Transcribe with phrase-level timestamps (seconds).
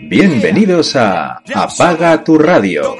[0.00, 2.96] Bienvenidos a Apaga tu radio,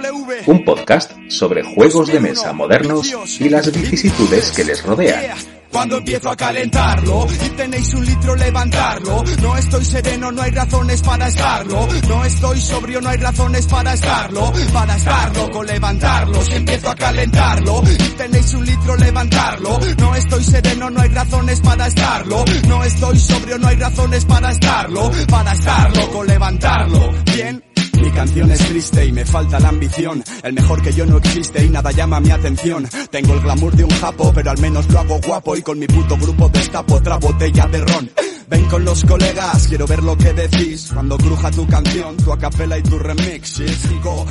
[0.47, 5.37] un podcast sobre juegos de mesa modernos y las vicisitudes que les rodean.
[5.71, 9.25] Cuando empiezo a calentarlo y tenéis un litro levantarlo.
[9.43, 11.89] No estoy sereno, no hay razones para estarlo.
[12.09, 14.53] No estoy sobrio, no hay razones para estarlo.
[14.73, 16.43] Para estarlo, con levantarlo.
[16.43, 19.79] Si empiezo a calentarlo y tenéis un litro levantarlo.
[19.99, 22.45] No estoy sereno, no hay razones para estarlo.
[22.67, 25.11] No estoy sobrio, no hay razones para estarlo.
[25.29, 27.13] Para estarlo, con levantarlo.
[27.25, 27.68] Bien.
[28.01, 30.23] Mi canción es triste y me falta la ambición.
[30.43, 32.89] El mejor que yo no existe y nada llama mi atención.
[33.11, 35.87] Tengo el glamour de un japo, pero al menos lo hago guapo y con mi
[35.87, 38.11] puto grupo destapo otra botella de ron.
[38.49, 40.91] Ven con los colegas, quiero ver lo que decís.
[40.95, 43.61] Cuando cruja tu canción, tu acapela y tu remix.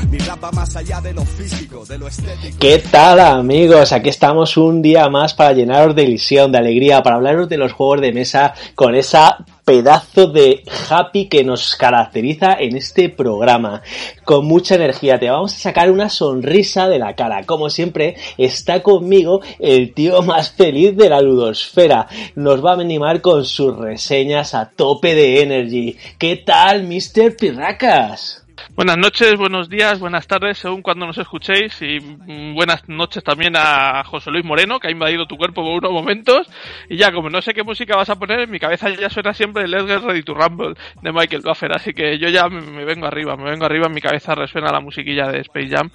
[0.10, 2.58] Mi rap va más allá de lo físico, de lo estético.
[2.60, 3.92] ¿Qué tal amigos?
[3.92, 7.74] Aquí estamos un día más para llenaros de ilusión, de alegría, para hablaros de los
[7.74, 13.82] juegos de mesa con esa pedazo de happy que nos caracteriza en este programa.
[14.24, 17.44] Con mucha energía, te vamos a sacar una sonrisa de la cara.
[17.44, 22.08] Como siempre, está conmigo el tío más feliz de la ludosfera.
[22.36, 25.98] Nos va a animar con sus reseñas a tope de energy.
[26.18, 27.36] ¿Qué tal, Mr.
[27.36, 28.47] Pirracas?
[28.76, 33.56] Buenas noches, buenos días, buenas tardes, según cuando nos escuchéis, y mm, buenas noches también
[33.56, 36.48] a José Luis Moreno, que ha invadido tu cuerpo por unos momentos.
[36.90, 39.34] Y ya, como no sé qué música vas a poner, en mi cabeza ya suena
[39.34, 42.86] siempre el Get Ready to Rumble de Michael Buffer, así que yo ya me, me
[42.86, 45.90] vengo arriba, me vengo arriba, en mi cabeza resuena la musiquilla de Space Jam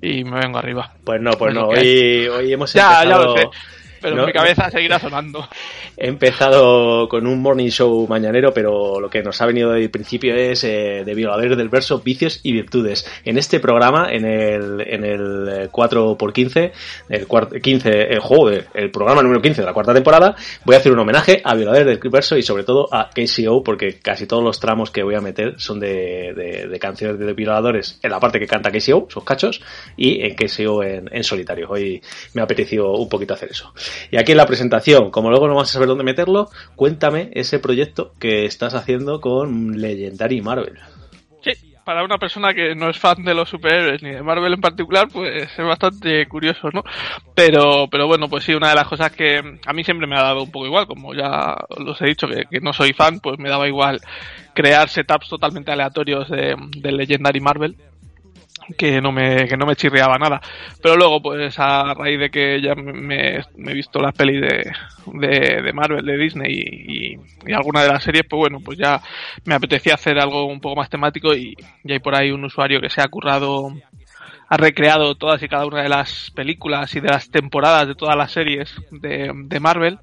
[0.00, 0.92] y me vengo arriba.
[1.04, 3.48] Pues no, pues no, hoy, hoy hemos Ya, ya lo sé,
[4.02, 5.48] pero No, en mi cabeza seguirá sonando.
[5.96, 10.34] He empezado con un morning show mañanero, pero lo que nos ha venido del principio
[10.34, 13.06] es eh, de violadores del verso, vicios y virtudes.
[13.24, 16.72] En este programa, en el, en el eh, 4x15,
[17.08, 20.78] el cuart- 15, eh, joder, el programa número 15 de la cuarta temporada, voy a
[20.78, 24.42] hacer un homenaje a violadores del verso y sobre todo a KCO, porque casi todos
[24.42, 28.18] los tramos que voy a meter son de, de- de canciones de violadores en la
[28.20, 29.60] parte que canta KCO, sus cachos,
[29.96, 31.68] y en KCO en, en solitario.
[31.70, 32.02] Hoy
[32.34, 33.72] me ha apetecido un poquito hacer eso.
[34.10, 37.58] Y aquí en la presentación, como luego no vas a saber dónde meterlo, cuéntame ese
[37.58, 40.78] proyecto que estás haciendo con Legendary Marvel.
[41.42, 41.52] Sí,
[41.84, 45.08] para una persona que no es fan de los superhéroes ni de Marvel en particular,
[45.12, 46.82] pues es bastante curioso, ¿no?
[47.34, 50.22] Pero, pero bueno, pues sí, una de las cosas que a mí siempre me ha
[50.22, 53.48] dado un poco igual, como ya os he dicho que, no soy fan, pues me
[53.48, 54.00] daba igual
[54.54, 57.76] crear setups totalmente aleatorios de Legendary Marvel
[58.74, 60.40] que no me que no me chirriaba nada.
[60.82, 64.72] Pero luego pues a raíz de que ya me, me he visto las pelis de,
[65.62, 69.00] de, Marvel de Disney y, y, y alguna de las series pues bueno pues ya
[69.44, 72.80] me apetecía hacer algo un poco más temático y, y hay por ahí un usuario
[72.80, 73.72] que se ha currado
[74.48, 78.16] ha recreado todas y cada una de las películas y de las temporadas de todas
[78.16, 79.98] las series de, de Marvel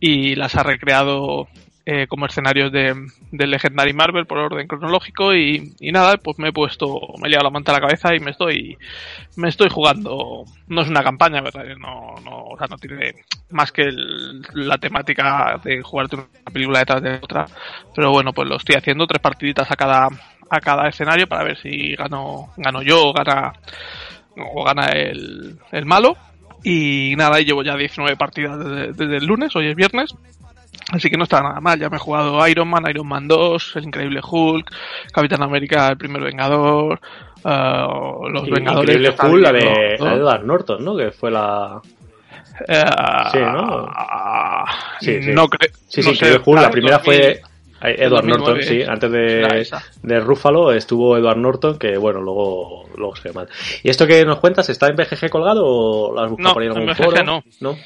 [0.00, 1.48] y las ha recreado
[1.86, 2.94] eh, como escenarios de,
[3.30, 7.30] de Legendary Marvel por orden cronológico y, y nada, pues me he puesto, me he
[7.30, 8.76] liado la manta a la cabeza y me estoy,
[9.36, 11.64] me estoy jugando, no es una campaña, ¿verdad?
[11.78, 13.14] No, no, o sea, no tiene
[13.50, 17.46] más que el- la temática de jugarte una película detrás de otra,
[17.94, 20.08] pero bueno, pues lo estoy haciendo, tres partiditas a cada,
[20.50, 23.52] a cada escenario para ver si gano, gano yo o gana,
[24.36, 26.16] o gana el, el malo.
[26.62, 30.14] Y nada, y llevo ya 19 partidas desde, desde el lunes, hoy es viernes.
[30.92, 33.72] Así que no está nada mal, ya me he jugado Iron Man, Iron Man 2,
[33.76, 34.70] El Increíble Hulk,
[35.12, 37.00] Capitán América, El Primer Vengador,
[37.44, 37.86] eh,
[38.30, 38.94] Los Vengadores.
[38.96, 40.04] Increíble que están Hulk, la de, ¿no?
[40.04, 40.96] la de Edward Norton, ¿no?
[40.96, 41.80] Que fue la...
[42.68, 42.84] Eh,
[43.32, 43.86] Sí, ¿no?
[45.00, 45.30] Sí, sí.
[45.32, 45.70] No creo.
[45.88, 47.14] Sí, sí, no Increíble sé, Hulk, la primera 2000.
[47.22, 47.42] fue...
[47.78, 49.68] Edward 2009, Norton, sí, antes de,
[50.02, 53.48] de Ruffalo estuvo Edward Norton, que bueno, luego, luego se fue mal.
[53.82, 56.62] ¿Y esto que nos cuentas está en BGG colgado o lo has buscado No, por
[56.62, 57.22] ahí en algún en BGG foro?
[57.22, 57.44] no.
[57.60, 57.76] ¿No?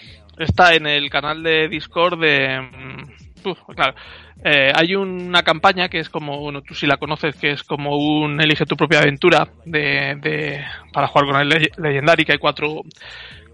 [0.44, 2.60] Está en el canal de Discord de...
[2.60, 3.94] mm, claro.
[4.42, 7.96] Eh, hay una campaña que es como, bueno, tú si la conoces, que es como
[7.98, 12.38] un elige tu propia aventura de, de para jugar con el Le- Legendary, que hay
[12.38, 12.80] cuatro,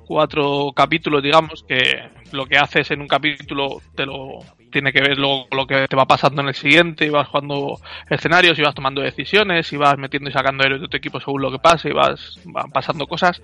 [0.06, 4.41] cuatro capítulos, digamos, que lo que haces en un capítulo te lo
[4.71, 7.78] tiene que ver luego lo que te va pasando en el siguiente, y vas jugando
[8.11, 11.42] escenarios, y vas tomando decisiones, y vas metiendo y sacando héroes de tu equipo según
[11.42, 13.41] lo que pase, y vas van pasando cosas.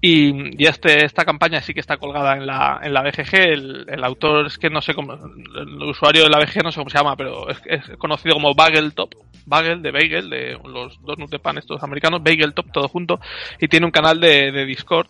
[0.00, 3.34] Y, y este, esta campaña sí que está colgada en la, en la BGG.
[3.34, 6.80] El, el autor es que no sé cómo, el usuario de la BGG no sé
[6.80, 9.14] cómo se llama, pero es, conocido como Bageltop.
[9.46, 13.20] Bagel, de Bagel, de los dos nutepan estos americanos, Bageltop, todo junto.
[13.60, 15.08] Y tiene un canal de, de Discord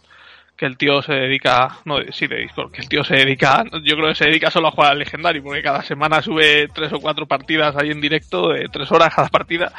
[0.67, 4.09] el tío se dedica, no, sí, de Discord, que el tío se dedica, yo creo
[4.09, 7.27] que se dedica solo a jugar al legendario, porque cada semana sube tres o cuatro
[7.27, 9.73] partidas ahí en directo, de tres horas cada partida,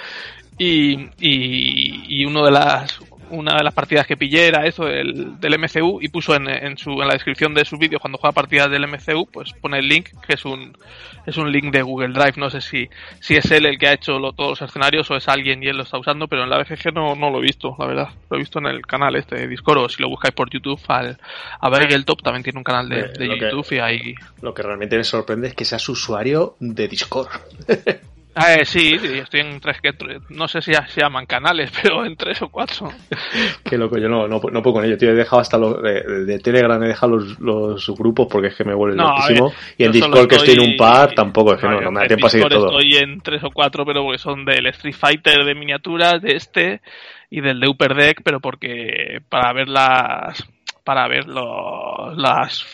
[0.58, 3.00] y, y uno de las,
[3.30, 6.78] una de las partidas que pillé era eso del, del MCU y puso en, en,
[6.78, 9.88] su, en la descripción de sus vídeos cuando juega partidas del MCU, pues pone el
[9.88, 10.78] link, que es un,
[11.26, 12.34] es un link de Google Drive.
[12.38, 12.90] No sé si,
[13.20, 15.78] si es él el que ha hecho todos los escenarios o es alguien y él
[15.78, 18.10] lo está usando, pero en la BGG no, no lo he visto, la verdad.
[18.30, 20.80] Lo he visto en el canal este de Discord o si lo buscáis por YouTube,
[20.88, 21.18] al,
[21.60, 24.16] a ver el top también tiene un canal de, de YouTube y ahí...
[24.42, 27.30] Lo que realmente me sorprende es que seas usuario de Discord.
[28.36, 29.94] Eh, sí, estoy en tres que
[30.30, 32.90] no sé si se llaman canales, pero en tres o cuatro.
[33.64, 35.12] Qué loco, yo no, no, no puedo con ello, tío.
[35.12, 38.74] He dejado hasta los de, Telegram, he dejado los, los, grupos porque es que me
[38.74, 39.54] vuelve no, loquísimo.
[39.78, 42.08] y en Discord, que estoy en un par, tampoco, es que no, no, me da
[42.08, 42.78] tiempo a seguir todo.
[42.78, 46.82] Estoy en tres o cuatro, pero porque son del Street Fighter de miniaturas, de este
[47.30, 50.46] y del de Upper Deck, pero porque para ver las
[50.86, 52.66] para ver las,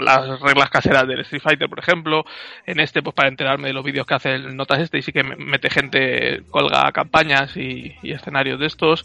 [0.00, 2.24] las reglas caseras del Street Fighter, por ejemplo.
[2.64, 5.12] En este, pues para enterarme de los vídeos que hace el Notas este y sí
[5.12, 9.04] que mete gente, colga campañas y, y escenarios de estos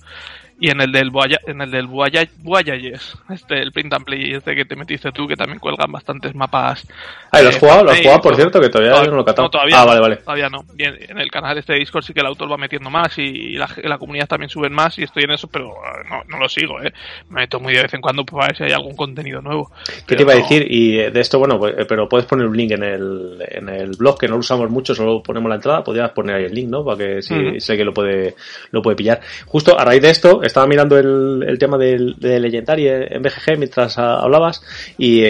[0.62, 4.56] y en el del Voyage, en el del Voyages, este el print and play este
[4.56, 6.88] que te metiste tú que también cuelgan bastantes mapas.
[7.32, 7.84] Ah, ¿lo has eh, jugado?
[7.84, 8.62] ¿Lo has jugado, por cierto?
[8.62, 9.48] Que todavía no, lo he catado.
[9.48, 10.16] No, todavía ah, vale, vale.
[10.18, 10.64] Todavía no.
[10.76, 13.54] Bien, en el canal este de Discord sí que el autor va metiendo más y
[13.54, 16.48] la, la comunidad también suben más y estoy en eso, pero eh, no, no lo
[16.48, 16.94] sigo, ¿eh?
[17.30, 19.72] Me meto muy de vez en cuando para ver si hay algún contenido nuevo.
[20.06, 20.68] ¿Qué te iba a decir?
[20.70, 23.98] Y de esto, bueno, pues, eh, pero puedes poner un link en el, en el
[23.98, 26.70] blog, que no lo usamos mucho, solo ponemos la entrada, podrías poner ahí el link,
[26.70, 26.86] ¿no?
[26.86, 28.36] Para que si sé que lo puede,
[28.70, 29.22] lo puede pillar.
[29.48, 33.58] Justo a raíz de esto, estaba mirando el el, tema del, de Legendary en BGG
[33.58, 34.62] mientras hablabas
[34.98, 35.24] y,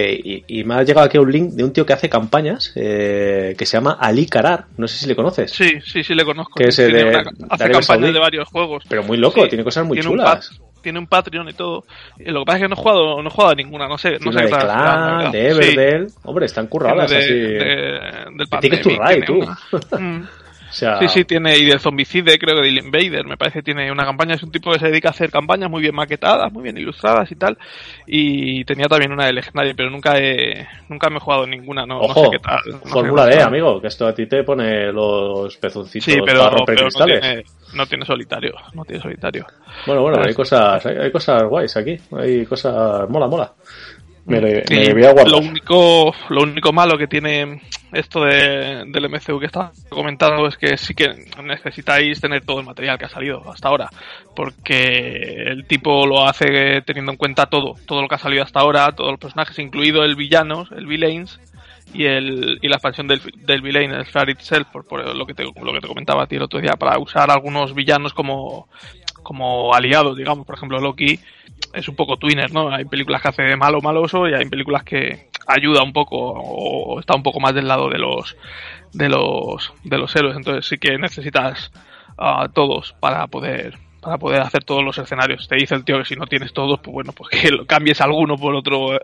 [0.48, 3.66] y, me ha llegado aquí un link de un tío que hace campañas eh, que
[3.66, 4.66] se llama Ali Karar.
[4.78, 5.52] No sé si le conoces.
[5.52, 6.56] Sí, sí, sí le conozco.
[6.56, 8.84] Que es hace campañas de varios juegos.
[8.88, 10.62] Pero muy loco, tiene cosas muy chulas.
[10.82, 11.86] tiene un Patreon y todo.
[12.18, 14.18] Lo que pasa es que no he jugado, no he jugado a ninguna, no sé.
[14.20, 16.08] No sé de Clan, de Everdell.
[16.24, 17.34] Hombre, están curradas de, así.
[17.34, 19.40] del Tienes tu Ray, tú.
[20.72, 24.06] Sí, sí, tiene, y del Zombicide, creo que del Invader, me parece que tiene una
[24.06, 26.78] campaña, es un tipo que se dedica a hacer campañas muy bien maquetadas, muy bien
[26.78, 27.58] ilustradas y tal,
[28.08, 32.00] y tenía también una de Legendary, pero nunca he, nunca me he jugado ninguna, no,
[32.00, 32.90] Ojo, no sé qué tal.
[32.90, 36.78] Fórmula D, amigo, que esto a ti te pone los pezoncitos sí, pero, para romper
[36.78, 37.16] cristales.
[37.16, 39.46] No tiene, no tiene solitario, no tiene solitario.
[39.86, 43.54] Bueno, bueno, hay cosas, hay, hay cosas guays aquí, hay cosas, mola, mola.
[44.26, 44.40] Me,
[44.94, 49.72] voy a Lo único, lo único malo que tiene esto de, del MCU que está
[49.90, 53.90] comentando es que sí que necesitáis tener todo el material que ha salido hasta ahora,
[54.36, 58.60] porque el tipo lo hace teniendo en cuenta todo, todo lo que ha salido hasta
[58.60, 61.40] ahora, todos los personajes, incluido el villano, el villains
[61.94, 65.44] y el y la expansión del, del villain, el Fair Itself, por, lo que te
[65.44, 68.70] lo que te comentaba a ti el otro día, para usar algunos villanos como
[69.24, 71.20] como aliados, digamos, por ejemplo Loki
[71.74, 72.74] es un poco twinner, ¿no?
[72.74, 77.00] Hay películas que hace de malo maloso y hay películas que ayuda un poco o
[77.00, 78.38] está un poco más del lado de los
[78.94, 81.72] de los de los héroes, entonces sí que necesitas
[82.18, 85.48] a todos para poder para poder hacer todos los escenarios.
[85.48, 88.02] Te dice el tío que si no tienes todos, pues bueno, pues que lo cambies
[88.02, 89.00] alguno por otro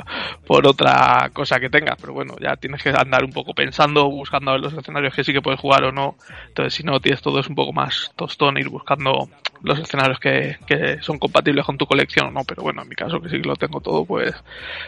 [0.46, 4.52] por otra cosa que tengas, pero bueno, ya tienes que andar un poco pensando, buscando
[4.52, 6.16] a ver los escenarios que sí que puedes jugar o no.
[6.48, 9.30] Entonces, si no tienes todo es un poco más tostón ir buscando
[9.62, 12.96] los escenarios que, que son compatibles con tu colección o no, pero bueno, en mi
[12.96, 14.34] caso que sí que lo tengo todo, pues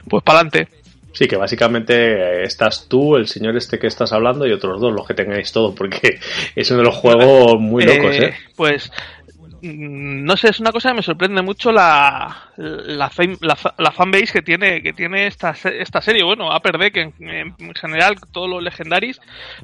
[0.07, 0.67] pues para adelante.
[1.11, 5.07] Sí, que básicamente estás tú, el señor este que estás hablando y otros dos, los
[5.07, 6.19] que tengáis todo, porque
[6.55, 8.35] es uno de los juegos muy locos, ¿eh?
[8.55, 9.18] Pues Mm,
[9.61, 14.93] no sé, es una cosa que me sorprende mucho la, la, fanbase que tiene, que
[14.93, 16.23] tiene esta, esta serie.
[16.23, 19.19] Bueno, a perder que en, general todos los legendaris,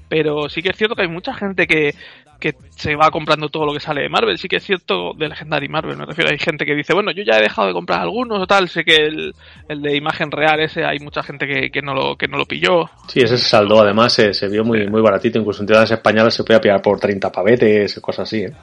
[0.09, 1.95] pero sí que es cierto que hay mucha gente que,
[2.39, 4.37] que se va comprando todo lo que sale de Marvel.
[4.37, 6.31] Sí que es cierto de Legendary Marvel, me refiero.
[6.31, 8.67] Hay gente que dice, bueno, yo ya he dejado de comprar algunos o tal.
[8.69, 9.33] Sé que el,
[9.69, 12.45] el de imagen real ese hay mucha gente que, que, no, lo, que no lo
[12.45, 12.89] pilló.
[13.07, 15.39] Sí, ese se saldó además, se, se vio muy, muy baratito.
[15.39, 18.43] Incluso en tiendas españolas se puede pillar por 30 pavetes, cosas así.
[18.43, 18.53] ¿eh?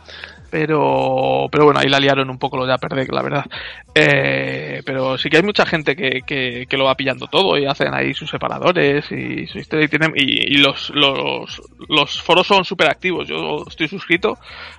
[0.52, 3.46] Pero pero bueno ahí la liaron un poco lo de perder la verdad.
[3.94, 7.64] Eh, pero sí que hay mucha gente que, que, que, lo va pillando todo y
[7.64, 12.66] hacen ahí sus separadores y su historia y tienen y, los, los, los foros son
[12.66, 14.36] súper activos yo estoy suscrito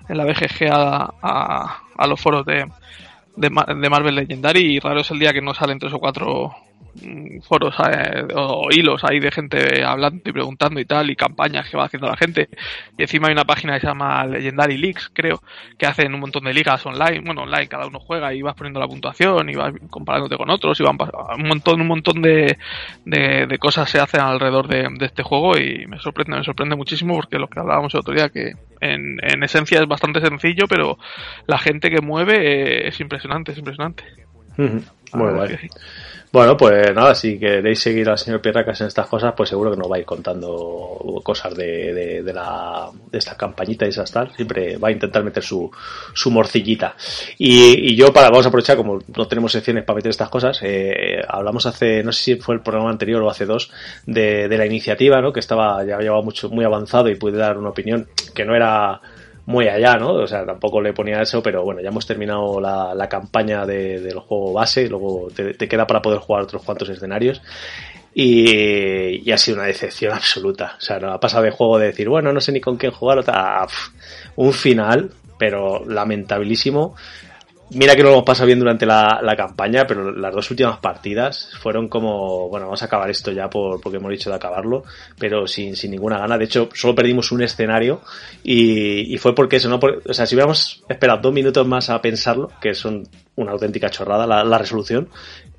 [0.08, 2.65] en la BGG a, a, los foros de,
[3.36, 6.56] de, de Marvel Legendary y raro es el día que no salen tres o cuatro
[7.42, 11.77] foros eh, o hilos ahí de gente hablando y preguntando y tal, y campañas que
[11.77, 12.50] va haciendo la gente.
[12.98, 15.42] Y encima hay una página que se llama Legendary Leagues, creo,
[15.77, 18.80] que hacen un montón de ligas online, bueno, online, cada uno juega y vas poniendo
[18.80, 20.98] la puntuación y vas comparándote con otros y van
[21.38, 22.58] un montón, un montón de,
[23.06, 27.39] de, cosas se hacen alrededor de, este juego y me sorprende, me sorprende muchísimo porque
[27.39, 30.98] lo que hablábamos el otro día que en, en esencia es bastante sencillo, pero
[31.48, 34.03] la gente que mueve es impresionante, es impresionante.
[34.58, 35.58] Muy guay.
[36.34, 39.78] Bueno, pues nada, si queréis seguir al señor Pierracas en estas cosas, pues seguro que
[39.78, 44.36] nos va a ir contando cosas de, de, la, de esta campañita y esas tal.
[44.36, 45.70] Siempre va a intentar meter su,
[46.16, 46.96] su morcillita.
[47.38, 51.22] Y, yo, para, vamos a aprovechar, como no tenemos secciones para meter estas cosas, eh,
[51.28, 53.70] hablamos hace, no sé si fue el programa anterior o hace dos,
[54.08, 55.32] de, de la iniciativa, ¿no?
[55.32, 59.00] Que estaba, ya llevaba mucho, muy avanzado y pude dar una opinión que no era
[59.45, 60.13] muy allá, ¿no?
[60.13, 64.00] O sea, tampoco le ponía eso, pero bueno, ya hemos terminado la, la campaña de,
[64.00, 67.41] del juego base, luego te, queda para poder jugar otros cuantos escenarios.
[68.15, 70.75] Y, y, ha sido una decepción absoluta.
[70.77, 72.91] O sea, no ha pasado de juego de decir, bueno, no sé ni con quién
[72.91, 73.67] jugar, o tal,
[74.35, 76.95] un final, pero lamentabilísimo.
[77.75, 81.88] Mira que lo hemos pasado bien durante la, campaña, pero las dos últimas partidas fueron
[81.89, 84.84] como, bueno, vamos a acabar esto ya por, porque hemos dicho de acabarlo,
[85.18, 86.38] pero sin, sin ninguna gana.
[86.38, 88.01] De hecho, solo perdimos un escenario
[88.44, 89.80] y, y fue porque eso, ¿no?
[89.80, 93.89] Por, o sea, si hubiéramos esperado dos minutos más a pensarlo, que son una auténtica
[93.89, 95.10] chorrada la, la resolución,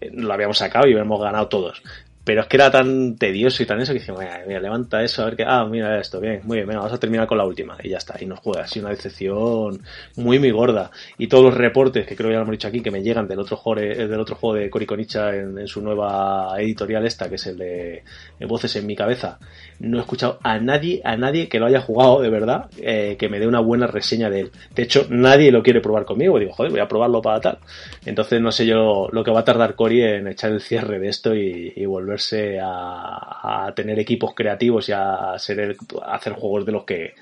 [0.00, 1.82] eh, lo habíamos sacado y hubiéramos ganado todos.
[2.24, 4.12] Pero es que era tan tedioso y tan eso que dije,
[4.46, 5.44] mira, levanta eso, a ver qué.
[5.46, 7.76] Ah, mira esto, bien, muy bien, venga, vamos a terminar con la última.
[7.82, 8.62] Y ya está, y nos juega.
[8.62, 9.82] así una decepción
[10.16, 10.90] muy, muy gorda.
[11.18, 13.28] Y todos los reportes que creo que ya lo hemos dicho aquí, que me llegan
[13.28, 17.28] del otro juego, del otro juego de Cory Konicha en, en, su nueva editorial esta,
[17.28, 18.02] que es el de
[18.46, 19.38] Voces en mi cabeza.
[19.78, 23.28] No he escuchado a nadie, a nadie que lo haya jugado de verdad, eh, que
[23.28, 24.50] me dé una buena reseña de él.
[24.74, 26.38] De hecho, nadie lo quiere probar conmigo.
[26.38, 27.58] Digo, joder, voy a probarlo para tal.
[28.06, 31.08] Entonces, no sé yo lo que va a tardar Cory en echar el cierre de
[31.08, 32.13] esto y volver
[32.62, 37.14] a, tener equipos creativos y a, ser, hacer juegos de los que,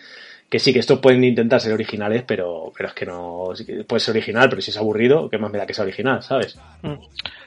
[0.48, 3.52] que sí, que estos pueden intentar ser originales, pero, pero es que no,
[3.86, 6.58] puede ser original, pero si es aburrido, ¿qué más me da que sea original, sabes?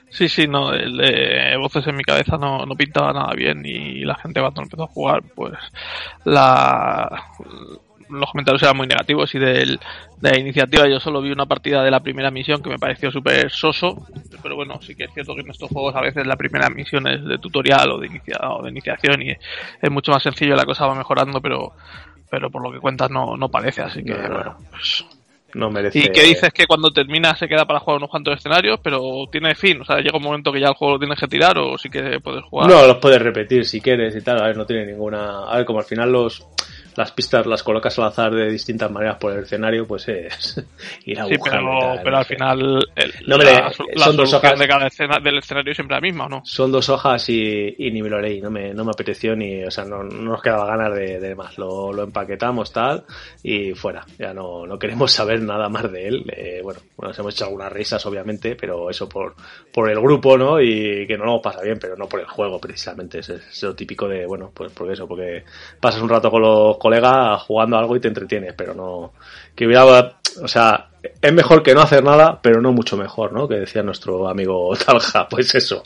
[0.09, 4.05] Sí, sí, no, el de voces en mi cabeza no, no pintaba nada bien y
[4.05, 5.53] la gente cuando empezó a jugar, pues
[6.23, 7.25] la,
[8.09, 9.79] los comentarios eran muy negativos y del,
[10.21, 13.11] de la iniciativa yo solo vi una partida de la primera misión que me pareció
[13.11, 14.07] súper soso,
[14.41, 17.07] pero bueno, sí que es cierto que en estos juegos a veces la primera misión
[17.07, 20.65] es de tutorial o de, inicia, o de iniciación y es mucho más sencillo, la
[20.65, 21.73] cosa va mejorando, pero
[22.29, 25.05] pero por lo que cuentas no, no parece, así que no, bueno, pues...
[25.53, 25.99] No merece...
[25.99, 29.55] Y que dices que cuando termina se queda para jugar unos cuantos escenarios, pero tiene
[29.55, 31.77] fin, o sea, llega un momento que ya el juego lo tienes que tirar o
[31.77, 32.69] sí que puedes jugar.
[32.69, 35.45] No, los puedes repetir si quieres y tal, a ver, no tiene ninguna...
[35.49, 36.45] A ver, como al final los
[36.95, 40.63] las pistas las colocas al azar de distintas maneras por el escenario, pues es
[41.05, 42.35] ir a sí, pero, tal, pero no al sé.
[42.35, 44.57] final el, No, hombre, la, la son dos hojas.
[44.59, 46.41] de cada escena, del escenario es siempre la misma, ¿o ¿no?
[46.45, 49.63] Son dos hojas y, y ni me lo leí, no me, no me apeteció ni,
[49.63, 51.57] o sea, no, no nos quedaba ganas de, de más.
[51.57, 53.05] Lo, lo, empaquetamos tal
[53.43, 54.05] y fuera.
[54.17, 56.25] Ya no, no queremos saber nada más de él.
[56.35, 59.35] Eh, bueno, nos hemos hecho algunas risas, obviamente, pero eso por,
[59.73, 60.61] por el grupo, ¿no?
[60.61, 63.19] Y que no nos pasa bien, pero no por el juego, precisamente.
[63.19, 65.43] Es, es lo típico de, bueno, pues por eso, porque
[65.79, 69.13] pasas un rato con los colegas jugando algo y te entretienes, pero no,
[69.55, 70.89] que hubiera, o sea,
[71.19, 73.47] es mejor que no hacer nada, pero no mucho mejor, ¿no?
[73.47, 75.83] Que decía nuestro amigo Talja, pues eso.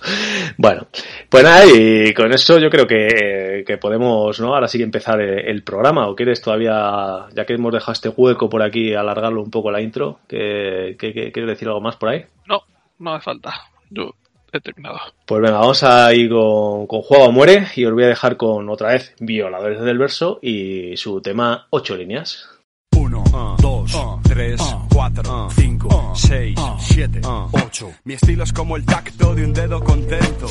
[0.58, 0.88] Bueno,
[1.29, 4.53] pues nada, y con eso yo creo que, que podemos, ¿no?
[4.53, 8.50] Ahora sí que empezar el programa, o quieres todavía, ya que hemos dejado este hueco
[8.50, 12.10] por aquí, alargarlo un poco la intro, que, que, que ¿quieres decir algo más por
[12.10, 12.25] ahí?
[12.46, 12.63] No,
[13.00, 13.53] no hace falta.
[13.89, 14.15] Yo
[14.58, 15.00] he terminado.
[15.25, 18.38] Pues venga, vamos a ir con, con Juego a Muere y os voy a dejar
[18.38, 22.50] con otra vez Violadores del Verso y su tema 8 líneas.
[22.96, 23.91] 1, 2,
[24.24, 24.62] 3,
[24.94, 27.91] 4, 5, 6, 7, 8.
[28.03, 30.48] Mi estilo es como el tacto de un dedo contento.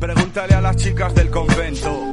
[0.00, 2.12] Pregúntale a las chicas del convento.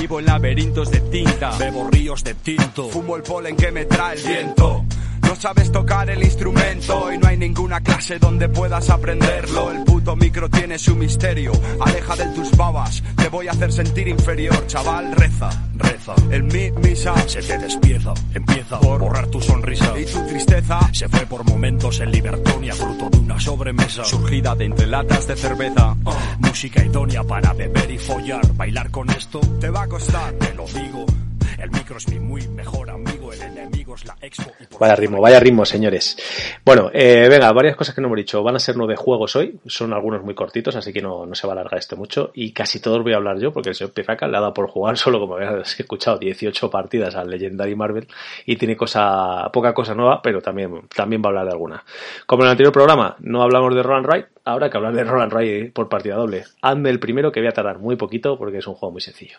[0.00, 4.16] Vivo en laberintos de tinta, bebo ríos de tinto, fumo el polen que me trae
[4.16, 4.84] el viento.
[5.26, 9.70] No sabes tocar el instrumento y no hay ninguna clase donde puedas aprenderlo.
[9.70, 11.52] El puto micro tiene su misterio.
[11.80, 15.12] Aleja de tus babas, te voy a hacer sentir inferior, chaval.
[15.16, 16.14] Reza, reza.
[16.30, 21.08] El mi misa se te despieza, empieza por borrar tu sonrisa y tu tristeza se
[21.08, 25.96] fue por momentos en Libertonia, fruto de una sobremesa surgida de entre latas de cerveza.
[26.38, 30.66] Música idónea para beber y follar, bailar con esto te va a costar, te lo
[30.66, 31.23] digo.
[31.64, 34.52] El micro es mi muy mejor amigo, el enemigo es la expo.
[34.78, 36.14] Vaya ritmo, vaya ritmo, señores.
[36.62, 38.42] Bueno, eh, venga, varias cosas que no hemos dicho.
[38.42, 41.46] Van a ser nueve juegos hoy, son algunos muy cortitos, así que no, no se
[41.46, 42.32] va a alargar esto mucho.
[42.34, 44.68] Y casi todos voy a hablar yo, porque el señor Pirraca le ha dado por
[44.68, 48.08] jugar solo, como habéis escuchado, 18 partidas al Legendary Marvel
[48.44, 51.82] y tiene cosa, poca cosa nueva, pero también, también va a hablar de alguna.
[52.26, 55.32] Como en el anterior programa, no hablamos de Roland Wright, ahora que hablar de Roland
[55.32, 56.44] Wright por partida doble.
[56.60, 59.38] Hazme el primero que voy a tardar muy poquito porque es un juego muy sencillo.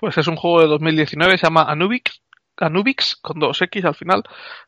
[0.00, 2.22] Pues es un juego de 2019, se llama Anubix,
[2.56, 4.22] Anubix con 2X al final.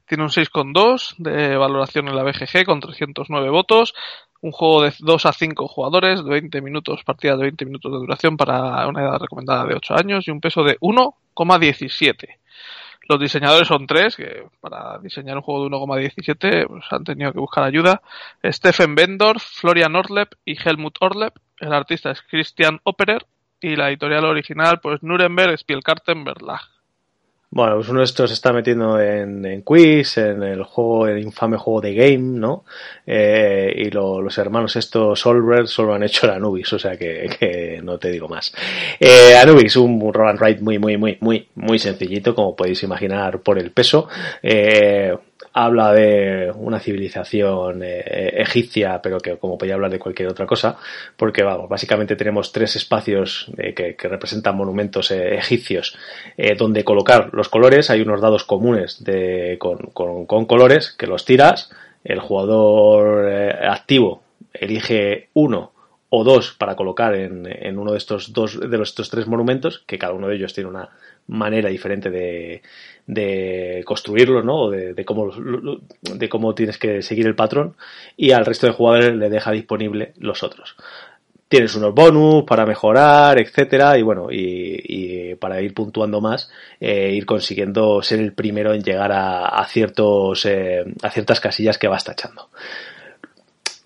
[0.06, 3.94] Tiene un 6,2 de valoración en la BGG con 309 votos.
[4.40, 7.98] Un juego de 2 a 5 jugadores, de 20 minutos, partida de 20 minutos de
[7.98, 12.38] duración para una edad recomendada de 8 años y un peso de 1,17.
[13.08, 17.40] Los diseñadores son tres, que para diseñar un juego de 1,17 pues, han tenido que
[17.40, 18.00] buscar ayuda.
[18.44, 21.34] Stephen Bendorf, Florian Orlep y Helmut Orlep.
[21.58, 23.26] El artista es Christian Operer
[23.60, 26.60] y la editorial original pues Nuremberg Spielkarten Verlag.
[27.52, 31.56] Bueno, pues uno de estos está metiendo en, en quiz, en el juego, el infame
[31.56, 32.64] juego de Game, ¿no?
[33.04, 37.28] Eh, y lo, los hermanos estos Solver solo han hecho el Anubis, o sea que,
[37.40, 38.54] que no te digo más.
[39.00, 43.40] Eh, Anubis, un roll and ride muy, muy, muy, muy, muy sencillito, como podéis imaginar
[43.40, 44.08] por el peso.
[44.44, 45.12] Eh,
[45.52, 50.76] habla de una civilización eh, egipcia, pero que como podía hablar de cualquier otra cosa,
[51.16, 55.96] porque vamos, básicamente tenemos tres espacios eh, que, representan monumentos eh, egipcios
[56.36, 57.90] eh, donde colocar los colores.
[57.90, 59.02] Hay unos dados comunes
[59.58, 59.86] con,
[60.46, 61.70] colores que los tiras.
[62.04, 65.72] El jugador eh, activo elige uno
[66.08, 69.98] o dos para colocar en, en, uno de estos dos de estos tres monumentos, que
[69.98, 70.90] cada uno de ellos tiene una
[71.30, 74.62] manera diferente de, construirlo, ¿no?
[74.62, 75.30] O de, cómo,
[76.02, 77.76] de cómo tienes que seguir el patrón
[78.16, 80.76] y al resto de jugadores le deja disponible los otros.
[81.48, 87.26] Tienes unos bonus para mejorar, etcétera, y bueno, y, para ir puntuando más, eh, ir
[87.26, 92.04] consiguiendo ser el primero en llegar a, a ciertos, eh, a ciertas casillas que vas
[92.04, 92.50] tachando.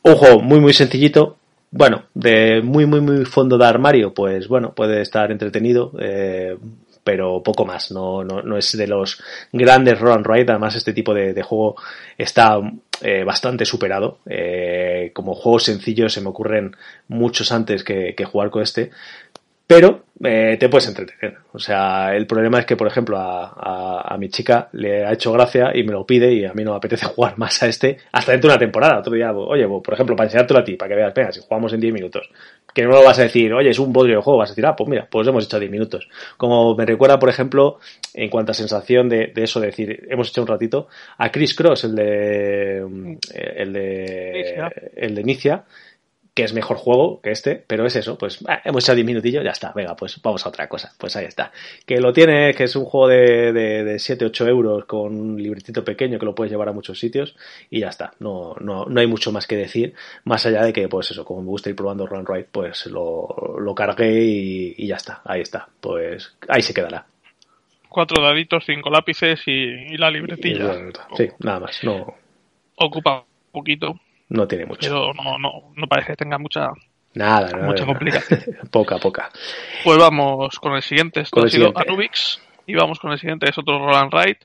[0.02, 1.38] Un juego muy muy sencillito,
[1.70, 6.56] bueno, de muy muy muy fondo de armario, pues bueno, puede estar entretenido, eh,
[7.04, 7.92] pero poco más.
[7.92, 10.50] No, no, no es de los grandes run ride.
[10.50, 11.76] Además, este tipo de, de juego
[12.18, 12.58] está
[13.02, 14.18] eh, bastante superado.
[14.26, 16.76] Eh, como juegos sencillos se me ocurren
[17.08, 18.90] muchos antes que, jugar con este.
[19.66, 21.38] Pero eh, te puedes entretener.
[21.52, 25.32] O sea, el problema es que, por ejemplo, a, a, mi chica le ha hecho
[25.32, 27.98] gracia y me lo pide y a mí no me apetece jugar más a este
[28.12, 28.98] hasta dentro de una temporada.
[28.98, 31.72] Otro día, oye, por ejemplo, para enseñártelo a ti, para que veas, venga, si jugamos
[31.72, 32.30] en 10 minutos,
[32.74, 34.66] que no lo vas a decir, oye, es un bodrio de juego, vas a decir,
[34.66, 36.08] ah, pues mira, pues hemos hecho 10 minutos.
[36.36, 37.78] Como me recuerda, por ejemplo,
[38.12, 41.54] en cuanto a sensación de, de eso, de decir, hemos hecho un ratito, a Chris
[41.54, 42.78] Cross, el de,
[43.32, 45.64] el de, el de Inicia,
[46.34, 49.44] que es mejor juego que este, pero es eso, pues eh, hemos echado 10 minutillos,
[49.44, 51.52] ya está, venga, pues vamos a otra cosa, pues ahí está.
[51.86, 55.40] Que lo tiene, que es un juego de, de, de 7, 8 euros con un
[55.40, 57.36] libretito pequeño que lo puedes llevar a muchos sitios
[57.70, 60.88] y ya está, no, no, no hay mucho más que decir, más allá de que,
[60.88, 64.88] pues eso, como me gusta ir probando Run Right, pues lo, lo cargué y, y,
[64.88, 67.06] ya está, ahí está, pues ahí se quedará.
[67.88, 70.74] Cuatro daditos, cinco lápices y, y la libretilla.
[71.16, 72.12] Sí, nada más, no.
[72.74, 73.94] Ocupa un poquito
[74.28, 74.80] no tiene mucho.
[74.80, 76.70] Pero no, no, no parece que tenga mucha,
[77.14, 78.40] nada, nada mucha complicación.
[78.70, 79.30] poca, poca.
[79.84, 81.20] Pues vamos con el siguiente.
[81.20, 81.88] Esto con ha sido siguiente.
[81.88, 82.40] Anubix.
[82.66, 84.38] Y vamos con el siguiente, es otro Roland Wright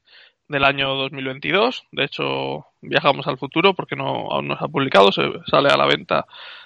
[0.50, 1.86] del año 2022.
[1.92, 5.12] De hecho, viajamos al futuro porque no aún no se ha publicado.
[5.12, 6.26] Se sale a la venta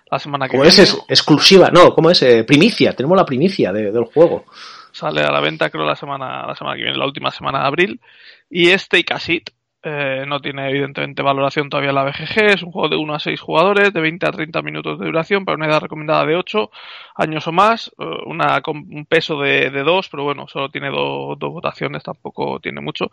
[0.10, 0.84] la semana que ¿Cómo viene.
[0.84, 0.98] es?
[1.08, 2.22] exclusiva, no, ¿cómo es?
[2.24, 4.46] Eh, primicia, tenemos la primicia de, del juego.
[4.92, 7.68] Sale a la venta creo la semana, la semana que viene, la última semana de
[7.68, 8.02] abril.
[8.50, 9.50] Y este y Casit,
[9.84, 13.42] eh, no tiene evidentemente valoración todavía la BGG, es un juego de 1 a 6
[13.42, 16.72] jugadores, de 20 a 30 minutos de duración, para una edad recomendada de 8
[17.16, 20.90] años o más, eh, una, con un peso de, de 2, pero bueno, solo tiene
[20.90, 23.12] do, dos votaciones, tampoco tiene mucho.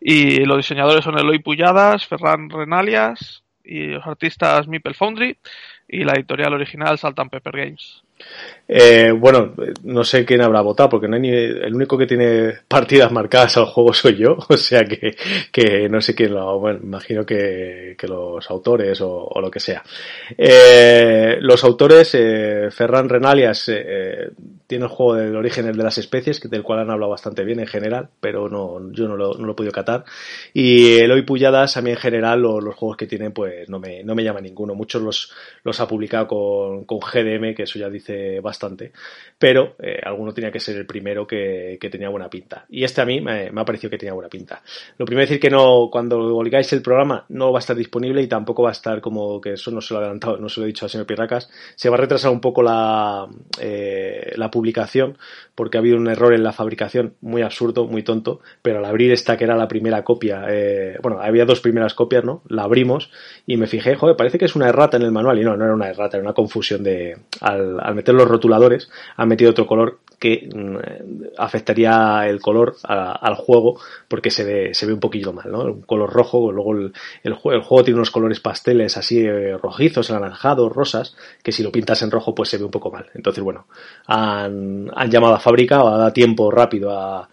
[0.00, 5.38] Y los diseñadores son Eloy Pulladas, Ferran Renalias y los artistas Meeple Foundry
[5.92, 8.02] y la editorial original Salt Pepper Games.
[8.68, 9.52] Eh, bueno,
[9.82, 13.56] no sé quién habrá votado, porque no hay ni, el único que tiene partidas marcadas
[13.56, 15.16] al juego soy yo, o sea que,
[15.50, 19.82] que no sé quién lo, bueno, imagino que, que los autores o, lo que sea.
[20.38, 23.70] Eh, los autores, eh, Ferran Renalias,
[24.72, 27.66] tiene el juego del origen de las especies, del cual han hablado bastante bien en
[27.66, 30.04] general, pero no, yo no lo, no lo he podido catar.
[30.54, 34.14] Y Eloy Pulladas, a mí en general, los juegos que tienen, pues no me, no
[34.14, 34.74] me llama ninguno.
[34.74, 35.30] Muchos los,
[35.62, 38.92] los publicado con, con GDM, que eso ya dice bastante,
[39.38, 42.64] pero eh, alguno tenía que ser el primero que, que, tenía buena pinta.
[42.68, 44.62] Y este a mí me, ha parecido que tenía buena pinta.
[44.98, 48.22] Lo primero es decir que no, cuando oigáis el programa, no va a estar disponible
[48.22, 50.60] y tampoco va a estar como que eso no se lo ha adelantado, no se
[50.60, 53.26] lo he dicho al señor Pirracas, se va a retrasar un poco la,
[53.60, 55.18] eh, la publicación
[55.54, 59.12] porque ha habido un error en la fabricación muy absurdo, muy tonto, pero al abrir
[59.12, 62.42] esta que era la primera copia, eh, bueno, había dos primeras copias, ¿no?
[62.48, 63.10] La abrimos
[63.46, 65.64] y me fijé, joder, parece que es una errata en el manual y no, no
[65.64, 69.98] era una errata, era una confusión de, al, meter los rotuladores, han metido otro color
[70.18, 70.76] que mm,
[71.36, 75.64] afectaría el color al juego porque se ve, se ve un poquillo mal, ¿no?
[75.64, 76.92] Un color rojo, luego el,
[77.24, 82.02] el, juego, tiene unos colores pasteles así eh, rojizos, anaranjados, rosas, que si lo pintas
[82.02, 83.10] en rojo pues se ve un poco mal.
[83.14, 83.66] Entonces, bueno,
[84.06, 87.28] han, llamado a fábrica o a dar tiempo rápido a,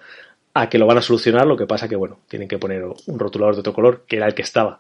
[0.53, 3.19] a que lo van a solucionar, lo que pasa que, bueno, tienen que poner un
[3.19, 4.79] rotulador de otro color, que era el que estaba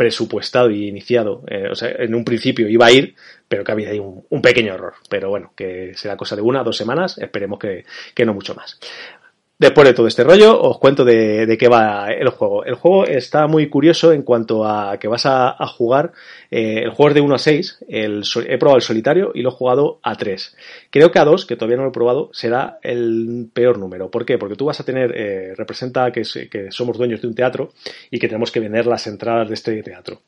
[0.00, 3.14] presupuestado y iniciado, eh, o sea, en un principio iba a ir,
[3.46, 4.94] pero que había ahí un, un, pequeño error.
[5.10, 7.84] Pero bueno, que será cosa de una, dos semanas, esperemos que,
[8.14, 8.80] que no mucho más.
[9.60, 12.64] Después de todo este rollo, os cuento de, qué va el juego.
[12.64, 16.12] El juego está muy curioso en cuanto a que vas a, jugar.
[16.50, 17.84] Eh, el juego es de 1 a 6.
[17.86, 20.56] El, he probado el solitario y lo he jugado a 3.
[20.88, 24.10] Creo que a 2, que todavía no lo he probado, será el peor número.
[24.10, 24.38] ¿Por qué?
[24.38, 27.74] Porque tú vas a tener, eh, representa que, que, somos dueños de un teatro
[28.10, 30.22] y que tenemos que vender las entradas de este teatro.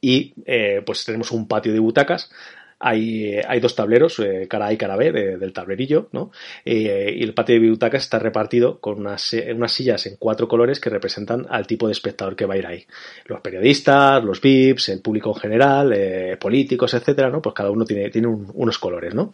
[0.00, 2.30] Y eh, pues tenemos un patio de butacas
[2.78, 6.30] hay, hay dos tableros, eh, cara A y cara B del tablerillo, ¿no?
[6.64, 10.80] Eh, y el patio de butacas está repartido con unas, unas sillas en cuatro colores
[10.80, 12.84] que representan al tipo de espectador que va a ir ahí.
[13.26, 17.40] Los periodistas, los VIPs, el público en general, eh, políticos, etcétera, ¿no?
[17.40, 19.32] Pues cada uno tiene, tiene unos colores, ¿no?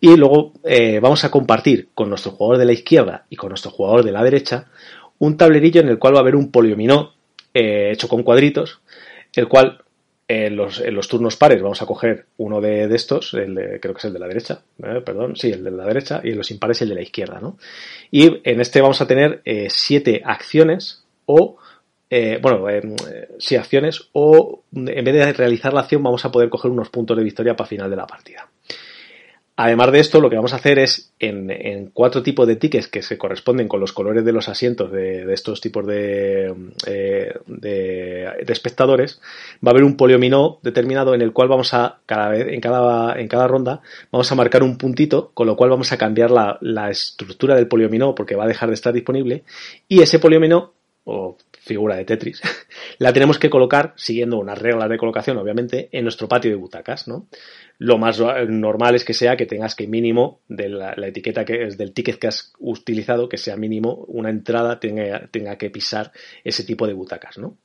[0.00, 0.52] Y luego
[1.00, 4.22] vamos a compartir con nuestro jugador de la izquierda y con nuestro jugador de la
[4.22, 4.66] derecha
[5.18, 7.12] un tablerillo en el cual va a haber un poliominó
[7.52, 8.80] hecho con cuadritos,
[9.34, 9.82] el cual
[10.30, 13.98] en los, los, turnos pares vamos a coger uno de, de estos, el creo que
[13.98, 15.02] es el de la derecha, ¿eh?
[15.04, 17.58] perdón, sí, el de la derecha, y en los impares el de la izquierda, ¿no?
[18.12, 21.56] Y en este vamos a tener eh, siete acciones o,
[22.08, 22.80] eh, bueno, eh,
[23.40, 27.16] sí, acciones o en vez de realizar la acción vamos a poder coger unos puntos
[27.16, 28.48] de victoria para final de la partida.
[29.62, 33.02] Además de esto, lo que vamos a hacer es en, cuatro tipos de tickets que
[33.02, 36.54] se corresponden con los colores de los asientos de, estos tipos de,
[36.86, 39.20] eh, de, espectadores,
[39.62, 43.20] va a haber un poliominó determinado en el cual vamos a, cada vez, en cada,
[43.20, 46.56] en cada ronda, vamos a marcar un puntito, con lo cual vamos a cambiar la,
[46.62, 49.44] la estructura del poliominó porque va a dejar de estar disponible,
[49.86, 50.72] y ese poliominó,
[51.04, 52.40] o figura de Tetris,
[52.98, 57.06] la tenemos que colocar, siguiendo unas reglas de colocación, obviamente, en nuestro patio de butacas,
[57.06, 57.26] ¿no?
[57.82, 61.78] Lo más normal es que sea que tengas que mínimo de la, etiqueta que es
[61.78, 66.12] del ticket que has utilizado, que sea mínimo una entrada tenga, tenga que pisar
[66.44, 67.56] ese tipo de butacas, ¿no?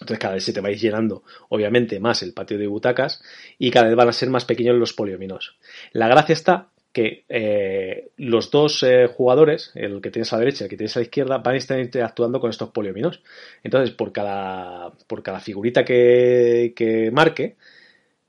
[0.00, 3.22] Entonces cada vez se te vais llenando, obviamente, más el patio de butacas
[3.56, 5.56] y cada vez van a ser más pequeños los poliominos.
[5.92, 10.64] La gracia está que eh, los dos eh, jugadores, el que tienes a la derecha
[10.64, 13.22] y el que tienes a la izquierda, van a estar interactuando con estos poliominos.
[13.62, 17.54] Entonces, por cada, por cada figurita que, que marque,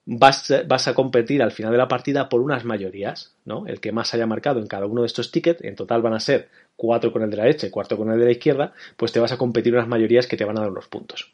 [0.05, 3.65] vas, a competir al final de la partida por unas mayorías, ¿no?
[3.67, 6.19] El que más haya marcado en cada uno de estos tickets, en total van a
[6.19, 9.11] ser cuatro con el de la derecha y cuatro con el de la izquierda, pues
[9.11, 11.31] te vas a competir unas mayorías que te van a dar unos puntos.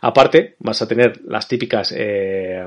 [0.00, 2.64] Aparte, vas a tener las típicas, eh,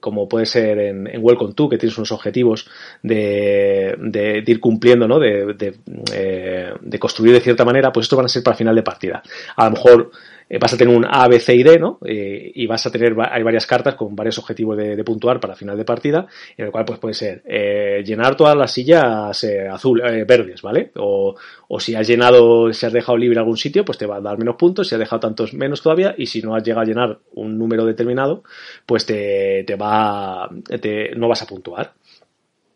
[0.00, 2.68] como puede ser en, en, Welcome To, que tienes unos objetivos
[3.02, 5.18] de, de, ir cumpliendo, ¿no?
[5.18, 5.74] De, de,
[6.12, 9.22] eh, de construir de cierta manera, pues estos van a ser para final de partida.
[9.56, 10.10] A lo mejor
[10.48, 11.98] eh, vas a tener un A, B, C y D, ¿no?
[12.04, 15.76] Eh, y vas a tener, hay varias cartas con varios objetivos de, puntuar para final
[15.76, 20.02] de partida, en el cual pues puede ser eh, llenar todas las sillas eh, azul,
[20.26, 20.90] verdes, ¿vale?
[20.96, 21.34] O,
[21.68, 24.38] o si has llenado, si has dejado libre algún sitio, pues te va a dar
[24.38, 27.18] menos puntos, si has dejado tantos menos todavía, y si no has llegado a llenar
[27.34, 28.42] un número determinado,
[28.84, 30.48] pues te, te va,
[30.80, 31.92] te, no vas a puntuar.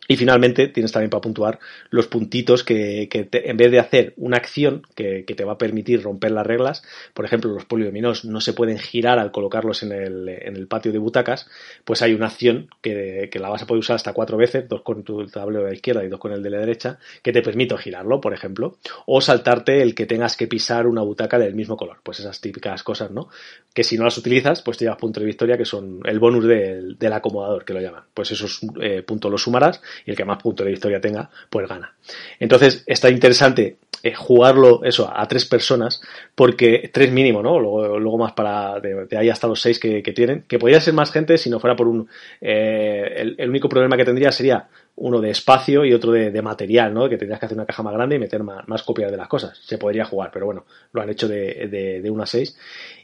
[0.07, 4.13] Y finalmente tienes también para puntuar los puntitos que, que te, en vez de hacer
[4.17, 8.25] una acción que, que, te va a permitir romper las reglas, por ejemplo, los poliominos
[8.25, 11.47] no se pueden girar al colocarlos en el, en el patio de butacas,
[11.85, 14.81] pues hay una acción que, que, la vas a poder usar hasta cuatro veces, dos
[14.81, 17.41] con tu tablero de la izquierda y dos con el de la derecha, que te
[17.41, 21.77] permite girarlo, por ejemplo, o saltarte el que tengas que pisar una butaca del mismo
[21.77, 23.29] color, pues esas típicas cosas, ¿no?
[23.73, 26.45] Que si no las utilizas, pues te llevas puntos de victoria que son el bonus
[26.45, 28.03] del, del acomodador, que lo llaman.
[28.13, 31.67] Pues esos eh, puntos los sumarás y el que más puntos de victoria tenga, pues
[31.67, 31.93] gana.
[32.39, 36.01] Entonces está interesante eh, jugarlo eso a tres personas,
[36.35, 37.57] porque tres mínimo, ¿no?
[37.57, 40.93] Luego, luego más para de, ahí hasta los seis que, que, tienen, que podría ser
[40.93, 42.09] más gente si no fuera por un
[42.41, 47.07] eh, el, único problema que tendría sería uno de espacio y otro de, material, ¿no?
[47.07, 49.29] Que tendrías que hacer una caja más grande y meter más, más, copias de las
[49.29, 49.57] cosas.
[49.63, 52.57] Se podría jugar, pero bueno, lo han hecho de, de, de 1 a 6.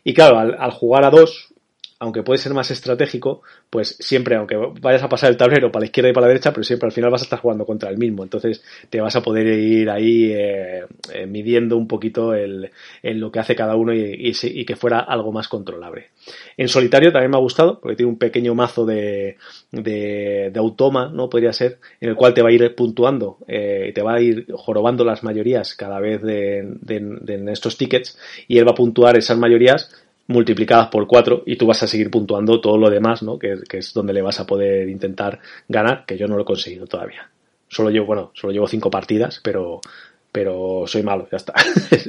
[0.04, 1.54] Y claro, al, al jugar a dos,
[1.99, 5.88] aunque puede ser más estratégico, pues siempre, aunque vayas a pasar el tablero para la
[5.88, 7.97] izquierda y para la derecha, pero siempre al final vas a estar jugando contra el
[7.97, 8.23] mismo.
[8.23, 12.71] Entonces te vas a poder ir ahí eh, eh, midiendo un poquito el,
[13.03, 16.07] el, lo que hace cada uno y, y, y, que fuera algo más controlable.
[16.55, 19.35] En solitario también me ha gustado, porque tiene un pequeño mazo de,
[19.71, 21.29] de, de automa, ¿no?
[21.29, 24.45] Podría ser, en el cual te va a ir puntuando, eh, te va a ir
[24.53, 29.17] jorobando las mayorías cada vez de, de, de estos tickets y él va a puntuar
[29.17, 29.91] esas mayorías
[30.29, 33.37] multiplicadas por 4 y tú vas a seguir puntuando todo lo demás, ¿no?
[33.39, 36.85] Que, es donde le vas a poder intentar ganar, que yo no lo he conseguido
[36.85, 37.29] todavía.
[37.67, 39.81] Solo llevo, bueno, solo llevo 5 partidas, pero
[40.31, 41.53] pero soy malo, ya está.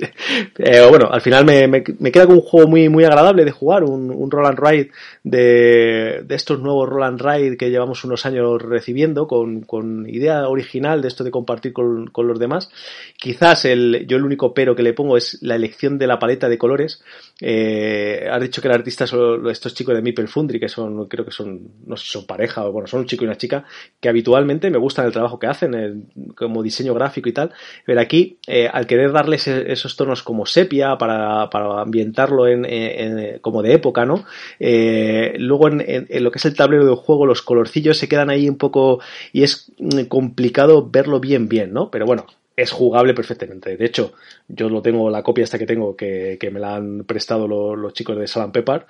[0.59, 3.83] eh, bueno, al final me, me, queda con un juego muy, muy agradable de jugar,
[3.83, 4.91] un, un roll and ride
[5.25, 10.49] de, de, estos nuevos roll and ride que llevamos unos años recibiendo, con, con idea
[10.49, 12.71] original de esto de compartir con, con, los demás.
[13.17, 16.49] Quizás el, yo el único pero que le pongo es la elección de la paleta
[16.49, 17.03] de colores.
[17.41, 21.25] Eh, has dicho que el artista son estos chicos de Maple Fundry, que son, creo
[21.25, 23.65] que son, no sé si son pareja o bueno, son un chico y una chica,
[23.99, 27.53] que habitualmente me gustan el trabajo que hacen, como diseño gráfico y tal,
[27.87, 31.49] pero eh, al querer darles esos tonos como sepia para,
[31.81, 34.25] ambientarlo en, en, como de época, ¿no?
[34.59, 38.49] Eh, luego en, lo que es el tablero de juego, los colorcillos se quedan ahí
[38.49, 39.01] un poco
[39.33, 41.91] y es mm, complicado verlo bien, bien, ¿no?
[41.91, 43.77] Pero bueno, es jugable perfectamente.
[43.77, 44.13] De hecho,
[44.49, 48.19] yo lo tengo, la copia esta que tengo, que, me la han prestado los chicos
[48.19, 48.87] de Salam Pepper,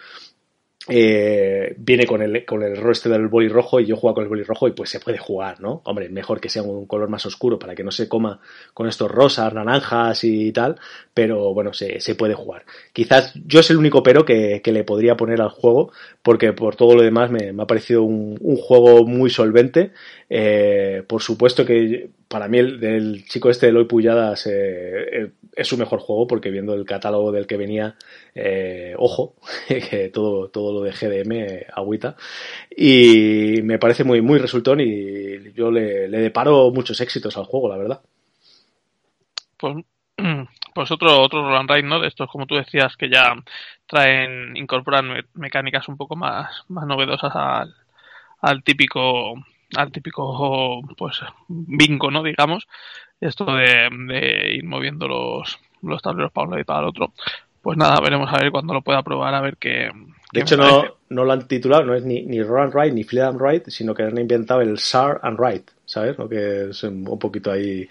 [0.93, 4.25] eh, viene con el, con el error este del boli rojo y yo juego con
[4.25, 5.83] el boli rojo y pues se puede jugar, ¿no?
[5.85, 8.41] Hombre, mejor que sea un color más oscuro para que no se coma
[8.75, 10.81] con estos rosas, naranjas y tal,
[11.15, 12.65] pero bueno, se, se puede jugar.
[12.93, 15.93] Quizás yo es el único pero que, que, le podría poner al juego
[16.25, 19.93] porque por todo lo demás me, me ha parecido un, un, juego muy solvente.
[20.33, 25.67] Eh, por supuesto que para mí el del chico este de Eloy Puyadas eh, es
[25.67, 27.97] su mejor juego porque viendo el catálogo del que venía,
[28.37, 29.35] eh, ojo,
[29.69, 32.15] que todo, todo lo de GDM agüita.
[32.75, 37.69] Y me parece muy, muy resultón y yo le, le deparo muchos éxitos al juego,
[37.69, 38.01] la verdad.
[39.57, 39.85] Pues,
[40.75, 41.99] pues otro, otro Roland Ride, ¿no?
[41.99, 43.35] De estos, como tú decías, que ya
[43.89, 47.75] traen, incorporan mecánicas un poco más, más novedosas al,
[48.41, 49.35] al típico
[49.77, 52.23] al típico pues bingo, ¿no?
[52.23, 52.67] Digamos,
[53.21, 57.13] esto de, de ir moviendo los, los tableros para un lado y para el otro.
[57.63, 59.91] Pues nada, veremos a ver cuando lo pueda probar, a ver qué.
[60.33, 63.05] De hecho, no, no, lo han titulado, no es ni, ni Roll and Ride ni
[63.05, 66.17] Flip and Ride, sino que han inventado el SAR and Ride, ¿sabes?
[66.17, 67.87] Lo que es un poquito ahí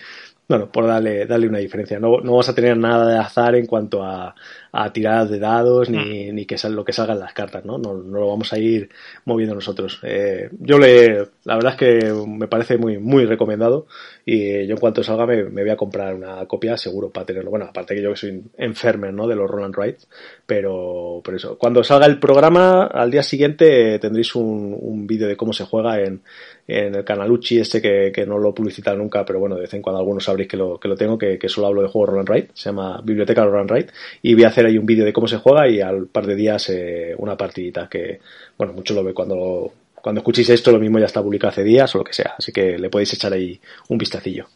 [0.50, 2.00] bueno, por darle, darle una diferencia.
[2.00, 4.34] No, no vas a tener nada de azar en cuanto a,
[4.72, 6.36] a tiradas de dados ni, mm.
[6.36, 7.78] ni que sal, lo que salgan las cartas, ¿no?
[7.78, 7.94] ¿no?
[7.94, 8.90] No, lo vamos a ir
[9.26, 10.00] moviendo nosotros.
[10.04, 13.88] Eh, yo le, la verdad es que me parece muy, muy recomendado
[14.26, 17.50] y yo en cuanto salga me, me voy a comprar una copia seguro para tenerlo.
[17.50, 19.28] Bueno, aparte que yo que soy enfermer, ¿no?
[19.28, 20.08] De los Roland Rides,
[20.46, 21.58] pero, por eso.
[21.58, 26.02] Cuando salga el programa, al día siguiente tendréis un, un vídeo de cómo se juega
[26.02, 26.22] en,
[26.68, 29.74] en el canal Uchi este que, que no lo publicita nunca, pero bueno, de vez
[29.74, 32.10] en cuando algunos sabréis que lo, que lo tengo, que, que solo hablo de juegos
[32.10, 33.88] Roll and Ride, se llama Biblioteca Roll and Ride,
[34.22, 36.36] y voy a hacer ahí un vídeo de cómo se juega y al par de
[36.36, 38.20] días eh, una partidita que,
[38.58, 41.94] bueno, mucho lo ve cuando, cuando escuchéis esto, lo mismo ya está publicado hace días
[41.96, 44.48] o lo que sea, así que le podéis echar ahí un vistacillo.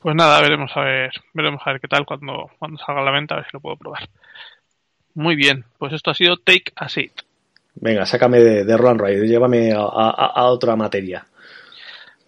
[0.00, 3.12] Pues nada, veremos a ver, veremos a ver qué tal cuando, cuando salga a la
[3.12, 4.08] venta, a ver si lo puedo probar.
[5.14, 7.12] Muy bien, pues esto ha sido Take a Seat.
[7.74, 11.26] Venga, sácame de, de Roland Ride, llévame a, a, a, otra materia.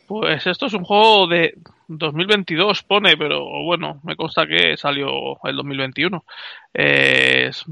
[0.07, 1.55] Pues esto es un juego de
[1.89, 6.25] 2022, pone, pero bueno, me consta que salió el 2021.
[6.73, 7.65] Eh, es,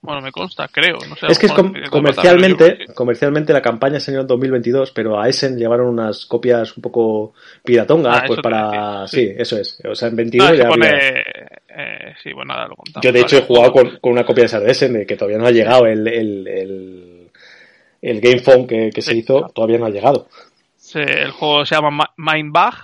[0.00, 0.98] bueno, me consta, creo.
[1.08, 5.28] No sé, es que es com comercialmente, comercialmente la campaña salió en 2022, pero a
[5.28, 9.06] Essen llevaron unas copias un poco piratongas, ah, pues para...
[9.08, 9.28] Sí.
[9.28, 9.34] sí.
[9.38, 9.80] eso es.
[9.88, 10.88] O sea, en 22 ah, ya pone...
[10.88, 10.98] había...
[11.00, 13.02] eh, sí, bueno, nada, lo contamos.
[13.02, 15.38] Yo de hecho he jugado con, con, una copia de esa de Essen, que todavía
[15.38, 17.14] no ha llegado el, el, el
[18.04, 20.28] el Game Phone que, que se hizo todavía no ha llegado.
[20.94, 22.74] El juego se llama Mindbug,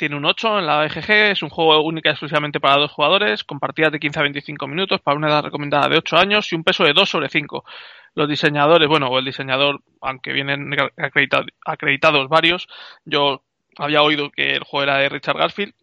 [0.00, 3.60] tiene un 8 en la BGG, es un juego único exclusivamente para dos jugadores, con
[3.60, 6.64] partidas de 15 a 25 minutos, para una edad recomendada de 8 años y un
[6.64, 7.66] peso de 2 sobre 5.
[8.14, 12.66] Los diseñadores, bueno, o el diseñador, aunque vienen acreditado, acreditados varios,
[13.04, 13.44] yo
[13.76, 15.74] había oído que el juego era de Richard Garfield,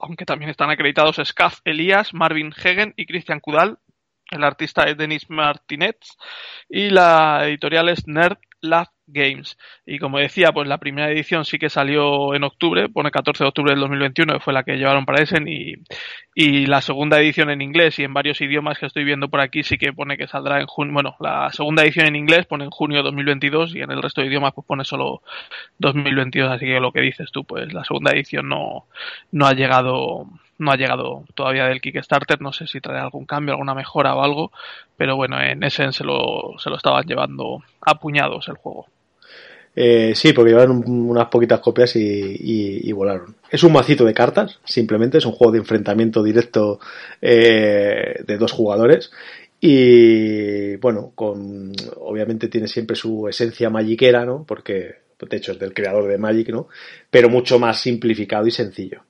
[0.00, 3.78] aunque también están acreditados Scaf Elías, Marvin Hegen y Christian Kudal,
[4.32, 5.94] el artista es Denis Martinez
[6.68, 9.56] y la editorial es Nerd Lab Games.
[9.86, 13.48] Y como decía, pues la primera edición sí que salió en octubre, pone 14 de
[13.48, 15.74] octubre del 2021, que fue la que llevaron para Essen, y,
[16.34, 19.62] y la segunda edición en inglés y en varios idiomas que estoy viendo por aquí
[19.64, 22.70] sí que pone que saldrá en junio, bueno, la segunda edición en inglés pone en
[22.70, 25.22] junio de 2022 y en el resto de idiomas pues pone solo
[25.78, 28.86] 2022, así que lo que dices tú, pues la segunda edición no,
[29.32, 30.26] no ha llegado
[30.58, 34.22] no ha llegado todavía del Kickstarter, no sé si trae algún cambio, alguna mejora o
[34.22, 34.52] algo,
[34.96, 38.86] pero bueno, en Essen se lo, se lo estaban llevando a puñados el juego.
[39.74, 43.36] Eh, sí, porque llevaron unas poquitas copias y, y, y, volaron.
[43.50, 46.80] Es un macito de cartas, simplemente, es un juego de enfrentamiento directo
[47.22, 49.10] eh, de dos jugadores.
[49.60, 54.44] Y bueno, con obviamente tiene siempre su esencia magiquera, ¿no?
[54.46, 56.68] Porque de hecho es del creador de Magic, ¿no?
[57.10, 59.02] Pero mucho más simplificado y sencillo.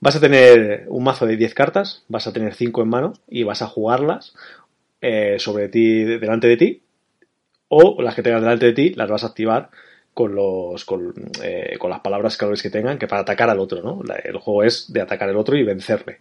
[0.00, 3.44] Vas a tener un mazo de 10 cartas, vas a tener 5 en mano y
[3.44, 4.34] vas a jugarlas
[5.00, 6.82] eh, sobre ti, delante de ti,
[7.68, 9.70] o las que tengas delante de ti las vas a activar
[10.14, 13.82] con los con, eh, con las palabras claves que tengan que para atacar al otro,
[13.82, 14.00] ¿no?
[14.24, 16.20] El juego es de atacar al otro y vencerle.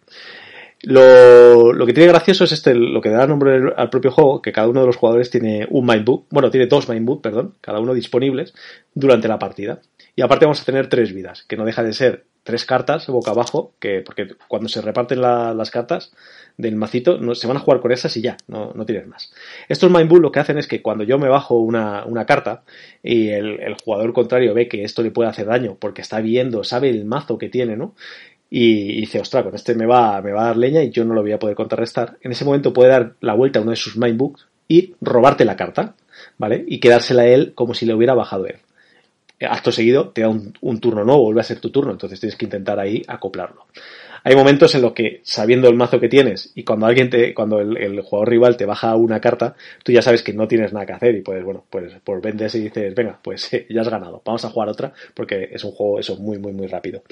[0.81, 4.51] Lo, lo, que tiene gracioso es este, lo que da nombre al propio juego, que
[4.51, 7.93] cada uno de los jugadores tiene un Mindbook, bueno, tiene dos Mindbook, perdón, cada uno
[7.93, 8.53] disponibles
[8.93, 9.79] durante la partida.
[10.13, 13.31] Y aparte vamos a tener tres vidas, que no deja de ser tres cartas boca
[13.31, 16.13] abajo, que, porque cuando se reparten la, las cartas
[16.57, 19.33] del macito, no, se van a jugar con esas y ya, no, no tienes más.
[19.69, 22.63] Estos Mindbook lo que hacen es que cuando yo me bajo una, una carta
[23.01, 26.63] y el, el jugador contrario ve que esto le puede hacer daño porque está viendo,
[26.63, 27.95] sabe el mazo que tiene, ¿no?
[28.55, 31.15] y, dice, ostras, con este me va, me va a dar leña y yo no
[31.15, 32.19] lo voy a poder contrarrestar.
[32.21, 35.55] En ese momento puede dar la vuelta a uno de sus mindbooks y robarte la
[35.55, 35.95] carta,
[36.37, 36.63] ¿vale?
[36.67, 38.57] Y quedársela a él como si le hubiera bajado él.
[39.45, 42.45] Acto seguido te da un, turno nuevo, vuelve a ser tu turno, entonces tienes que
[42.45, 43.65] intentar ahí acoplarlo
[44.25, 47.59] hay momentos en los que, sabiendo el mazo que tienes, y cuando alguien te, cuando
[47.59, 50.93] el, jugador rival te baja una carta, tú ya sabes que no tienes nada que
[50.93, 54.45] hacer y pues bueno, pues, pues vendes y dices, venga, pues ya has ganado, vamos
[54.45, 57.03] a jugar otra, porque es un juego eso muy, muy, muy rápido.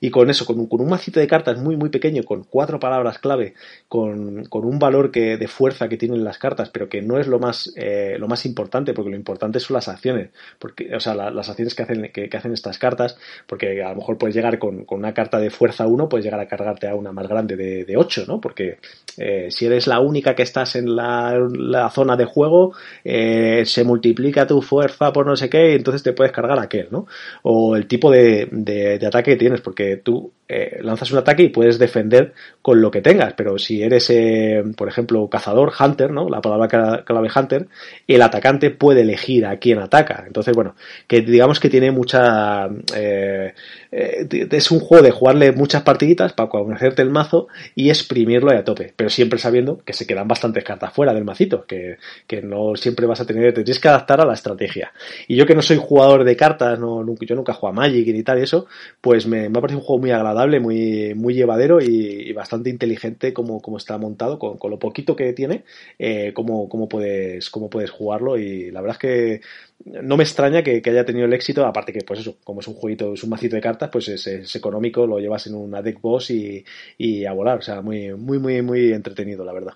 [0.00, 3.54] Y con eso, con un, macito de cartas muy, muy pequeño, con cuatro palabras clave,
[3.88, 7.26] con, con un valor que, de fuerza que tienen las cartas, pero que no es
[7.26, 11.14] lo más, eh, lo más importante, porque lo importante son las acciones, porque, o sea,
[11.14, 14.84] las acciones que hacen, que, hacen estas cartas, porque a lo mejor puedes llegar con,
[14.84, 17.84] con una carta de fuerza 1, puedes llegar a cargarte a una más grande de,
[17.84, 18.40] de 8, ¿no?
[18.40, 18.78] Porque
[19.16, 23.84] eh, si eres la única que estás en la, la zona de juego, eh, se
[23.84, 27.06] multiplica tu fuerza por no sé qué, y entonces te puedes cargar a aquel, ¿no?
[27.42, 31.42] O el tipo de, de, de ataque que tienes, porque tú eh, lanzas un ataque
[31.42, 32.32] y puedes defender
[32.62, 36.30] con lo que tengas, pero si eres, eh, por ejemplo, cazador, hunter, ¿no?
[36.30, 37.66] La palabra clave hunter,
[38.06, 40.24] el atacante puede elegir a quién ataca.
[40.26, 40.74] Entonces, bueno,
[41.06, 42.66] que digamos que tiene mucha...
[42.96, 43.52] Eh,
[43.90, 48.92] es un juego de jugarle muchas partiditas para conocerte el mazo y exprimirlo a tope,
[48.96, 53.06] pero siempre sabiendo que se quedan bastantes cartas fuera del macito, que, que no siempre
[53.06, 54.92] vas a tener, te tienes que adaptar a la estrategia.
[55.26, 58.22] Y yo que no soy jugador de cartas, no, yo nunca juego a Magic y
[58.22, 58.66] tal y eso,
[59.00, 63.32] pues me, me ha parecido un juego muy agradable muy, muy llevadero y, bastante inteligente
[63.32, 65.64] como, está montado, con, con, lo poquito que tiene,
[65.98, 68.38] eh, cómo, puedes, cómo puedes jugarlo.
[68.38, 69.40] Y la verdad es que
[69.84, 72.74] no me extraña que, haya tenido el éxito, aparte que pues eso, como es un
[72.74, 76.30] jueguito, es un macito de cartas, pues es, económico, lo llevas en una deck boss
[76.30, 76.64] y,
[76.96, 79.74] y a volar, o sea, muy, muy, muy, muy entretenido, la verdad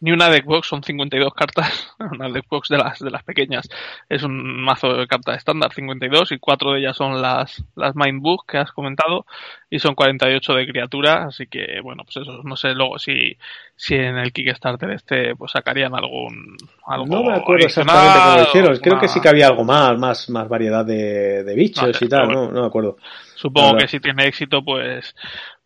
[0.00, 3.68] ni una deckbox, son 52 cartas, una deckbox de las, de las pequeñas,
[4.08, 8.46] es un mazo de cartas estándar, 52, y cuatro de ellas son las, las Mindbook
[8.50, 9.26] que has comentado,
[9.68, 13.36] y son 48 de criatura, así que, bueno, pues eso, no sé luego si,
[13.74, 18.42] si en el Kickstarter este, pues sacarían algún, algo No me acuerdo exactamente cómo lo
[18.42, 22.08] hicieron, creo que sí que había algo más, más, más variedad de, de bichos y
[22.08, 22.96] tal, no, no me acuerdo.
[23.34, 25.14] Supongo que si tiene éxito, pues,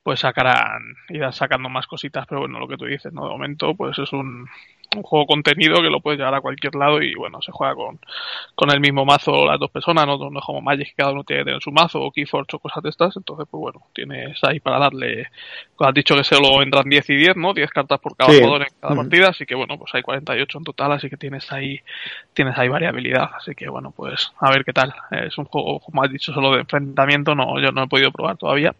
[0.02, 3.24] pues sacarán, irán sacando más cositas, pero bueno, lo que tú dices, ¿no?
[3.24, 4.48] De momento, pues es un,
[4.96, 7.98] un juego contenido que lo puedes llevar a cualquier lado y bueno, se juega con,
[8.54, 11.22] con el mismo mazo las dos personas, no, no es como Magic que cada uno
[11.24, 14.42] tiene que tener su mazo o Keyforge o cosas de estas, entonces pues bueno, tienes
[14.42, 15.28] ahí para darle,
[15.78, 17.52] has dicho que solo entran 10 y 10, ¿no?
[17.52, 20.64] 10 cartas por cada jugador en cada partida, así que bueno, pues hay 48 en
[20.64, 21.80] total, así que tienes ahí,
[22.34, 24.94] tienes ahí variabilidad, así que bueno, pues a ver qué tal.
[25.10, 28.36] Es un juego, como has dicho, solo de enfrentamiento, no, yo no he podido probar
[28.36, 28.74] todavía,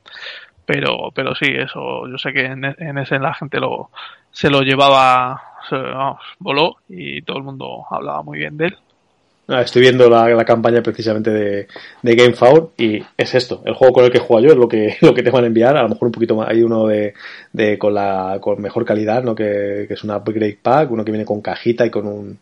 [0.71, 3.91] pero pero sí eso yo sé que en, en ese la gente lo
[4.31, 8.77] se lo llevaba se, vamos, voló y todo el mundo hablaba muy bien de él
[9.49, 11.67] ah, Estoy viendo la, la campaña precisamente de,
[12.03, 14.97] de GameFound y es esto, el juego con el que juego yo es lo que,
[15.01, 17.15] lo que te van a enviar, a lo mejor un poquito más, hay uno de,
[17.53, 19.35] de con la con mejor calidad, ¿no?
[19.35, 22.39] Que, que es una upgrade pack, uno que viene con cajita y con un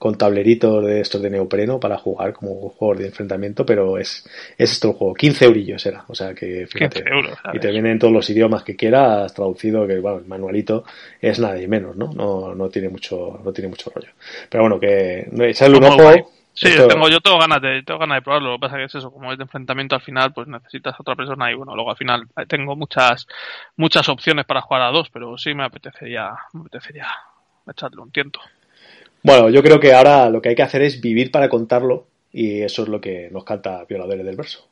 [0.00, 4.72] con tableritos de estos de neopreno para jugar como juego de enfrentamiento, pero es, es
[4.72, 5.12] esto el juego.
[5.12, 7.04] 15 eurillos era, o sea que fíjate.
[7.52, 10.84] y te vienen todos los idiomas que quieras, traducido, que bueno, el manualito
[11.20, 12.14] es nada y menos, ¿no?
[12.14, 14.08] No, no tiene mucho, no tiene mucho rollo.
[14.48, 16.30] Pero bueno, que echarle un ojo.
[16.54, 18.52] Sí, yo tengo, yo tengo ganas de, tengo ganas de probarlo.
[18.52, 21.14] Lo que pasa que es eso, como es de enfrentamiento al final, pues necesitas otra
[21.14, 23.26] persona y bueno, luego al final tengo muchas,
[23.76, 27.06] muchas opciones para jugar a dos, pero sí me apetecería, me apetecería
[27.68, 28.40] echarle un tiento.
[29.22, 32.62] Bueno, yo creo que ahora lo que hay que hacer es vivir para contarlo y
[32.62, 34.66] eso es lo que nos canta Violadores del Verso.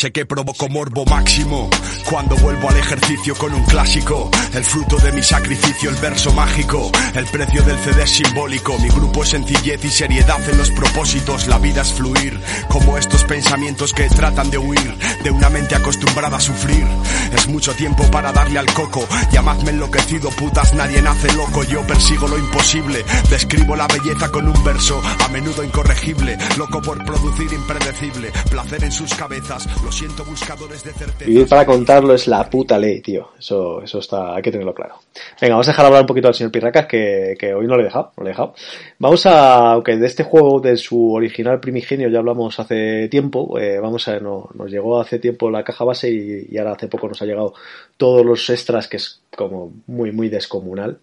[0.00, 1.68] Sé que provoco morbo máximo
[2.08, 4.30] cuando vuelvo al ejercicio con un clásico.
[4.54, 6.90] El fruto de mi sacrificio, el verso mágico.
[7.14, 8.78] El precio del CD es simbólico.
[8.78, 11.48] Mi grupo es sencillez y seriedad en los propósitos.
[11.48, 16.38] La vida es fluir, como estos pensamientos que tratan de huir de una mente acostumbrada
[16.38, 16.86] a sufrir.
[17.34, 19.06] Es mucho tiempo para darle al coco.
[19.32, 21.62] Llamadme enloquecido, putas, nadie nace loco.
[21.64, 23.04] Yo persigo lo imposible.
[23.28, 26.38] Describo la belleza con un verso, a menudo incorregible.
[26.56, 28.32] Loco por producir impredecible.
[28.50, 29.68] Placer en sus cabezas.
[29.90, 31.24] Certeza.
[31.26, 33.30] Vivir para contarlo es la puta ley, tío.
[33.38, 34.96] Eso, eso está, hay que tenerlo claro.
[35.40, 37.82] Venga, vamos a dejar hablar un poquito al señor Pirracas, que, que hoy no le
[37.82, 38.54] he dejado, no le he dejado.
[38.98, 43.78] Vamos a, aunque de este juego, de su original primigenio, ya hablamos hace tiempo, eh,
[43.80, 47.08] vamos a, no, nos llegó hace tiempo la caja base y, y, ahora hace poco
[47.08, 47.54] nos ha llegado
[48.00, 51.00] todos los extras, que es como muy, muy descomunal.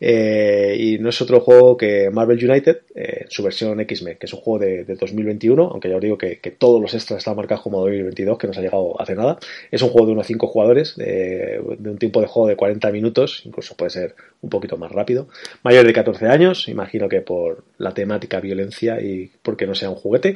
[0.00, 4.32] Eh, y no es otro juego que Marvel United, eh, su versión X-Men, que es
[4.32, 7.62] un juego de, de 2021, aunque ya os digo que, todos los extras están marcados
[7.62, 9.38] como 2022 2 que nos ha llegado hace nada.
[9.70, 13.42] Es un juego de unos 5 jugadores, de, un tiempo de juego de 40 minutos,
[13.44, 15.28] incluso puede ser un poquito más rápido.
[15.62, 19.94] Mayor de 14 años, imagino que por la temática violencia y porque no sea un
[19.94, 20.34] juguete.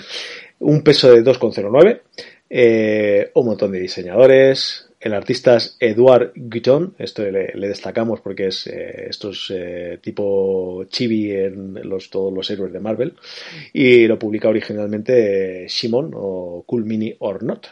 [0.61, 2.03] Un peso de 2,09.
[2.57, 8.67] Eh, un montón de diseñadores, el artista es Edouard Guiton, esto le, destacamos porque es
[8.67, 13.13] eh, esto es eh, tipo chibi en los, todos los héroes de Marvel
[13.75, 17.67] y lo publica originalmente Shimon o Cool Mini or Not.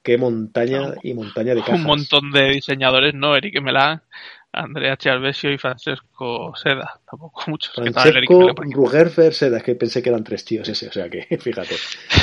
[0.00, 1.80] Qué montaña y montaña de cajas.
[1.80, 3.34] Un montón de diseñadores, ¿no?
[3.34, 4.00] Eric Melán,
[4.52, 7.00] Andrea Charvesio y Francesco Seda.
[7.10, 7.74] Tampoco muchos.
[7.74, 11.74] Francesco Rugerfer Seda, es que pensé que eran tres tíos ese, o sea que fíjate.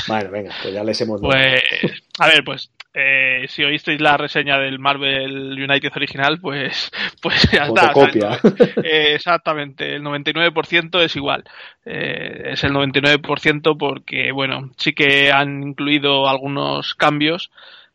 [0.08, 1.62] Bueno, venga, pues ya les hemos Pues,
[2.20, 6.90] a ver, pues eh, si oísteis la reseña del Marvel United original, pues,
[7.22, 7.92] pues ya está.
[8.84, 11.44] Eh, exactamente, el 99% es igual.
[11.86, 17.52] Eh, es el 99% porque, bueno, sí que han incluido algunos cambios,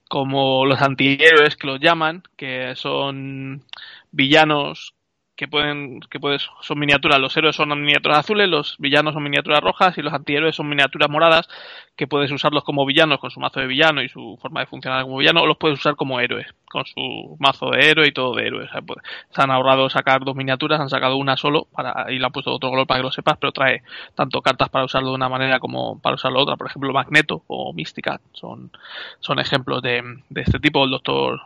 [0.06, 3.62] como los antihéroes que los llaman, que son
[4.10, 4.92] villanos
[5.40, 7.18] que pueden que puedes son miniaturas.
[7.18, 11.08] Los héroes son miniaturas azules los villanos son miniaturas rojas y los antihéroes son miniaturas
[11.08, 11.48] moradas
[11.96, 15.02] que puedes usarlos como villanos con su mazo de villano y su forma de funcionar
[15.04, 18.34] como villano o los puedes usar como héroes con su mazo de héroe y todo
[18.34, 18.98] de héroes pues,
[19.30, 22.52] se han ahorrado sacar dos miniaturas han sacado una solo para y le han puesto
[22.52, 23.82] otro color para que lo sepas pero trae
[24.14, 26.56] tanto cartas para usarlo de una manera como para usarlo de otra.
[26.58, 28.72] Por ejemplo Magneto o Mística son
[29.20, 30.84] son ejemplos de, de este tipo.
[30.84, 31.40] El doctor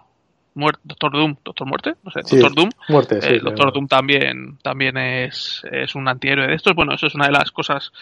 [0.54, 2.70] Doctor Doom, Doctor Muerte, no sé, Doctor Doom.
[2.88, 6.74] Muerte, sí, Doctor Doom también, también es, es un antihéroe de estos.
[6.74, 7.92] Bueno, eso es una de las cosas,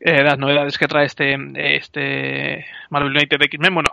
[0.00, 1.34] eh, las novedades que trae este,
[1.76, 3.74] este Marvel United X-Men.
[3.74, 3.90] Bueno,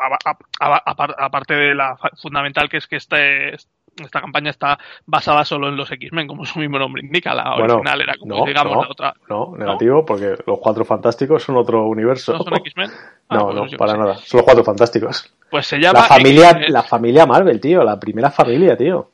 [0.59, 3.55] aparte de la fundamental que es que este,
[3.98, 7.34] esta campaña está basada solo en los X-Men, como su mismo nombre indica.
[7.34, 9.14] La original era como, digamos, la otra.
[9.30, 12.34] No, negativo, porque los cuatro fantásticos son otro universo.
[12.34, 12.89] ¿No son X-Men?
[13.30, 14.16] no, ah, pues no, para nada.
[14.18, 15.34] Son los cuatro fantásticos.
[15.50, 16.02] Pues se llama.
[16.02, 17.84] La familia, la familia Marvel, tío.
[17.84, 19.10] La primera familia, tío.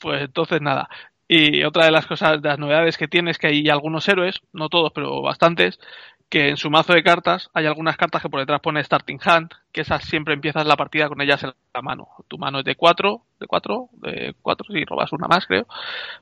[0.00, 0.88] Pues entonces nada.
[1.28, 4.40] Y otra de las cosas, de las novedades que tiene es que hay algunos héroes,
[4.52, 5.80] no todos, pero bastantes,
[6.32, 9.50] que en su mazo de cartas hay algunas cartas que por detrás pone Starting Hand,
[9.70, 12.08] que esas siempre empiezas la partida con ellas en la mano.
[12.26, 15.66] Tu mano es de 4, de 4, de 4, si robas una más creo,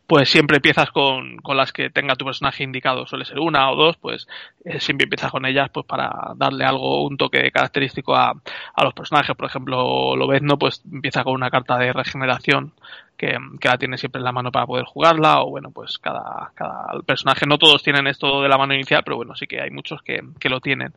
[0.08, 3.76] pues siempre empiezas con, con, las que tenga tu personaje indicado, suele ser una o
[3.76, 4.26] dos, pues
[4.64, 8.32] eh, siempre empiezas con ellas pues para darle algo, un toque característico a,
[8.74, 9.36] a los personajes.
[9.36, 12.72] Por ejemplo, Lobezno pues empieza con una carta de regeneración
[13.20, 16.98] que, la tiene siempre en la mano para poder jugarla, o bueno, pues cada, cada
[17.04, 20.00] personaje, no todos tienen esto de la mano inicial, pero bueno, sí que hay muchos
[20.00, 20.94] que, que lo tienen.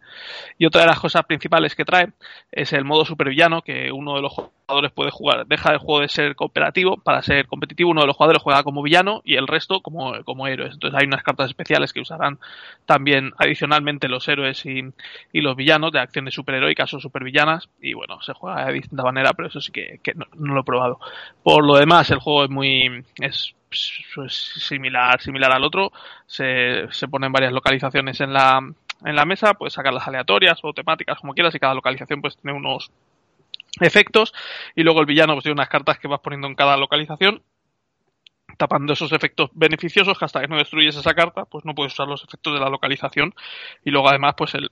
[0.57, 2.13] Y otra de las cosas principales que trae
[2.49, 6.07] es el modo supervillano, que uno de los jugadores puede jugar, deja el juego de
[6.07, 9.81] ser cooperativo para ser competitivo, uno de los jugadores juega como villano y el resto
[9.81, 10.75] como, como héroes.
[10.75, 12.39] Entonces hay unas cartas especiales que usarán
[12.85, 14.81] también adicionalmente los héroes y,
[15.33, 19.33] y los villanos de acciones superheroicas o supervillanas, y bueno, se juega de distinta manera,
[19.33, 20.99] pero eso sí que, no, no lo he probado.
[21.43, 23.55] Por lo demás, el juego es muy es,
[24.29, 25.91] similar similar al otro.
[26.25, 28.59] Se, se ponen varias localizaciones en la
[29.05, 32.57] en la mesa puedes sacarlas aleatorias o temáticas como quieras y cada localización pues tiene
[32.57, 32.91] unos
[33.81, 34.33] efectos.
[34.75, 37.41] Y luego el villano pues tiene unas cartas que vas poniendo en cada localización
[38.57, 42.23] tapando esos efectos beneficiosos hasta que no destruyes esa carta pues no puedes usar los
[42.23, 43.33] efectos de la localización.
[43.83, 44.69] Y luego además pues el,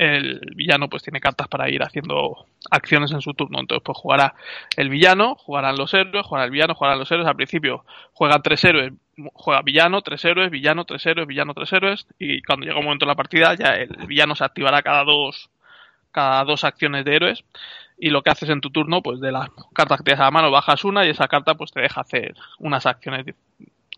[0.00, 3.60] el villano pues tiene cartas para ir haciendo acciones en su turno.
[3.60, 4.34] Entonces pues jugará
[4.76, 7.28] el villano, jugarán los héroes, jugará el villano, jugarán los héroes.
[7.28, 8.94] Al principio juegan tres héroes,
[9.34, 12.06] juega villano, tres héroes, villano, tres héroes, villano, tres héroes.
[12.18, 15.50] Y cuando llega un momento en la partida ya el villano se activará cada dos,
[16.12, 17.44] cada dos acciones de héroes.
[17.98, 20.30] Y lo que haces en tu turno, pues de las cartas que tienes a la
[20.30, 23.26] mano bajas una y esa carta pues te deja hacer unas acciones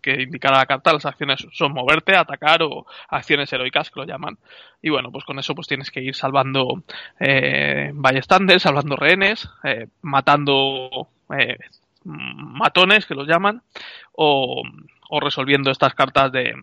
[0.03, 4.37] que indicará la carta, las acciones son moverte, atacar o acciones heroicas que lo llaman.
[4.81, 6.83] Y bueno, pues con eso pues tienes que ir salvando
[7.19, 11.57] eh, ballestanders, salvando rehenes, eh, matando eh,
[12.03, 13.63] matones que los llaman,
[14.11, 14.61] o,
[15.09, 16.53] o resolviendo estas cartas de,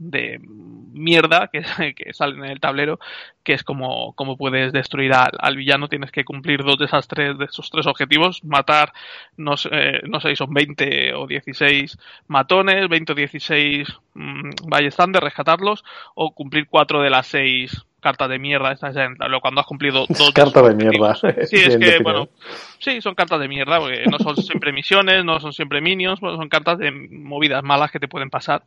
[0.00, 0.40] de
[0.92, 1.62] mierda que,
[1.94, 2.98] que, salen en el tablero,
[3.44, 5.88] que es como, como puedes destruir al, villano.
[5.88, 8.92] Tienes que cumplir dos de esas tres, de esos tres objetivos, matar,
[9.36, 15.84] no sé, no sé, son 20 o 16 matones, 20 o 16 mmm, ballestanders, rescatarlos,
[16.14, 18.94] o cumplir cuatro de las seis cartas de mierda estas
[19.40, 21.14] cuando has cumplido dos cartas de mierda.
[21.14, 22.28] Sí es que bueno
[22.78, 26.48] sí son cartas de mierda porque no son siempre misiones no son siempre minions son
[26.48, 28.62] cartas de movidas malas que te pueden pasar.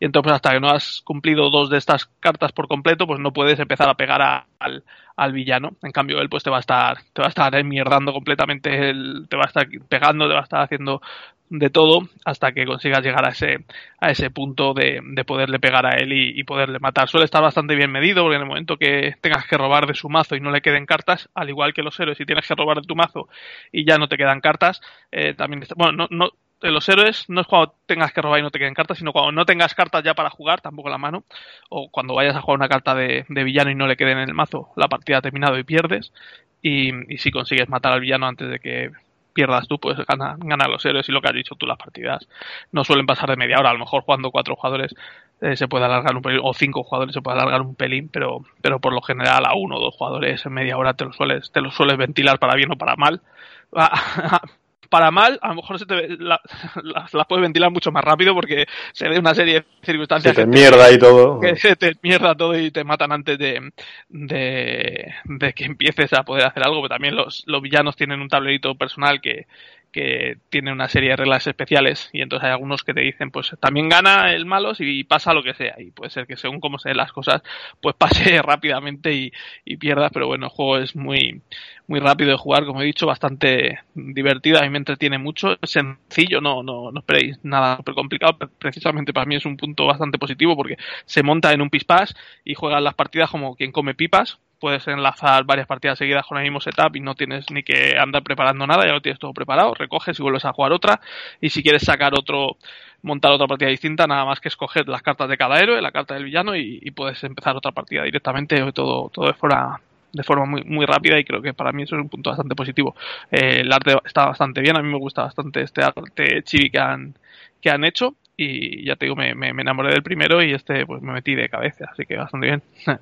[0.00, 3.32] Y entonces hasta que no has cumplido dos de estas cartas por completo pues no
[3.32, 4.22] puedes empezar a pegar
[4.58, 4.84] al,
[5.16, 5.76] al villano.
[5.82, 8.92] En cambio él pues te va a estar te va a estar enmierdando completamente
[9.28, 11.02] te va a estar pegando te va a estar haciendo
[11.50, 13.64] de todo hasta que consigas llegar a ese,
[14.00, 17.08] a ese punto de, de poderle pegar a él y, poderle matar.
[17.08, 20.08] Suele estar bastante bien medido porque en el momento que tengas que robar de su
[20.08, 22.80] mazo y no le queden cartas, al igual que los héroes, si tienes que robar
[22.80, 23.28] de tu mazo
[23.72, 24.80] y ya no te quedan cartas,
[25.12, 26.30] eh, también bueno, no, no,
[26.62, 29.32] los héroes no es cuando tengas que robar y no te queden cartas, sino cuando
[29.32, 31.24] no tengas cartas ya para jugar, tampoco la mano,
[31.68, 34.28] o cuando vayas a jugar una carta de, de villano y no le queden en
[34.28, 36.12] el mazo, la partida ha terminado y pierdes.
[36.60, 38.90] Y si consigues matar al villano antes de que
[39.38, 42.26] pierdas tú, pues gana, gana los héroes y lo que has dicho tú, las partidas
[42.72, 44.96] no suelen pasar de media hora, a lo mejor jugando cuatro jugadores
[45.40, 48.40] eh, se puede alargar un pelín, o cinco jugadores se puede alargar un pelín, pero,
[48.60, 51.52] pero por lo general a uno o dos jugadores en media hora te lo sueles,
[51.52, 53.22] te lo sueles ventilar para bien o para mal.
[54.88, 56.40] para mal, a lo mejor se te, la,
[57.12, 60.34] las puedes ventilar mucho más rápido porque se ve una serie de circunstancias.
[60.34, 61.40] Se te mierda y todo.
[61.40, 63.72] Que se te mierda todo y te matan antes de,
[64.08, 66.82] de, de que empieces a poder hacer algo.
[66.82, 69.46] Pero también los, los villanos tienen un tablerito personal que,
[69.92, 73.50] que tiene una serie de reglas especiales y entonces hay algunos que te dicen pues
[73.60, 75.74] también gana el malo si pasa lo que sea.
[75.78, 77.42] Y puede ser que según cómo se den las cosas
[77.80, 79.32] pues pase rápidamente y,
[79.64, 81.42] y pierdas pero bueno el juego es muy
[81.86, 85.70] muy rápido de jugar como he dicho bastante divertido a mí me entretiene mucho es
[85.70, 90.18] sencillo no no no esperéis nada súper complicado precisamente para mí es un punto bastante
[90.18, 90.76] positivo porque
[91.06, 92.14] se monta en un pispás
[92.44, 96.44] y juegas las partidas como quien come pipas puedes enlazar varias partidas seguidas con el
[96.44, 99.74] mismo setup y no tienes ni que andar preparando nada, ya lo tienes todo preparado,
[99.74, 101.00] recoges y vuelves a jugar otra.
[101.40, 102.56] Y si quieres sacar otro,
[103.02, 106.14] montar otra partida distinta, nada más que escoger las cartas de cada héroe, la carta
[106.14, 109.80] del villano y, puedes empezar otra partida directamente, todo, todo de forma
[110.10, 112.54] de forma muy, muy rápida y creo que para mí eso es un punto bastante
[112.54, 112.96] positivo.
[113.30, 116.78] Eh, el arte está bastante bien, a mí me gusta bastante este arte chibi que
[116.78, 117.14] han,
[117.60, 121.02] que han hecho y ya te digo, me, me, enamoré del primero y este pues
[121.02, 122.62] me metí de cabeza, así que bastante bien.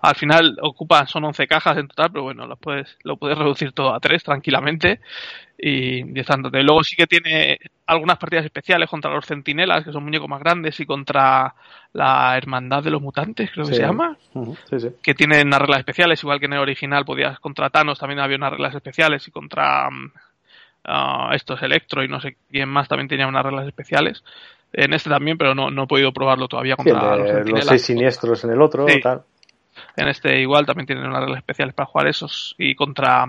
[0.00, 3.72] Al final ocupa, son 11 cajas en total, pero bueno, lo puedes, lo puedes reducir
[3.72, 5.00] todo a 3 tranquilamente
[5.58, 6.24] y, y
[6.62, 10.80] Luego sí que tiene algunas partidas especiales contra los centinelas, que son muñecos más grandes,
[10.80, 11.54] y contra
[11.92, 14.16] la Hermandad de los Mutantes, creo que se llama,
[15.02, 18.38] que tienen unas reglas especiales, igual que en el original podías contra Thanos también había
[18.38, 19.90] unas reglas especiales y contra...
[20.90, 24.22] Uh, estos Electro y no sé quién más también tenía unas reglas especiales
[24.72, 28.50] en este también, pero no, no he podido probarlo todavía contra los, seis siniestros en
[28.50, 28.86] el otro.
[29.02, 29.22] Tal.
[29.96, 32.54] En este igual también tienen unas reglas especiales para jugar esos.
[32.58, 33.26] Y contra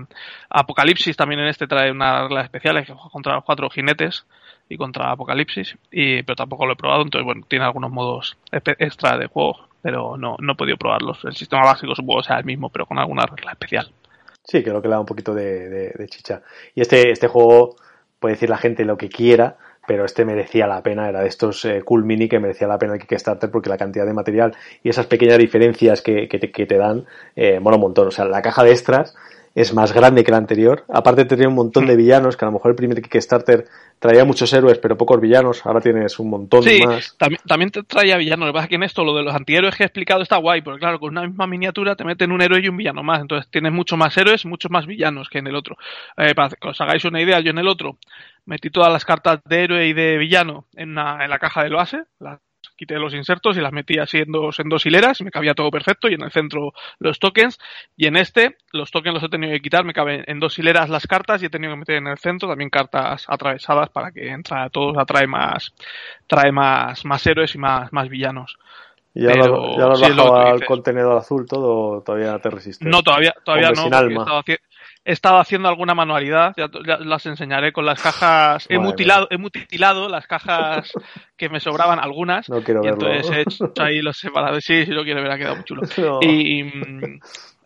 [0.50, 4.26] Apocalipsis también en este trae unas reglas especiales que juega contra los cuatro jinetes
[4.68, 5.78] y contra Apocalipsis.
[5.92, 10.18] Y, pero tampoco lo he probado, entonces bueno, tiene algunos modos extra de juego, pero
[10.18, 11.24] no, no he podido probarlos.
[11.26, 13.92] El sistema básico supongo sea el mismo, pero con alguna regla especial.
[14.44, 16.42] Sí, creo que le da un poquito de, de chicha.
[16.74, 17.76] Y este, este juego
[18.20, 19.58] puede decir la gente lo que quiera,
[19.90, 22.94] pero este merecía la pena, era de estos eh, Cool Mini que merecía la pena
[22.94, 27.08] el Kickstarter porque la cantidad de material y esas pequeñas diferencias que, que, te, dan,
[27.36, 28.10] eh, bueno, un montón.
[28.10, 29.16] O sea, la caja de extras
[29.56, 30.86] es más grande que la anterior.
[30.90, 33.66] Aparte tenía un montón de villanos, que a lo mejor el primer Kickstarter
[34.00, 35.66] traía muchos héroes, pero pocos villanos.
[35.66, 37.16] Ahora tienes un montón sí, más.
[37.18, 38.48] También, también te traía villanos.
[38.48, 40.38] Lo que pasa es que en esto, lo de los antihéroes que he explicado está
[40.38, 43.22] guay, porque claro, con una misma miniatura te meten un héroe y un villano más.
[43.22, 45.78] Entonces tienes mucho más héroes, muchos más villanos que en el otro.
[46.18, 47.98] Eh, para que os hagáis una idea, yo en el otro
[48.46, 52.04] metí todas las cartas de héroe y de villano en, en la caja del base,
[52.20, 52.40] las
[52.80, 55.70] quité los insertos y las metí así en dos, en dos hileras, me cabía todo
[55.70, 57.60] perfecto y en el centro los tokens.
[57.98, 60.90] Y en este, los tokens los he tenido que quitar, me caben en dos hileras
[60.90, 64.30] las cartas y he tenido que meter en el centro también cartas atravesadas para que
[64.30, 65.74] entra a todos, atrae más,
[66.26, 68.58] trae más, más héroes y más, más villanos.
[69.14, 72.88] ¿Y ya lo, ya has bajado al contenedor azul todo todavía te resiste?
[72.88, 73.90] No, todavía, todavía no.
[75.10, 78.68] He estado, haciendo alguna manualidad, ya, las enseñaré con las cajas.
[78.70, 80.92] he mutilado, he mutilado las cajas
[81.36, 82.48] que me sobraban algunas.
[82.48, 84.64] No quiero y entonces he hecho ahí los separados.
[84.64, 85.82] Sí, sí lo quiero ver, ha quedado muy chulo.
[86.22, 86.62] Y,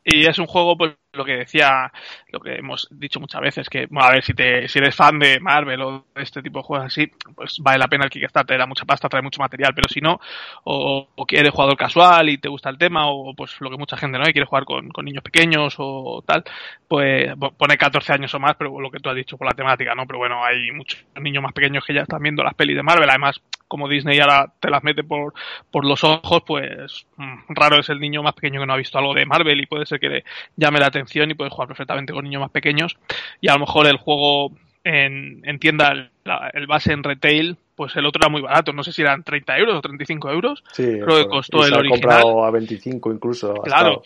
[0.06, 1.92] y es un juego, pues lo que decía,
[2.32, 5.40] lo que hemos dicho muchas veces, que, a ver, si, te, si eres fan de
[5.40, 8.66] Marvel o de este tipo de juegos así, pues vale la pena el Kickstarter, da
[8.66, 10.20] mucha pasta, trae mucho material, pero si no,
[10.64, 13.96] o, o eres jugador casual y te gusta el tema, o pues lo que mucha
[13.96, 16.44] gente no hay, quiere jugar con, con, niños pequeños o tal,
[16.88, 19.94] pues pone 14 años o más, pero lo que tú has dicho por la temática,
[19.94, 20.08] ¿no?
[20.08, 23.10] Pero bueno, hay muchos niños más pequeños que ya están viendo las pelis de Marvel,
[23.10, 25.34] además, como Disney ahora te las mete por,
[25.72, 28.98] por los ojos, pues mm, raro es el niño más pequeño que no ha visto
[28.98, 30.24] algo de Marvel y puede ser que le
[30.56, 32.98] llame la atención y puede jugar perfectamente con niños más pequeños.
[33.42, 34.52] Y a lo mejor el juego
[34.84, 36.10] en, en tienda,
[36.54, 38.74] el, base en retail, pues el otro era muy barato.
[38.74, 40.64] No sé si eran 30 euros o 35 euros.
[40.72, 42.22] Sí, creo que costó el original.
[42.22, 43.54] comprado a 25 incluso.
[43.56, 44.04] Claro.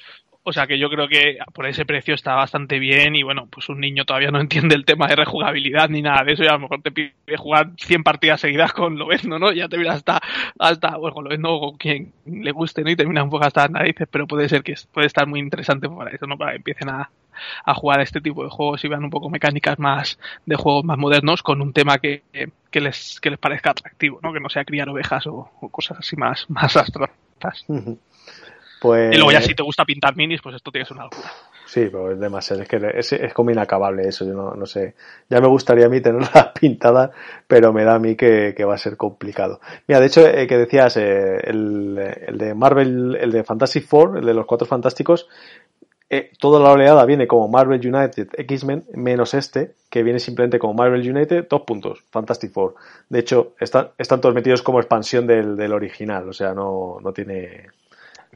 [0.49, 3.67] O sea que yo creo que por ese precio está bastante bien y bueno, pues
[3.67, 6.53] un niño todavía no entiende el tema de rejugabilidad ni nada de eso y a
[6.53, 9.51] lo mejor te pide jugar 100 partidas seguidas con Lobezno, ¿no?
[9.51, 10.21] Ya te viene hasta,
[10.57, 12.89] hasta bueno, con Lobezno o con quien le guste, ¿no?
[12.89, 15.89] Y termina un poco hasta las narices, pero puede ser que puede estar muy interesante
[15.89, 16.37] para eso, ¿no?
[16.37, 17.09] Para que empiecen a,
[17.65, 20.97] a jugar este tipo de juegos y vean un poco mecánicas más de juegos más
[20.97, 22.23] modernos con un tema que,
[22.71, 24.31] que les, que les parezca atractivo, ¿no?
[24.31, 27.65] Que no sea criar ovejas o, cosas así más, más abstractas.
[28.79, 29.13] Pues...
[29.13, 31.29] Y luego ya si te gusta pintar minis, pues esto tiene que ser una locura.
[31.65, 34.95] Sí, pero es demasiado, es que es, es como inacabable eso, yo no, no, sé.
[35.29, 37.11] Ya me gustaría a mí tenerla pintada,
[37.45, 39.59] pero me da a mí que, que va a ser complicado.
[39.85, 44.17] Mira, de hecho, eh, que decías, eh, el, el, de Marvel, el de Fantastic Four,
[44.19, 45.27] el de los Cuatro Fantásticos,
[46.09, 50.73] eh, toda la oleada viene como Marvel United X-Men, menos este, que viene simplemente como
[50.73, 52.75] Marvel United, dos puntos, Fantastic Four.
[53.09, 57.11] De hecho, están, están todos metidos como expansión del, del original, o sea, no, no
[57.11, 57.67] tiene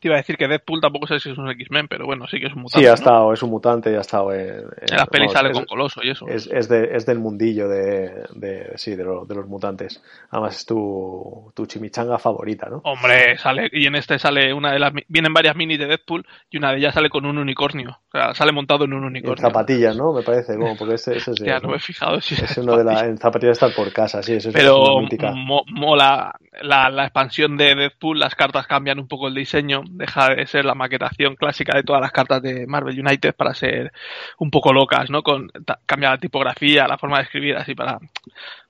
[0.02, 2.40] te iba a decir que Deadpool tampoco sé si es un X-Men, pero bueno, sí
[2.40, 2.84] que es un mutante.
[2.84, 4.66] Sí, ha estado, es un mutante y ha estado en.
[4.82, 6.28] En, las pelis sale con Coloso y eso.
[6.28, 10.04] Es, es, de, es del mundillo de, de sí, de, lo, de, los mutantes.
[10.32, 12.82] Además es tu, tu chimichanga favorita, ¿no?
[12.84, 14.92] Hombre, sale, y en este sale una de las.
[15.08, 18.00] Vienen varias minis de Deadpool y una de ellas sale con un unicornio.
[18.08, 19.46] O sea, sale montado en un unicornio.
[19.46, 20.14] En zapatillas, ¿no?
[20.14, 21.42] Me parece, como, porque ese, ese es.
[21.52, 23.02] Ya, no me he fijado si es uno de la.
[23.02, 25.02] En zapatillas estar por casa, sí, eso es Pero
[25.36, 30.30] mo, mola la, la expansión de Deadpool, las cartas cambian un poco el diseño, deja
[30.30, 33.92] de ser la maquetación clásica de todas las cartas de Marvel United para ser
[34.38, 35.24] un poco locas, ¿no?
[35.24, 35.52] Con
[35.86, 38.00] cambiar la tipografía, la forma de escribir, así para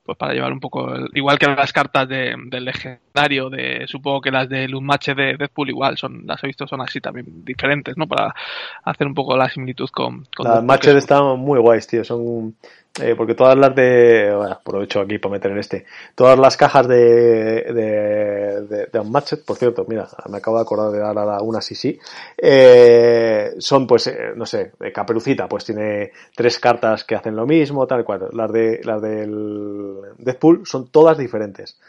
[0.03, 4.19] pues para llevar un poco el, igual que las cartas de, del legendario de supongo
[4.19, 7.95] que las de Unmatch de Deadpool igual son las he visto son así también diferentes
[7.97, 8.33] no para
[8.83, 12.55] hacer un poco la similitud con, con las matches están muy guays tío son
[12.99, 15.85] eh, porque todas las de aprovecho aquí para meter en este
[16.15, 20.91] todas las cajas de de, de, de Unmatched por cierto mira me acabo de acordar
[20.91, 21.97] de dar a una sí sí
[22.37, 27.87] eh, son pues eh, no sé Caperucita pues tiene tres cartas que hacen lo mismo
[27.87, 28.29] tal cual.
[28.33, 31.79] Las de las del Deadpool son todas diferentes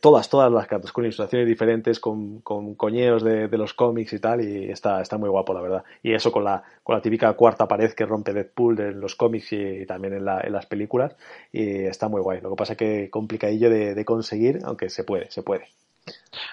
[0.00, 4.18] todas, todas las cartas, con ilustraciones diferentes, con, con coñeos de, de, los cómics y
[4.18, 5.84] tal, y está, está muy guapo, la verdad.
[6.02, 9.52] Y eso con la, con la típica cuarta pared que rompe Deadpool en los cómics
[9.52, 11.14] y, también en, la, en, las películas,
[11.52, 12.40] y está muy guay.
[12.40, 15.68] Lo que pasa es que complicadillo de, de conseguir, aunque se puede, se puede.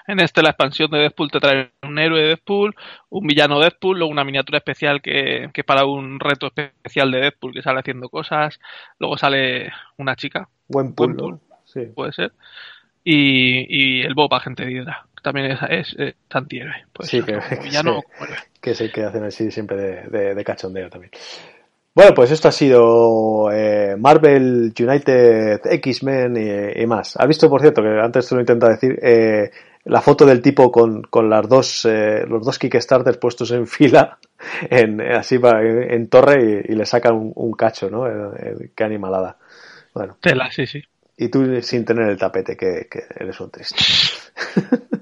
[0.06, 2.74] En este la expansión de Deadpool te trae un héroe de Deadpool,
[3.08, 7.20] un villano de Deadpool, luego una miniatura especial que, que para un reto especial de
[7.20, 8.60] Deadpool que sale haciendo cosas,
[8.98, 10.48] luego sale una chica.
[10.68, 11.56] Buen pool, Buen pool ¿no?
[11.64, 11.86] sí.
[11.94, 12.32] puede ser
[13.08, 16.86] y, y el Bob Agente de Hydra, también es, es, es antihéroe.
[16.92, 17.34] Pues sí, que,
[17.84, 18.02] no,
[18.60, 18.72] que
[19.04, 21.12] hacen así siempre de, de, de, cachondeo también.
[21.94, 27.16] Bueno, pues esto ha sido eh, Marvel United X-Men y, y, más.
[27.16, 29.52] ¿Has visto, por cierto, que antes te lo intenta decir, eh,
[29.84, 34.18] la foto del tipo con, con las dos, eh, los dos Kickstarters puestos en fila,
[34.68, 38.08] en, así en, en torre y, y, le sacan un, un cacho, ¿no?
[38.08, 39.38] Eh, qué animalada.
[39.94, 40.16] Bueno.
[40.20, 40.82] Tela, sí, sí
[41.16, 43.76] y tú sin tener el tapete, que, que eres un triste.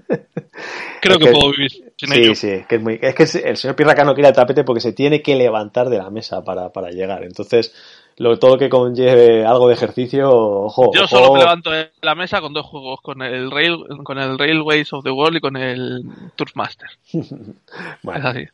[1.00, 2.34] Creo que, que, puedo vivir sin sí, ello.
[2.34, 4.94] Sí, que es muy, es que el señor Pirraca no quiere el tapete porque se
[4.94, 7.24] tiene que levantar de la mesa para, para llegar.
[7.24, 7.74] Entonces,
[8.16, 10.92] lo, todo lo que conlleve algo de ejercicio, ojo.
[10.94, 11.08] Yo ojo.
[11.08, 14.92] solo me levanto de la mesa con dos juegos, con el Rail, con el Railways
[14.94, 16.04] of the World y con el
[16.36, 16.88] Turfmaster.
[18.02, 18.20] bueno.
[18.20, 18.48] Es así.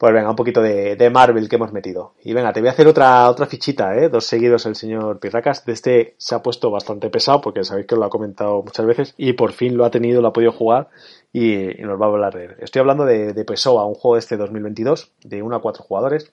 [0.00, 2.14] Pues venga, un poquito de, Marvel que hemos metido.
[2.24, 4.08] Y venga, te voy a hacer otra, otra fichita, ¿eh?
[4.08, 5.66] Dos seguidos el señor Pirracas.
[5.66, 9.14] De este se ha puesto bastante pesado porque sabéis que lo ha comentado muchas veces
[9.18, 10.88] y por fin lo ha tenido, lo ha podido jugar
[11.34, 12.56] y, nos va a hablar de él.
[12.60, 16.32] Estoy hablando de, de un juego de este 2022 de 1 a 4 jugadores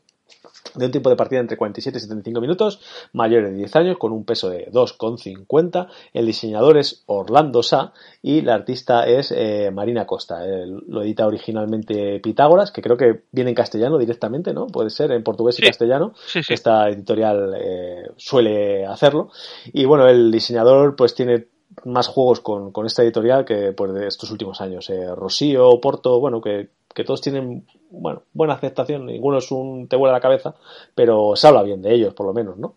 [0.76, 2.80] de un tiempo de partida entre 47 y 75 minutos,
[3.14, 5.88] mayor de 10 años, con un peso de 2,50.
[6.14, 10.44] El diseñador es Orlando Sa y la artista es eh, Marina Costa.
[10.46, 14.68] Lo edita originalmente Pitágoras, que creo que viene en castellano directamente, ¿no?
[14.68, 15.64] Puede ser en portugués sí.
[15.64, 16.14] y castellano.
[16.26, 16.54] Sí, sí.
[16.54, 19.30] Esta editorial eh, suele hacerlo.
[19.74, 21.48] Y bueno, el diseñador pues tiene
[21.86, 24.90] más juegos con, con esta editorial que pues de estos últimos años.
[24.90, 29.96] Eh, Rocío, Porto, bueno, que, que todos tienen bueno, buena aceptación, ninguno es un te
[29.96, 30.56] vuela la cabeza,
[30.96, 32.76] pero se habla bien de ellos, por lo menos, ¿no?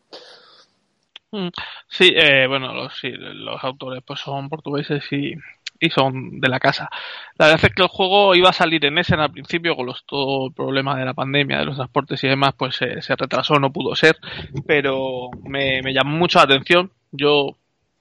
[1.88, 5.34] Sí, eh, bueno, los, sí, los autores pues son portugueses y,
[5.78, 6.90] y son de la casa.
[7.38, 10.04] La verdad es que el juego iba a salir en Essen al principio, con los,
[10.06, 13.72] todo el problema de la pandemia, de los transportes y demás, pues se retrasó, no
[13.72, 14.16] pudo ser,
[14.66, 16.92] pero me, me llamó mucho la atención.
[17.12, 17.56] Yo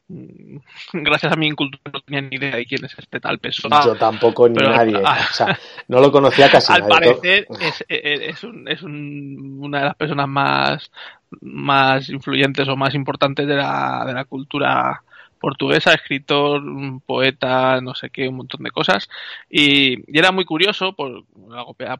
[0.93, 3.83] gracias a mi incultura no tenía ni idea de quién es este tal persona.
[3.85, 5.01] Yo tampoco ni pero, nadie.
[5.03, 7.15] Ah, o sea, no lo conocía casi al nadie.
[7.15, 10.91] parecer es, es, un, es un, una de las personas más,
[11.41, 15.03] más influyentes o más importantes de la, de la cultura
[15.39, 16.61] portuguesa, escritor,
[17.05, 19.07] poeta, no sé qué, un montón de cosas.
[19.49, 21.23] Y, y era muy curioso, por,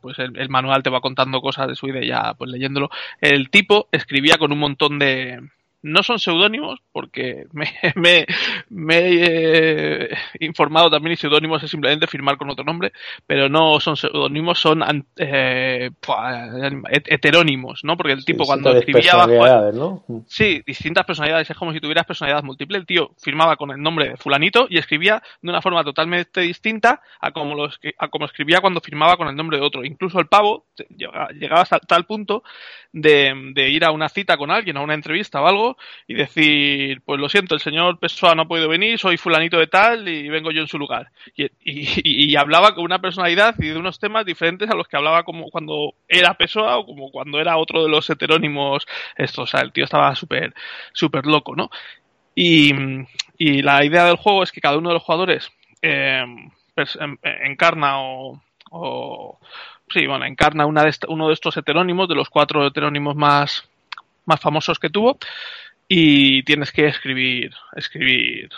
[0.02, 2.90] pues el, el, manual te va contando cosas de su idea, ya pues leyéndolo.
[3.22, 5.40] El tipo escribía con un montón de,
[5.82, 8.26] no son seudónimos, porque me, me,
[8.70, 12.92] me he eh, informado también y seudónimos es simplemente firmar con otro nombre,
[13.26, 14.84] pero no son seudónimos, son
[15.18, 15.92] eh,
[17.06, 17.98] heterónimos, ¿no?
[17.98, 19.72] Porque el tipo cuando escribía bajo...
[19.72, 20.04] ¿no?
[20.28, 22.78] Sí, distintas personalidades, es como si tuvieras personalidad múltiple.
[22.78, 27.02] El tío firmaba con el nombre de fulanito y escribía de una forma totalmente distinta
[27.20, 29.84] a como, lo, a como escribía cuando firmaba con el nombre de otro.
[29.86, 30.66] Incluso el pavo
[31.34, 32.44] llegaba hasta tal punto
[32.92, 35.69] de, de ir a una cita con alguien, a una entrevista o algo,
[36.08, 39.68] y decir, pues lo siento, el señor Pessoa no ha podido venir, soy fulanito de
[39.68, 41.12] tal y vengo yo en su lugar.
[41.36, 45.50] Y, hablaba con una personalidad y de unos temas diferentes a los que hablaba como
[45.50, 48.86] cuando era Pessoa o como cuando era otro de los heterónimos
[49.18, 49.44] estos.
[49.44, 50.54] O sea, el tío estaba súper,
[50.94, 51.70] súper loco, ¿no?
[52.36, 52.74] Y,
[53.62, 55.50] la idea del juego es que cada uno de los jugadores
[55.82, 56.24] eh,
[57.00, 59.40] em, encarna o,
[59.90, 63.69] sí, bueno, encarna uno de estos heterónimos, de los cuatro heterónimos más,
[64.30, 65.18] más famosos que tuvo,
[65.88, 68.50] y tienes que escribir, escribir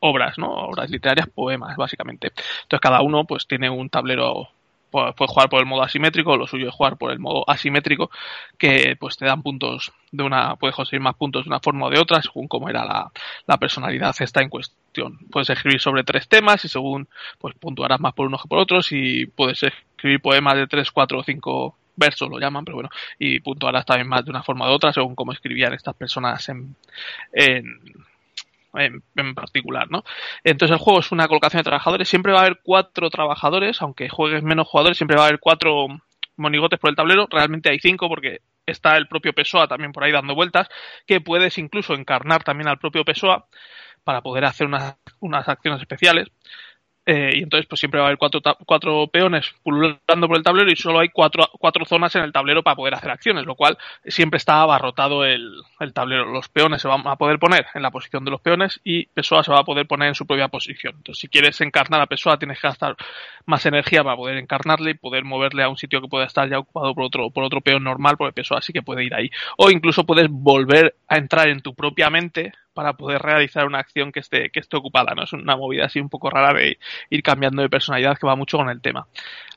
[0.00, 0.52] obras, ¿no?
[0.52, 2.28] Obras literarias, poemas, básicamente.
[2.62, 4.50] Entonces cada uno pues tiene un tablero
[4.90, 8.10] puede jugar por el modo asimétrico, lo suyo es jugar por el modo asimétrico,
[8.56, 11.90] que pues te dan puntos de una, puedes conseguir más puntos de una forma o
[11.90, 13.10] de otra, según cómo era la,
[13.46, 15.18] la personalidad esta en cuestión.
[15.32, 17.08] Puedes escribir sobre tres temas y según,
[17.38, 21.18] pues puntuarás más por unos que por otros y puedes escribir poemas de tres, cuatro
[21.18, 24.72] o cinco versos lo llaman, pero bueno, y puntuarás también más de una forma de
[24.72, 26.76] otra, según cómo escribían estas personas en,
[27.32, 27.80] en
[28.76, 30.04] en, particular, ¿no?
[30.42, 34.08] Entonces el juego es una colocación de trabajadores, siempre va a haber cuatro trabajadores, aunque
[34.08, 35.86] juegues menos jugadores, siempre va a haber cuatro
[36.36, 40.12] monigotes por el tablero, realmente hay cinco porque está el propio Pessoa también por ahí
[40.12, 40.68] dando vueltas,
[41.06, 43.46] que puedes incluso encarnar también al propio Pessoa
[44.02, 46.28] para poder hacer unas, unas acciones especiales.
[47.06, 50.70] Eh, y entonces pues siempre va a haber cuatro, cuatro peones pululando por el tablero
[50.70, 53.76] y solo hay cuatro, cuatro zonas en el tablero para poder hacer acciones, lo cual
[54.06, 56.24] siempre está abarrotado el, el, tablero.
[56.24, 59.44] Los peones se van a poder poner en la posición de los peones y Pessoa
[59.44, 60.94] se va a poder poner en su propia posición.
[60.96, 62.96] Entonces si quieres encarnar a Pessoa tienes que gastar
[63.44, 66.58] más energía para poder encarnarle y poder moverle a un sitio que pueda estar ya
[66.58, 69.30] ocupado por otro, por otro peón normal porque Pessoa sí que puede ir ahí.
[69.58, 74.12] O incluso puedes volver a entrar en tu propia mente para poder realizar una acción
[74.12, 75.22] que esté, que esté ocupada, ¿no?
[75.22, 78.58] Es una movida así un poco rara de ir cambiando de personalidad que va mucho
[78.58, 79.06] con el tema.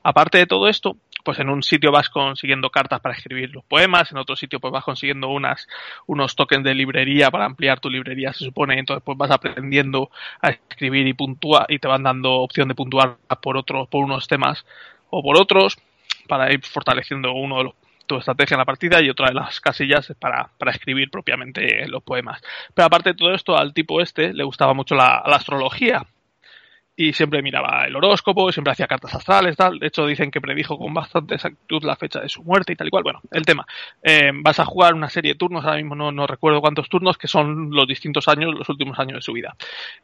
[0.02, 4.10] Aparte de todo esto, pues en un sitio vas consiguiendo cartas para escribir los poemas,
[4.12, 5.66] en otro sitio pues vas consiguiendo unas,
[6.06, 10.10] unos tokens de librería para ampliar tu librería, se supone, entonces pues vas aprendiendo
[10.40, 14.28] a escribir y puntuar, y te van dando opción de puntuar por otros, por unos
[14.28, 14.64] temas
[15.10, 15.76] o por otros,
[16.28, 17.74] para ir fortaleciendo uno de los
[18.08, 22.02] tu estrategia en la partida y otra de las casillas para, para escribir propiamente los
[22.02, 22.40] poemas.
[22.74, 26.04] Pero aparte de todo esto, al tipo este le gustaba mucho la astrología
[27.00, 29.78] y siempre miraba el horóscopo, siempre hacía cartas astrales, tal.
[29.78, 32.88] De hecho, dicen que predijo con bastante exactitud la fecha de su muerte y tal
[32.88, 33.04] y cual.
[33.04, 33.64] Bueno, el tema.
[34.02, 37.16] Eh, vas a jugar una serie de turnos, ahora mismo no, no, recuerdo cuántos turnos,
[37.16, 39.54] que son los distintos años, los últimos años de su vida.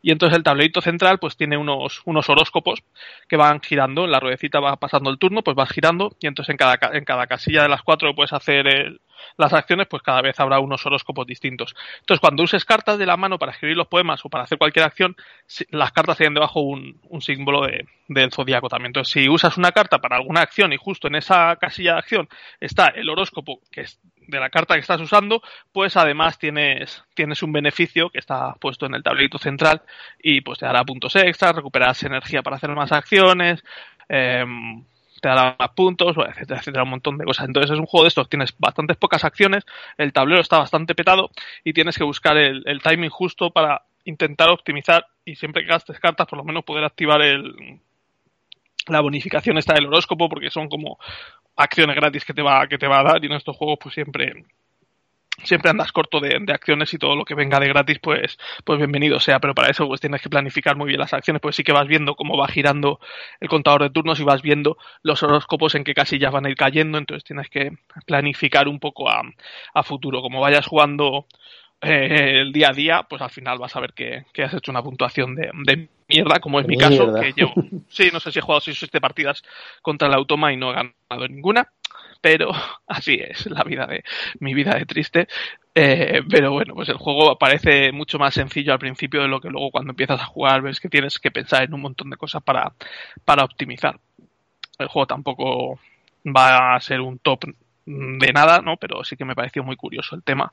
[0.03, 2.85] Y entonces el tablerito central, pues tiene unos, unos horóscopos
[3.29, 6.59] que van girando, la ruedecita va pasando el turno, pues vas girando, y entonces en
[6.59, 9.01] cada, en cada casilla de las cuatro puedes hacer el,
[9.37, 11.75] las acciones, pues cada vez habrá unos horóscopos distintos.
[12.01, 14.85] Entonces, cuando uses cartas de la mano para escribir los poemas o para hacer cualquier
[14.85, 15.17] acción,
[15.71, 18.91] las cartas tienen debajo un, un símbolo de, del zodiaco también.
[18.91, 22.29] Entonces, si usas una carta para alguna acción y justo en esa casilla de acción
[22.61, 27.43] está el horóscopo que es de la carta que estás usando, pues además tienes, tienes
[27.43, 29.83] un beneficio que está puesto en el tablerito central
[30.19, 33.63] y pues te dará puntos extra, recuperarás energía para hacer más acciones,
[34.09, 34.45] eh,
[35.25, 37.47] te dará más puntos, etcétera, etcétera, un montón de cosas.
[37.47, 39.65] Entonces es un juego de estos, tienes bastantes pocas acciones,
[39.97, 41.31] el tablero está bastante petado
[41.65, 46.27] y tienes que buscar el, timing justo para intentar optimizar y siempre que gastes cartas
[46.27, 47.81] por lo menos poder activar el,
[48.87, 50.99] la bonificación esta del horóscopo porque son como
[51.57, 53.95] acciones gratis que te va que te va a dar y en estos juegos pues
[53.95, 54.45] siempre
[55.43, 59.21] siempre andas corto de, acciones y todo lo que venga de gratis, pues, pues bienvenido
[59.21, 59.41] sea.
[59.41, 61.89] Pero para eso pues tienes que planificar muy bien las acciones, pues sí que vas
[61.89, 63.01] viendo cómo va girando
[63.41, 66.57] el contador de turnos y vas viendo los horóscopos en qué casillas van a ir
[66.57, 67.73] cayendo, entonces tienes que
[68.07, 69.23] planificar un poco a,
[69.75, 70.23] a futuro.
[70.23, 71.27] Como vayas jugando
[71.81, 74.83] eh, el día a día, pues al final vas a ver que, has hecho una
[74.83, 77.53] puntuación de, de mierda, como es mi caso, que yo,
[77.89, 79.43] sí, no sé si he jugado 6 o 7 partidas
[79.83, 81.69] contra el Automa y no he ganado ninguna
[82.25, 82.53] pero
[82.87, 84.03] así es la vida de
[84.41, 85.29] mi vida de triste.
[85.75, 89.51] Eh, pero bueno, pues el juego parece mucho más sencillo al principio de lo que
[89.51, 92.43] luego cuando empiezas a jugar ves que tienes que pensar en un montón de cosas
[92.43, 92.73] para,
[93.27, 94.01] para optimizar.
[94.79, 95.79] El juego tampoco
[96.25, 97.45] va a ser un top
[97.85, 98.79] de nada, ¿no?
[98.79, 100.51] Pero sí que me pareció muy curioso el tema.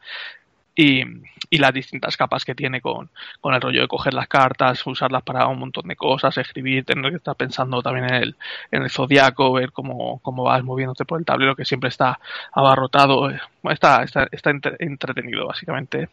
[0.82, 1.04] Y,
[1.50, 5.22] y las distintas capas que tiene con, con el rollo de coger las cartas, usarlas
[5.22, 8.36] para un montón de cosas, escribir, tener que estar pensando también en el,
[8.72, 12.20] en el zodiaco, ver cómo, cómo vas moviéndote por el tablero que siempre está
[12.52, 13.30] abarrotado.
[13.64, 16.10] Está, está, está entretenido, básicamente,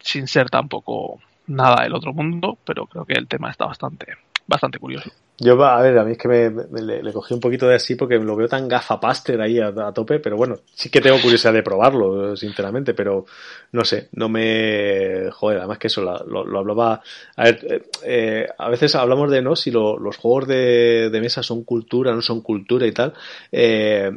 [0.00, 4.78] sin ser tampoco nada del otro mundo, pero creo que el tema está bastante, bastante
[4.78, 5.10] curioso.
[5.44, 8.16] Yo, a ver, a mí es que me, le, cogí un poquito de así porque
[8.16, 12.36] lo veo tan gafapaster ahí a, tope, pero bueno, sí que tengo curiosidad de probarlo,
[12.36, 13.26] sinceramente, pero
[13.72, 15.30] no sé, no me.
[15.32, 17.02] Joder, además que eso lo, lo, hablaba.
[17.34, 19.56] A ver, eh, eh, a veces hablamos de, ¿no?
[19.56, 23.12] Si los juegos de, mesa son cultura, no son cultura y tal.
[23.50, 24.12] Eh,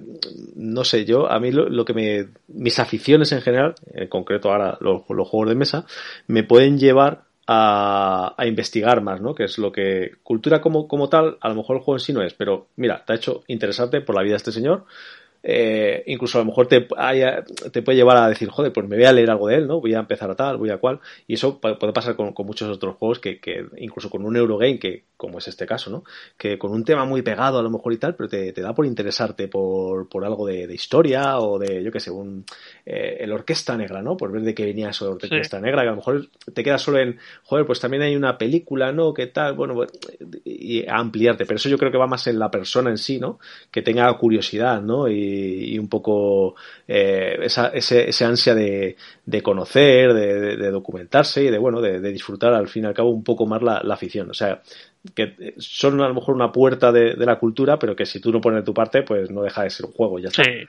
[0.58, 2.28] no sé, yo, a mí lo, que me.
[2.50, 5.86] Mis aficiones en general, en concreto ahora los juegos de mesa,
[6.28, 9.36] me pueden llevar a, a, investigar más, ¿no?
[9.36, 12.14] Que es lo que cultura como, como tal, a lo mejor el juego en sí
[12.14, 14.86] no es, pero mira, te ha hecho interesarte por la vida este señor,
[15.48, 16.88] eh, incluso a lo mejor te,
[17.72, 19.80] te puede llevar a decir, joder, pues me voy a leer algo de él, ¿no?
[19.80, 21.00] Voy a empezar a tal, voy a cual.
[21.28, 25.04] Y eso puede pasar con, muchos otros juegos que, que, incluso con un Eurogame, que
[25.18, 26.04] como es este caso, ¿no?
[26.36, 28.74] Que con un tema muy pegado a lo mejor y tal, pero te, te da
[28.74, 32.44] por interesarte por, por algo de, historia o de, yo qué sé, un,
[32.84, 34.18] eh, el Orquesta Negra, ¿no?
[34.18, 36.80] Por ver de qué venía eso de Orquesta Negra, que a lo mejor te queda
[36.80, 39.14] solo en, joder, pues también hay una película, ¿no?
[39.14, 39.54] ¿Qué tal?
[39.54, 39.80] Bueno,
[40.44, 41.46] y ampliarte.
[41.46, 43.40] Pero eso yo creo que va más en la persona en sí, ¿no?
[43.70, 45.08] Que tenga curiosidad, ¿no?
[45.08, 46.56] Y, y, un poco
[46.88, 52.00] eh, esa, ese, ese, ansia de, de conocer, de, de, documentarse y de, bueno, de,
[52.12, 54.30] disfrutar al fin y al cabo un poco más la, la afición.
[54.30, 54.62] O sea,
[55.14, 58.42] que son a lo mejor una puerta de, la cultura, pero que si tú no
[58.42, 60.44] pones tu parte, pues no deja de ser un juego, ya está.
[60.44, 60.68] Sí.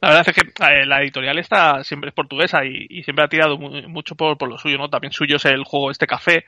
[0.00, 3.28] La verdad es que eh, la editorial está siempre es portuguesa y, y siempre ha
[3.28, 4.90] tirado mucho por, por, lo suyo, ¿no?
[4.90, 6.44] También suyo es el juego este café,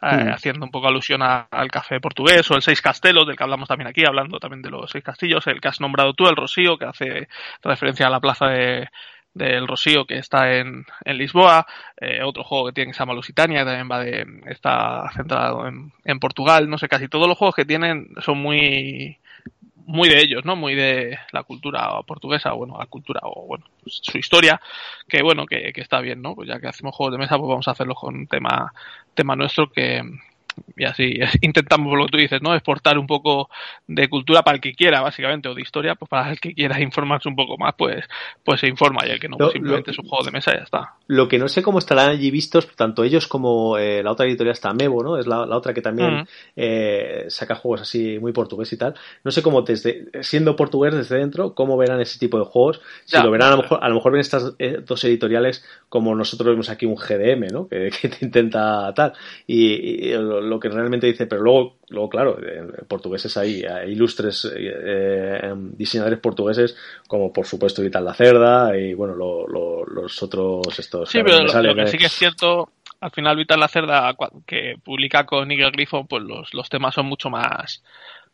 [0.00, 0.32] eh, mm.
[0.32, 3.88] haciendo un poco alusión al café portugués o el Seis Castelos, del que hablamos también
[3.88, 6.86] aquí, hablando también de los Seis Castillos, el que has nombrado tú, el Rocío, que
[6.86, 7.28] hace
[7.62, 8.88] referencia a la plaza de,
[9.34, 11.66] del Rocío que está en, en Lisboa,
[12.00, 15.66] eh, otro juego que tiene que se llama Lusitania, que también va de, está centrado
[15.66, 19.18] en, en, Portugal, no sé, casi todos los juegos que tienen son muy
[19.86, 20.56] muy de ellos, ¿no?
[20.56, 24.60] Muy de la cultura portuguesa, bueno, la cultura, o bueno, pues, su historia,
[25.08, 26.34] que bueno, que, que, está bien, ¿no?
[26.34, 28.72] Pues ya que hacemos juegos de mesa, pues vamos a hacerlo con un tema,
[29.14, 30.02] tema nuestro que,
[30.76, 32.54] y así intentamos lo que tú dices, ¿no?
[32.54, 33.48] Exportar un poco
[33.86, 36.80] de cultura para el que quiera, básicamente, o de historia, pues para el que quiera
[36.80, 38.04] informarse un poco más, pues,
[38.44, 40.56] pues se informa y el que no, pues simplemente es un juego de mesa y
[40.56, 40.94] ya está.
[41.06, 44.52] Lo que no sé cómo estarán allí vistos, tanto ellos como eh, la otra editorial
[44.52, 45.18] está Mevo, ¿no?
[45.18, 46.26] Es la, otra que también mm.
[46.56, 48.94] eh, saca juegos así muy portugués y tal.
[49.24, 52.80] No sé cómo desde, siendo portugués desde dentro, cómo verán ese tipo de juegos.
[53.04, 56.14] Si lo verán, a lo mejor, a lo mejor ven estas eh, dos editoriales como
[56.14, 57.68] nosotros vemos aquí un GDM, ¿no?
[57.68, 59.12] Que, que te intenta tal.
[59.46, 60.12] y, y
[60.42, 62.38] lo que realmente dice, pero luego, luego claro,
[62.88, 66.76] portugueses hay, hay ilustres eh, em, diseñadores portugueses
[67.06, 71.08] como por supuesto Vital La Cerda y bueno, los otros estos.
[71.10, 72.70] Sí, pero lo, que sí que es cierto,
[73.00, 74.14] al final Vital La Cerda
[74.46, 77.82] que publica con Nigel Griffon, pues los, los temas son mucho más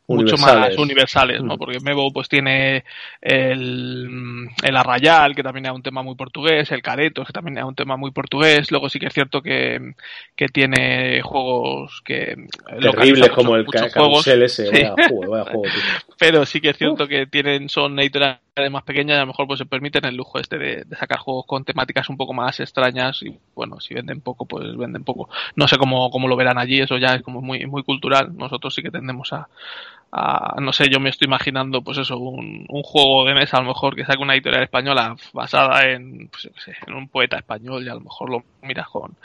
[0.09, 1.55] mucho más universales, ¿no?
[1.55, 1.59] Mm.
[1.59, 2.85] Porque Mevo pues tiene
[3.21, 7.65] el, el Arrayal, que también es un tema muy portugués, el Careto, que también es
[7.65, 9.95] un tema muy portugués, luego sí que es cierto que,
[10.35, 12.37] que tiene juegos que...
[12.81, 15.63] Terribles como el Carusel ese, vaya juego, vaya juego,
[16.19, 18.41] Pero sí que es cierto que tienen, son editoriales
[18.71, 21.19] más pequeñas y a lo mejor pues se permiten el lujo este de, de, sacar
[21.19, 25.29] juegos con temáticas un poco más extrañas y bueno, si venden poco, pues venden poco.
[25.57, 28.37] No sé cómo, cómo lo verán allí, eso ya es como muy, muy cultural.
[28.37, 29.49] Nosotros sí que tendemos a,
[30.61, 33.69] no sé, yo me estoy imaginando, pues eso, un, un, juego de mesa a lo
[33.69, 37.89] mejor que saque una editorial española basada en, pues, sé, en un poeta español y
[37.89, 39.17] a lo mejor lo miras con,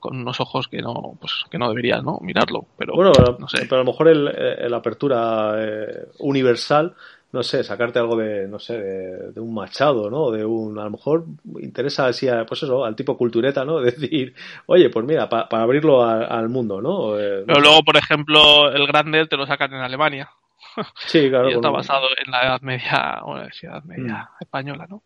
[0.00, 2.18] con unos ojos que no, pues que no deberías, ¿no?
[2.22, 3.58] Mirarlo, pero bueno, no sé.
[3.62, 6.94] Pero a lo mejor el, la apertura eh, universal
[7.32, 10.30] no sé, sacarte algo de, no sé, de, un machado, ¿no?
[10.30, 11.24] De un, a lo mejor
[11.60, 13.80] interesa así, pues eso, al tipo cultureta, ¿no?
[13.80, 14.34] Decir,
[14.66, 17.18] oye, pues mira, para abrirlo al mundo, ¿no?
[17.18, 20.30] Eh, Pero luego, por ejemplo, el Grande te lo sacan en Alemania.
[21.06, 21.50] Sí, claro.
[21.50, 24.42] y está basado en la Edad Media, o la Edad Media mm.
[24.42, 25.02] española, ¿no?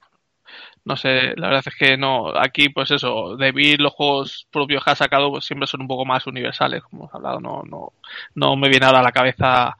[0.85, 4.91] No sé, la verdad es que no, aquí pues eso, David los juegos propios que
[4.91, 7.93] ha sacado pues siempre son un poco más universales, como hemos hablado, no, no,
[8.35, 9.77] no me viene ahora a la cabeza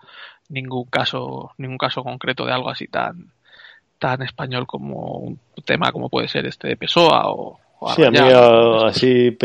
[0.55, 3.33] ningún caso, ningún caso concreto de algo así tan,
[3.99, 7.61] tan español como un tema como puede ser este de Pessoa o,
[7.95, 8.19] sí, a mí
[8.87, 9.37] así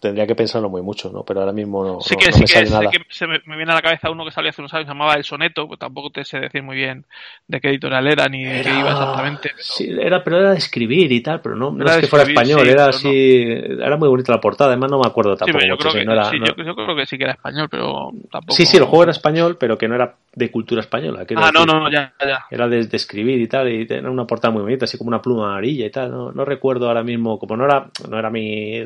[0.00, 1.22] tendría que pensarlo muy mucho, ¿no?
[1.24, 2.90] Pero ahora mismo no, sí que, sí me que, nada.
[2.90, 5.14] que se me, viene a la cabeza uno que salió hace unos años, se llamaba
[5.14, 7.04] El Soneto, pues tampoco te sé decir muy bien
[7.46, 9.50] de qué editorial era ni de qué iba exactamente.
[9.50, 9.62] Pero...
[9.62, 12.66] Sí, era, pero era de escribir y tal, pero no, no es que fuera español,
[12.66, 15.60] era así, era muy bonita la portada, además no me acuerdo tampoco.
[15.60, 18.54] Sí, yo, creo que, no yo, creo que sí que era español, pero tampoco.
[18.54, 21.26] Sí, sí, el juego era español, pero que no era de cultura española.
[21.36, 22.46] ah, no, no, ya, ya.
[22.50, 25.22] Era de, de, escribir y tal, y era una portada muy bonita, así como una
[25.22, 27.73] pluma amarilla y tal, no, no recuerdo ahora mismo, como no era
[28.08, 28.82] no era mi,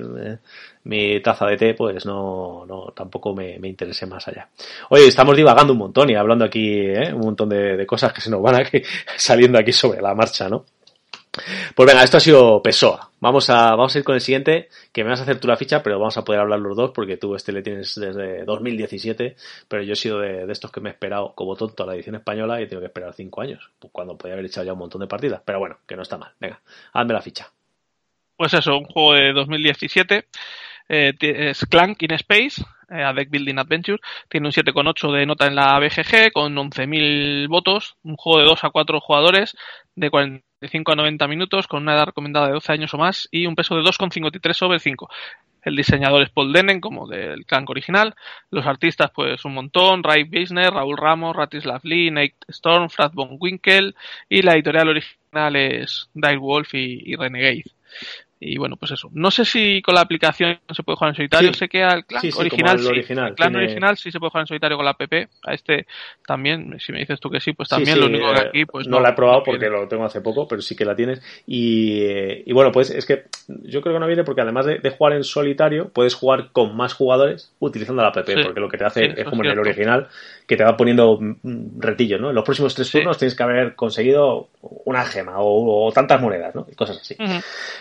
[0.85, 4.49] mi taza de té, pues no, no tampoco me, me, interesé más allá.
[4.91, 7.13] Oye, estamos divagando un montón y hablando aquí ¿eh?
[7.13, 8.83] un montón de, cosas que se nos van aquí,
[9.17, 10.65] saliendo aquí sobre la marcha, ¿no?
[11.75, 13.11] Pues venga, esto ha sido Pessoa.
[13.21, 15.57] Vamos a, vamos a ir con el siguiente, que me vas a hacer tú la
[15.57, 19.37] ficha, pero vamos a poder hablar los dos, porque tú este le tienes desde 2017,
[19.69, 21.95] pero yo he sido de, de estos que me he esperado como tonto a la
[21.95, 24.79] edición española y tengo que esperar cinco años, pues cuando podía haber echado ya un
[24.81, 25.43] montón de partidas.
[25.45, 26.33] Pero bueno, que no está mal.
[26.41, 26.61] Venga,
[26.93, 27.53] hazme la ficha.
[28.39, 30.25] Pues eso, un juego de 2017.
[30.89, 33.99] Eh, es Clank in Space, eh, a Deck Building Adventure.
[34.29, 37.97] Tiene un 7,8 de nota en la BGG, con 11.000 votos.
[38.05, 39.57] Un juego de 2 a 4 jugadores,
[39.97, 43.47] de 45 a 90 minutos, con una edad recomendada de 12 años o más, y
[43.47, 45.09] un peso de 2,53 sobre 5.
[45.65, 48.15] El diseñador es Paul Denen, como del Clank original.
[48.53, 50.05] Los artistas, pues un montón.
[50.05, 53.97] Ray Bisner, Raúl Ramos, Ratislav Lee, Nate Storm, Frat von Winkel.
[54.29, 57.65] Y la editorial original es Dire Wolf y Renegade.
[58.41, 59.11] Y bueno, pues eso.
[59.13, 61.53] No sé si con la aplicación se puede jugar en solitario.
[61.53, 61.59] Sí.
[61.59, 62.87] Sé que al clan Sí, sí, original, sí.
[62.87, 65.03] original, El clan tiene- original sí se puede jugar en solitario con la app.
[65.45, 65.87] A este
[66.27, 67.99] también, si me dices tú que sí, pues también.
[67.99, 70.21] lo único que eh, aquí, pues no, la he probado no porque lo tengo hace
[70.21, 71.21] poco, pero sí que la tienes.
[71.47, 73.25] Y, eh, y bueno, pues es que
[73.65, 76.77] yo creo que no viene porque además de, de jugar en solitario, puedes jugar con
[76.77, 79.59] más jugadores utilizando la app, porque lo que te hace es como es en el
[79.59, 80.07] original,
[80.47, 81.19] que te va poniendo
[81.79, 82.29] retillos, ¿no?
[82.31, 84.49] En los próximos tres turnos tienes que haber conseguido
[84.85, 86.67] una gema o, o tantas monedas, ¿no?
[86.71, 87.17] Y cosas así.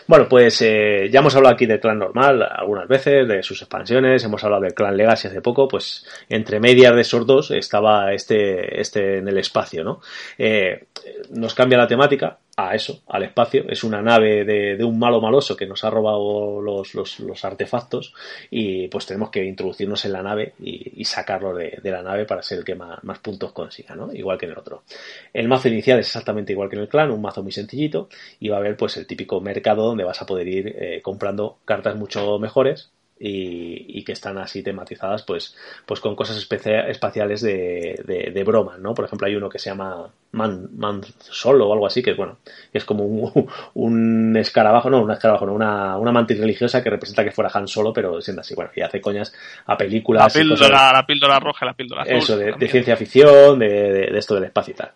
[0.08, 4.24] Bueno, pues eh, ya hemos hablado aquí del clan normal algunas veces, de sus expansiones,
[4.24, 8.80] hemos hablado del clan Legacy hace poco, pues entre medias de esos dos estaba este,
[8.80, 10.02] este en el espacio, ¿no?
[10.38, 10.88] Eh,
[11.32, 13.66] nos cambia la temática a eso, al espacio.
[13.70, 18.14] Es una nave de, un malo maloso que nos ha robado los, los, artefactos
[18.50, 22.58] y pues tenemos que introducirnos en la nave y, sacarlo de, la nave para ser
[22.58, 24.12] el que más, puntos consiga, ¿no?
[24.12, 24.84] Igual que en el otro.
[25.34, 28.50] El mazo inicial es exactamente igual que en el clan, un mazo muy sencillito y
[28.50, 31.96] va a haber pues el típico mercado donde vas a poder ir eh, comprando cartas
[31.96, 32.90] mucho mejores
[33.20, 35.56] y, y que están así tematizadas pues,
[35.86, 38.96] pues con cosas espaciales de, de, de broma, ¿no?
[38.96, 42.18] Por ejemplo hay uno que se llama Man, Man Solo o algo así, que es
[42.18, 42.38] bueno,
[42.72, 46.90] que es como un, un escarabajo, no, un escarabajo, no, una, una mantis religiosa que
[46.90, 49.34] representa que fuera Han Solo, pero siendo así, bueno, y hace coñas
[49.66, 52.16] a La películas cosas- píldora, la píldora roja, la píldora azul.
[52.16, 54.92] eso, de, ciencia ficción, de, de- de esto del espacio y tal.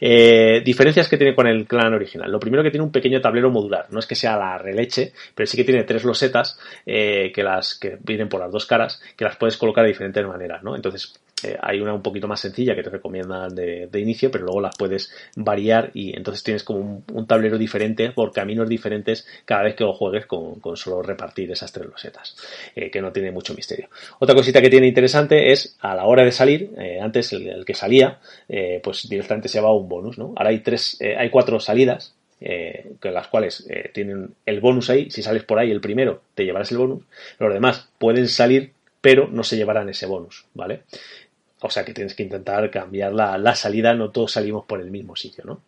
[0.00, 2.30] Eh, diferencias que tiene con el clan original.
[2.30, 3.86] Lo primero que tiene un pequeño tablero modular.
[3.90, 7.74] No es que sea la releche, pero sí que tiene tres losetas eh, que las
[7.78, 10.74] que vienen por las dos caras, que las puedes colocar de diferentes maneras, ¿no?
[10.74, 11.14] Entonces,
[11.44, 14.60] eh, hay una un poquito más sencilla que te recomiendan de, de inicio, pero luego
[14.60, 19.74] las puedes variar y entonces tienes como un, tablero diferente por caminos diferentes cada vez
[19.74, 22.36] que lo juegues con, con solo repartir esas tres losetas,
[22.74, 23.88] eh, que no tiene mucho misterio.
[24.18, 27.74] Otra cosita que tiene interesante es a la hora de salir, eh, antes el, que
[27.74, 28.18] salía,
[28.82, 30.32] pues directamente se llevaba un bonus, ¿no?
[30.36, 35.10] Ahora hay tres, hay cuatro salidas, eh, con las cuales tienen el bonus ahí.
[35.10, 37.02] Si sales por ahí el primero, te llevarás el bonus.
[37.38, 40.82] Los demás pueden salir, pero no se llevarán ese bonus, ¿vale?
[41.66, 44.90] O sea que tienes que intentar cambiar la, la salida, no todos salimos por el
[44.90, 45.60] mismo sitio, ¿no?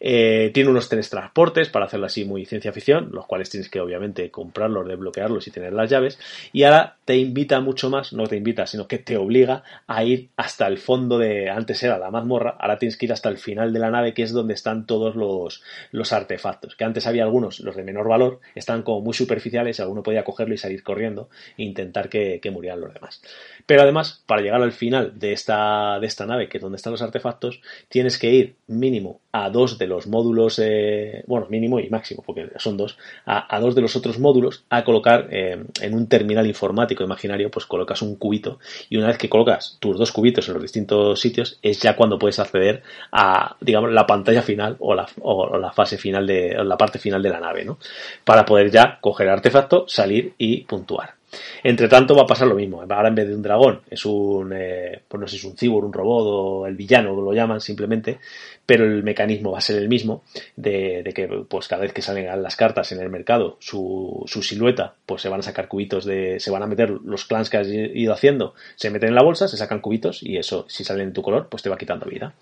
[0.00, 3.80] Eh, tiene unos tres transportes para hacerlo así muy ciencia ficción, los cuales tienes que
[3.80, 6.18] obviamente comprarlos, desbloquearlos y tener las llaves.
[6.52, 10.30] Y ahora te invita mucho más, no te invita, sino que te obliga a ir
[10.36, 13.72] hasta el fondo de, antes era la mazmorra, ahora tienes que ir hasta el final
[13.72, 16.76] de la nave, que es donde están todos los, los artefactos.
[16.76, 20.54] Que antes había algunos, los de menor valor, estaban como muy superficiales, alguno podía cogerlo
[20.54, 21.28] y salir corriendo
[21.58, 23.20] e intentar que, que murieran los demás.
[23.66, 26.92] Pero además, para llegar al final de esta, de esta nave, que es donde están
[26.92, 31.88] los artefactos, tienes que ir mínimo a dos de los módulos, eh, bueno, mínimo y
[31.88, 36.08] máximo, porque son dos, a, dos de los otros módulos a colocar eh, en un
[36.08, 38.58] terminal informático imaginario, pues colocas un cubito
[38.90, 42.18] y una vez que colocas tus dos cubitos en los distintos sitios, es ya cuando
[42.18, 46.64] puedes acceder a, digamos, la pantalla final o la, o, la fase final de, o
[46.64, 47.78] la parte final de la nave, ¿no?
[48.24, 51.14] Para poder ya coger artefacto, salir y puntuar.
[51.62, 52.82] Entre tanto va a pasar lo mismo.
[52.82, 55.84] Ahora en vez de un dragón es un, eh, pues no sé, es un cibor,
[55.84, 58.18] un robot o el villano lo llaman simplemente,
[58.66, 60.22] pero el mecanismo va a ser el mismo
[60.56, 64.94] de, que pues cada vez que salen las cartas en el mercado su, su silueta,
[65.06, 67.68] pues se van a sacar cubitos de, se van a meter los clans que has
[67.68, 71.12] ido haciendo, se meten en la bolsa, se sacan cubitos y eso si salen en
[71.12, 72.34] tu color pues te va quitando vida.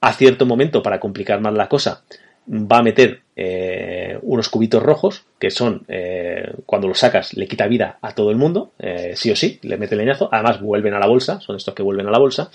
[0.00, 2.04] A cierto momento para complicar más la cosa
[2.48, 7.66] va a meter eh, unos cubitos rojos que son eh, cuando los sacas le quita
[7.66, 10.28] vida a todo el mundo eh, sí o sí le mete el leñazo.
[10.30, 12.50] Además vuelven a la bolsa son estos que vuelven a la bolsa.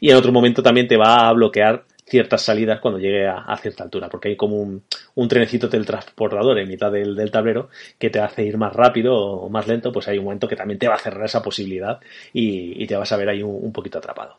[0.00, 3.84] Y en otro momento también te va a bloquear ciertas salidas cuando llegue a, cierta
[3.84, 4.82] altura porque hay como un,
[5.14, 7.68] un trenecito teletransportador en mitad del, tablero
[7.98, 10.78] que te hace ir más rápido o más lento pues hay un momento que también
[10.78, 12.00] te va a cerrar esa posibilidad
[12.32, 14.38] y, te vas a ver ahí un poquito atrapado.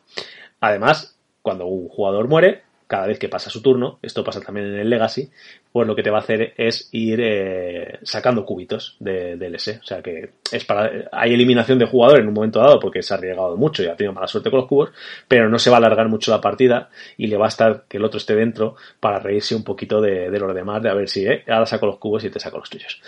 [0.58, 4.80] Además cuando un jugador muere cada vez que pasa su turno, esto pasa también en
[4.80, 5.30] el Legacy,
[5.70, 9.78] pues lo que te va a hacer es ir eh, sacando cubitos de, del S.
[9.80, 13.14] O sea que es para, hay eliminación de jugador en un momento dado porque se
[13.14, 14.90] ha arriesgado mucho y ha tenido mala suerte con los cubos,
[15.28, 17.98] pero no se va a alargar mucho la partida y le va a estar que
[17.98, 21.08] el otro esté dentro para reírse un poquito de, de los demás, de a ver
[21.08, 23.00] si eh, ahora saco los cubos y te saco los tuyos.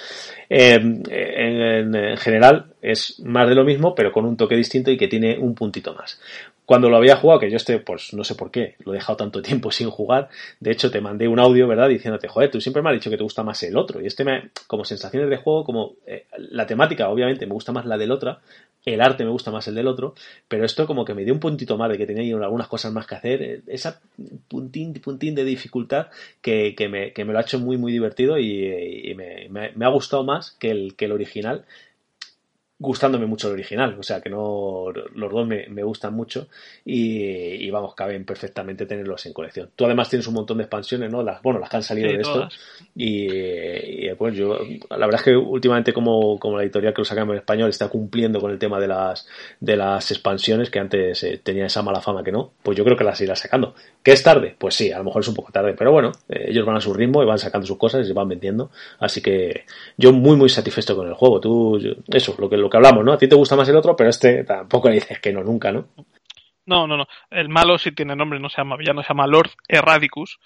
[0.48, 5.08] Eh, en general es más de lo mismo, pero con un toque distinto y que
[5.08, 6.20] tiene un puntito más
[6.64, 9.16] cuando lo había jugado, que yo este, pues no sé por qué, lo he dejado
[9.16, 10.28] tanto tiempo sin jugar.
[10.60, 11.88] De hecho, te mandé un audio, ¿verdad?
[11.88, 14.00] Diciéndote, joder, tú siempre me has dicho que te gusta más el otro.
[14.00, 17.84] Y este me, como sensaciones de juego, como eh, la temática, obviamente, me gusta más
[17.84, 18.38] la del otro,
[18.84, 20.14] el arte me gusta más el del otro,
[20.48, 23.06] pero esto como que me dio un puntito más de que tenía algunas cosas más
[23.06, 24.00] que hacer, eh, esa
[24.48, 26.08] puntín, puntín de dificultad
[26.40, 29.72] que, que, me, que me lo ha hecho muy, muy divertido y, y me, me,
[29.74, 31.64] me, ha gustado más que el, que el original
[32.82, 36.48] gustándome mucho el original, o sea que no los dos me, me gustan mucho
[36.84, 39.70] y, y, vamos, caben perfectamente tenerlos en colección.
[39.76, 41.22] Tú además tienes un montón de expansiones, ¿no?
[41.22, 42.52] Las, bueno, las que han salido sí, de todas.
[42.52, 44.58] esto y, y, pues yo,
[44.90, 47.88] la verdad es que últimamente como, como la editorial que lo sacamos en español está
[47.88, 49.28] cumpliendo con el tema de las
[49.60, 52.96] de las expansiones que antes eh, tenía esa mala fama que no, pues yo creo
[52.96, 53.76] que las irá sacando.
[54.02, 54.56] ¿Que es tarde?
[54.58, 56.80] Pues sí, a lo mejor es un poco tarde, pero bueno, eh, ellos van a
[56.80, 59.66] su ritmo y van sacando sus cosas y se van vendiendo, así que
[59.96, 61.40] yo muy muy satisfecho con el juego.
[61.40, 63.12] Tú, yo, eso, lo que lo que hablamos, ¿no?
[63.12, 65.70] A ti te gusta más el otro, pero este tampoco le dices que no nunca,
[65.70, 65.88] ¿no?
[66.64, 67.06] No, no, no.
[67.30, 70.38] El malo sí tiene nombre, no se llama villano, se llama Lord Erradicus.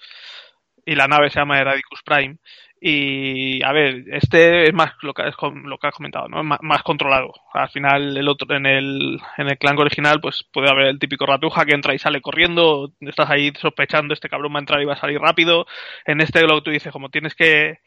[0.85, 2.37] Y la nave se llama Erradicus Prime.
[2.81, 6.43] Y a ver, este es más lo que, es lo que has comentado, ¿no?
[6.43, 7.33] Más, más, controlado.
[7.53, 11.25] Al final, el otro, en el, en el clan original, pues puede haber el típico
[11.25, 12.91] ratuja que entra y sale corriendo.
[12.99, 15.65] Estás ahí sospechando, este cabrón va a entrar y va a salir rápido.
[16.05, 17.79] En este, lo que tú dices, como tienes que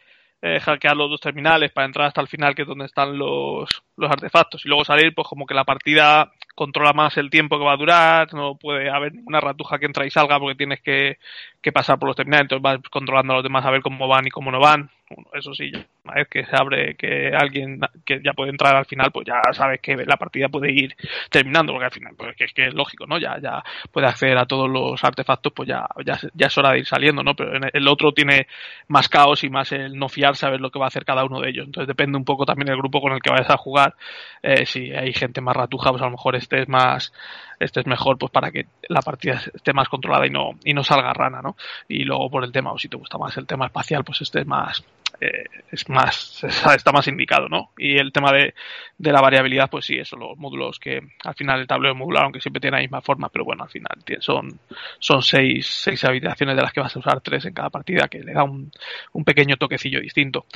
[0.43, 3.69] eh, hackear los dos terminales para entrar hasta el final, que es donde están los,
[3.97, 7.65] los artefactos, y luego salir, pues como que la partida controla más el tiempo que
[7.65, 11.19] va a durar, no puede haber ninguna ratuja que entra y salga porque tienes que,
[11.61, 14.27] que pasar por los terminales, entonces vas controlando a los demás a ver cómo van
[14.27, 14.91] y cómo no van.
[15.33, 15.73] Eso sí,
[16.05, 19.41] una vez que se abre, que alguien que ya puede entrar al final, pues ya
[19.53, 20.95] sabes que la partida puede ir
[21.29, 23.19] terminando, porque al final, pues es que es lógico, ¿no?
[23.19, 26.79] Ya, ya puede acceder a todos los artefactos, pues ya, ya, ya es hora de
[26.79, 27.35] ir saliendo, ¿no?
[27.35, 28.47] Pero el otro tiene
[28.87, 31.41] más caos y más el no fiar, saber lo que va a hacer cada uno
[31.41, 31.67] de ellos.
[31.67, 33.97] Entonces depende un poco también del grupo con el que vayas a jugar.
[34.43, 37.13] Eh, si hay gente más ratuja, pues a lo mejor este es más,
[37.59, 40.85] este es mejor pues para que la partida esté más controlada y no, y no
[40.85, 41.50] salga rana, ¿no?
[41.89, 44.41] Y luego por el tema, o si te gusta más el tema espacial, pues este
[44.41, 44.85] es más,
[45.21, 46.45] eh, es más,
[46.75, 47.71] está más indicado, ¿no?
[47.77, 48.55] Y el tema de,
[48.99, 52.41] de, la variabilidad, pues sí, eso, los módulos que al final el tablero modular, aunque
[52.41, 54.59] siempre tiene la misma forma, pero bueno, al final son,
[54.99, 58.21] son seis, seis habitaciones de las que vas a usar tres en cada partida, que
[58.21, 58.71] le da un,
[59.13, 60.47] un pequeño toquecillo distinto.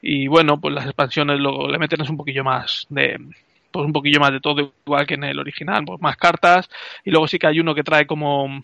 [0.00, 3.18] Y bueno, pues las expansiones luego le meten un poquillo más de,
[3.72, 6.68] pues un poquillo más de todo, igual que en el original, pues más cartas,
[7.04, 8.62] y luego sí que hay uno que trae como...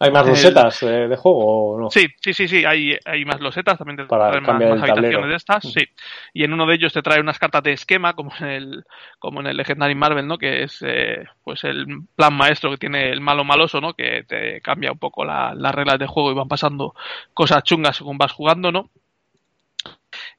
[0.00, 1.08] ¿Hay más losetas el...
[1.08, 1.90] de juego o no?
[1.90, 5.28] Sí, sí, sí, sí, hay, hay más losetas, también te Para traen más, más habitaciones
[5.28, 5.84] de estas, sí.
[6.32, 8.84] Y en uno de ellos te trae unas cartas de esquema, como en el,
[9.18, 10.38] como en el Legendary Marvel, ¿no?
[10.38, 13.94] Que es eh, pues el plan maestro que tiene el malo maloso, ¿no?
[13.94, 16.94] Que te cambia un poco la, las reglas de juego y van pasando
[17.34, 18.90] cosas chungas según vas jugando, ¿no?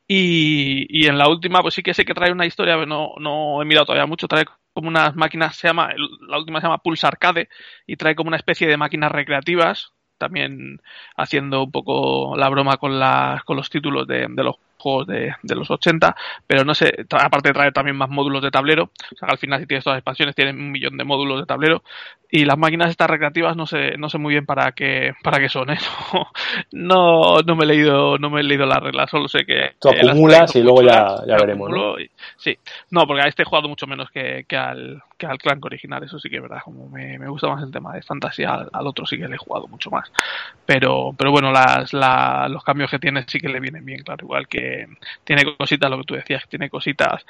[0.07, 3.14] Y, y, en la última, pues sí que sé que trae una historia, pero no,
[3.20, 4.45] no he mirado todavía mucho, trae
[4.80, 5.90] como unas máquinas, se llama,
[6.28, 7.50] la última se llama Pulse Arcade,
[7.86, 10.82] y trae como una especie de máquinas recreativas, también
[11.18, 15.36] haciendo un poco la broma con, la, con los títulos de, de los juegos de,
[15.44, 16.16] de, los 80,
[16.48, 19.60] pero no sé, aparte de traer también más módulos de tablero, o sea al final
[19.60, 21.84] si tienes todas las expansiones tienen un millón de módulos de tablero
[22.32, 25.50] y las máquinas estas recreativas no sé, no sé muy bien para qué, para qué
[25.50, 25.78] son, ¿eh?
[26.72, 29.90] no, no me he leído, no me he leído las reglas, solo sé que tú
[29.90, 31.70] acumulas y luego ya, ya veremos.
[31.70, 32.00] ¿no?
[32.00, 32.58] Y, sí,
[32.92, 36.03] no, porque a este he jugado mucho menos que, que al que al Clank original,
[36.03, 38.70] eso sí que es verdad, como me, me gusta más el tema de fantasía, al,
[38.74, 40.11] al, otro sí que le he jugado mucho más.
[40.65, 44.26] Pero, pero bueno, las, la, los cambios que tiene sí que le vienen bien, claro,
[44.26, 44.88] igual que
[45.24, 47.24] tiene cositas, lo que tú decías, tiene cositas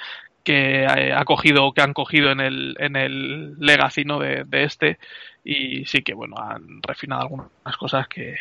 [0.43, 4.19] que ha cogido, que han cogido en el, en el Legacy ¿no?
[4.19, 4.99] de, de este,
[5.43, 8.37] y sí que bueno, han refinado algunas cosas que,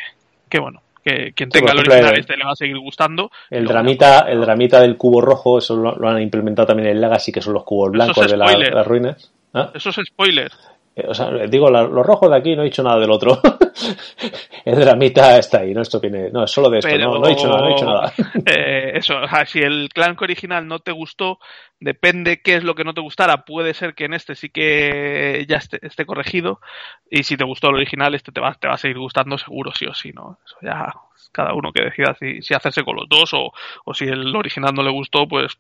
[0.49, 3.31] que bueno, que quien tenga sí, el original este le va a seguir gustando.
[3.51, 7.01] El dramita, el dramita del cubo rojo, eso lo, lo, han implementado también en el
[7.01, 9.33] Legacy, que son los cubos blancos es de, la, de, las ruinas.
[9.55, 9.71] ¿Ah?
[9.75, 10.53] Eso es spoiler.
[10.99, 13.41] Eh, o sea, digo, la, los rojos de aquí no he dicho nada del otro.
[14.65, 17.27] el dramita está ahí, no esto viene, no, es solo de esto, Pero, no, no,
[17.27, 18.13] he dicho nada, no he dicho nada.
[18.47, 21.39] eh, eso, o sea, si el clank original no te gustó,
[21.79, 25.47] depende qué es lo que no te gustara, puede ser que en este sí que
[25.49, 26.61] ya esté, esté corregido,
[27.09, 29.71] y si te gustó el original, este te va, te va a seguir gustando seguro,
[29.73, 30.41] sí o sí, ¿no?
[30.45, 30.93] Eso ya
[31.31, 33.53] cada uno que decida si, si hacerse con los dos o,
[33.85, 35.59] o si el original no le gustó, pues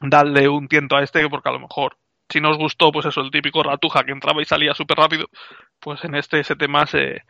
[0.00, 1.96] darle un tiento a este porque a lo mejor
[2.28, 5.26] si nos gustó, pues eso, el típico ratuja que entraba y salía súper rápido,
[5.80, 7.22] pues en este ese tema se,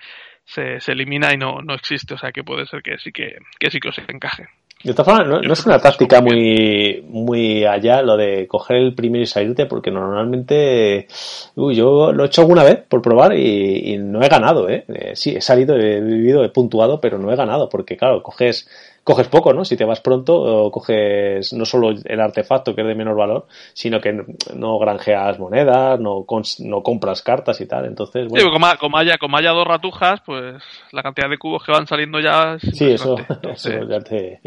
[0.45, 3.39] se, se elimina y no, no existe, o sea que puede ser que sí que,
[3.59, 4.49] que sí que os encaje.
[4.85, 8.95] De todas formas, no, no es una táctica muy, muy allá lo de coger el
[8.95, 11.09] primero y salirte, porque normalmente,
[11.55, 14.85] uy, yo lo he hecho alguna vez por probar y, y no he ganado, ¿eh?
[14.89, 15.17] ¿eh?
[15.17, 18.69] Sí, he salido, he vivido, he puntuado, pero no he ganado, porque claro, coges
[19.07, 19.65] coges poco, ¿no?
[19.65, 24.01] Si te vas pronto, coges no solo el artefacto que es de menor valor, sino
[24.01, 24.13] que
[24.53, 26.27] no granjeas monedas, no,
[26.59, 27.85] no compras cartas y tal.
[27.85, 28.45] Entonces, bueno.
[28.45, 30.61] Sí, como, como, haya, como haya dos ratujas, pues
[30.91, 32.59] la cantidad de cubos que van saliendo ya.
[32.59, 33.15] sí, eso,
[33.45, 34.41] eso ya te,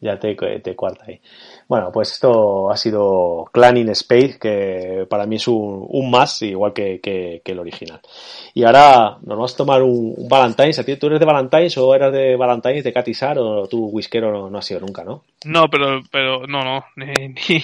[0.00, 1.20] ya te, te cuarta ahí.
[1.68, 6.40] Bueno, pues esto ha sido Clan in Space, que para mí es un, un más,
[6.42, 8.00] igual que, que, que, el original.
[8.54, 10.78] Y ahora nos vamos a tomar un, un Valentine's.
[10.78, 14.30] ¿A ti tú eres de Valentine's o eras de Valentine's, de Catizar o tú whiskero
[14.30, 15.24] no, no has sido nunca, ¿no?
[15.44, 17.12] No, pero, pero no, no, ni,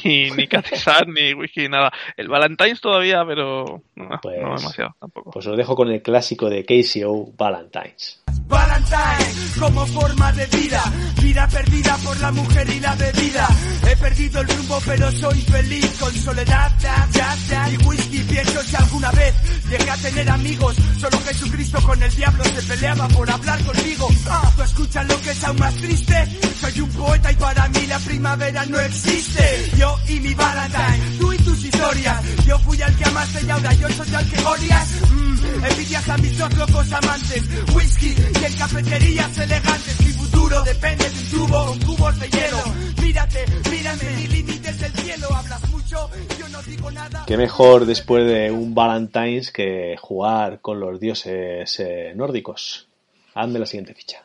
[0.04, 1.92] ni, ni Catizar, ni whisky, nada.
[2.16, 5.30] El Valentine's todavía, pero no, pues, no demasiado tampoco.
[5.30, 8.21] Pues os dejo con el clásico de KCO, Valentine's.
[8.48, 10.82] Valentine como forma de vida,
[11.22, 13.48] vida perdida por la mujer y la bebida.
[13.88, 18.18] He perdido el rumbo pero soy feliz con soledad, ya, ya, ya, y whisky.
[18.24, 19.34] Pienso si alguna vez
[19.70, 24.08] llegué a tener amigos, solo Jesucristo con el diablo se peleaba por hablar conmigo.
[24.28, 26.38] Ah, ¿tú escuchas lo que es aún más triste?
[26.60, 29.70] Soy un poeta y para mí la primavera no existe.
[29.76, 32.20] Yo y mi Valentine, tú y tus historias.
[32.46, 34.88] Yo fui al que amaste y ahora yo soy al que odias.
[35.10, 37.42] Mm, envidias a mis dos locos amantes,
[37.74, 40.00] whisky y en cafeterías elegantes.
[40.00, 42.58] Mi futuro depende de un tubo con cubos de hielo.
[43.02, 45.28] Mírate, mírame, ni límites del cielo.
[45.34, 47.24] Hablas mucho, yo no digo nada.
[47.26, 52.88] Qué mejor después de un Valentine's que jugar con los dioses eh, nórdicos.
[53.34, 54.24] Hazme la siguiente ficha.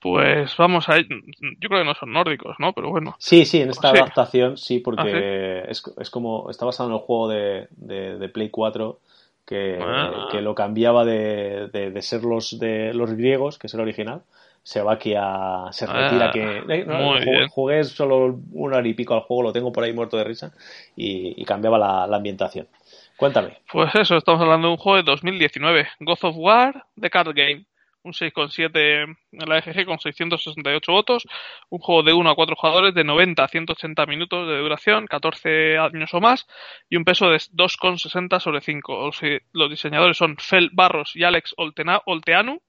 [0.00, 0.98] Pues vamos a.
[0.98, 2.72] Yo creo que no son nórdicos, ¿no?
[2.72, 3.16] Pero bueno.
[3.18, 3.98] Sí, sí, en esta sí.
[3.98, 5.70] adaptación sí, porque ¿Ah, sí?
[5.70, 6.48] Es, es, como.
[6.48, 8.98] Está basado en el juego de, de, de Play 4
[9.46, 10.28] que, ah.
[10.30, 14.22] que lo cambiaba de, de, de, ser los de los griegos, que es el original,
[14.62, 15.68] se va aquí a.
[15.72, 16.58] se retira ah, que.
[16.68, 19.92] Eh, no, jugué, jugué, solo una hora y pico al juego, lo tengo por ahí
[19.92, 20.52] muerto de risa,
[20.96, 22.68] y, y cambiaba la, la, ambientación.
[23.16, 23.58] Cuéntame.
[23.70, 27.64] Pues eso, estamos hablando de un juego de 2019, God of War, The Card Game.
[28.02, 31.26] Un 6,7 en la EGG con 668 votos.
[31.68, 35.78] Un juego de 1 a 4 jugadores de 90 a 180 minutos de duración, 14
[35.78, 36.46] años o más,
[36.88, 39.10] y un peso de 2,60 sobre 5.
[39.52, 42.62] Los diseñadores son Fel Barros y Alex Oltena, Olteanu.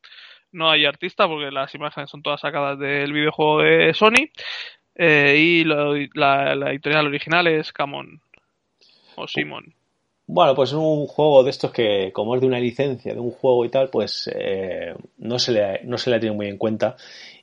[0.52, 4.30] No hay artista porque las imágenes son todas sacadas del videojuego de Sony.
[4.96, 8.22] Eh, y lo, la, la, editorial original es Camon
[9.16, 9.74] o Simon.
[10.34, 13.32] Bueno, pues es un juego de estos que, como es de una licencia, de un
[13.32, 16.58] juego y tal, pues eh, no, se le, no se le ha tenido muy en
[16.58, 16.96] cuenta.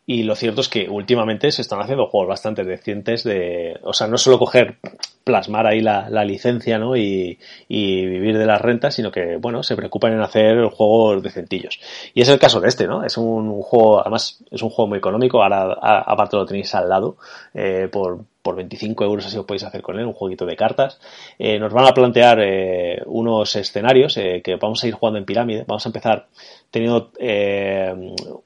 [0.07, 4.07] Y lo cierto es que últimamente se están haciendo juegos bastante decentes de, o sea,
[4.07, 4.79] no solo coger,
[5.23, 6.97] plasmar ahí la, la licencia, ¿no?
[6.97, 7.39] Y,
[7.69, 11.79] y, vivir de las rentas, sino que, bueno, se preocupan en hacer juegos decentillos.
[12.15, 13.05] Y es el caso de este, ¿no?
[13.05, 16.89] Es un, juego, además, es un juego muy económico, ahora, a, aparte lo tenéis al
[16.89, 17.19] lado,
[17.53, 20.99] eh, por, por 25 euros así os podéis hacer con él, un jueguito de cartas.
[21.39, 25.27] Eh, nos van a plantear eh, unos escenarios eh, que vamos a ir jugando en
[25.27, 25.67] pirámide.
[25.69, 26.29] Vamos a empezar
[26.71, 27.13] teniendo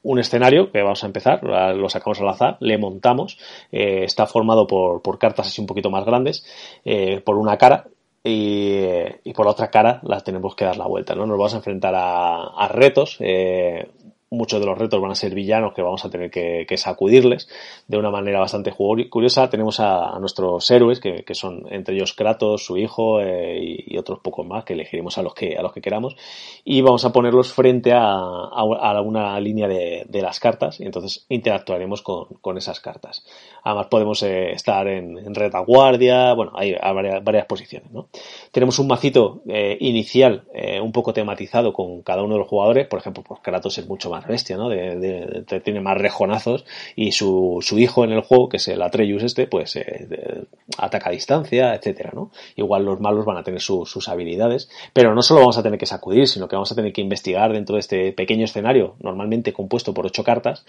[0.02, 3.38] un escenario que vamos a empezar, lo sacamos al azar, le montamos,
[3.70, 6.44] está formado por, por, cartas así un poquito más grandes,
[7.24, 7.86] por una cara.
[8.24, 11.26] Y, por la otra cara las tenemos que dar la vuelta, ¿no?
[11.26, 13.18] Nos vamos a enfrentar a retos,
[14.32, 17.48] muchos de los retos van a ser villanos que vamos a tener que, sacudirles
[17.86, 19.48] de una manera bastante curiosa.
[19.50, 24.46] Tenemos a, nuestros héroes, que, son entre ellos Kratos, su hijo eh, y, otros pocos
[24.46, 26.16] más, que elegiremos a los que, a los que queramos.
[26.64, 32.02] Y vamos a ponerlos frente a, a una línea de, las cartas y entonces interactuaremos
[32.02, 33.24] con esas cartas.
[33.64, 37.90] Además podemos eh, estar en, retaguardia, bueno, hay, hay varias, posiciones.
[37.92, 38.08] ¿no?
[38.50, 42.86] Tenemos un macito eh, inicial eh, un poco tematizado con cada uno de los jugadores.
[42.86, 44.70] Por ejemplo, pues Kratos es mucho más bestia, ¿no?
[44.70, 46.64] Tiene más rejonazos
[46.96, 50.44] y su, su, hijo en el juego, que es el Atreus este, pues eh,
[50.78, 52.30] ataca a distancia, etcétera, ¿no?
[52.56, 55.78] Igual los malos van a tener su, sus habilidades, pero no solo vamos a tener
[55.78, 59.52] que sacudir, sino que vamos a tener que investigar dentro de este pequeño escenario, normalmente
[59.52, 60.64] compuesto por ocho cartas,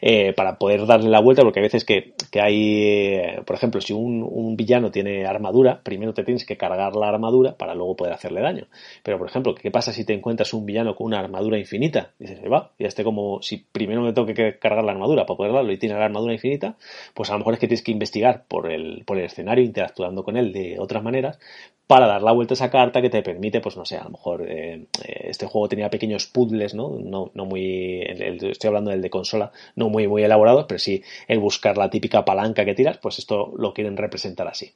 [0.00, 3.92] eh, para poder darle la vuelta, porque a veces que hay, eh, por ejemplo, si
[3.92, 8.40] un, villano tiene armadura, primero te tienes que cargar la armadura para luego poder hacerle
[8.40, 8.66] daño.
[9.02, 12.12] Pero, por ejemplo, ¿qué pasa si te encuentras un villano con una armadura infinita?
[12.18, 15.52] Dices, va, ya este como si primero me tengo que cargar la armadura para poder
[15.52, 16.76] darlo y tiene la armadura infinita,
[17.14, 20.24] pues a lo mejor es que tienes que investigar por el, por el escenario, interactuando
[20.24, 21.38] con él de otras maneras,
[21.86, 24.10] para dar la vuelta a esa carta que te permite, pues no sé, a lo
[24.10, 26.98] mejor eh, este juego tenía pequeños puzzles, ¿no?
[26.98, 31.76] No, muy, estoy hablando del de consola, no muy, muy elaborados, pero sí el buscar
[31.78, 34.72] la típica palanca que tiras, pues esto lo quieren representar así.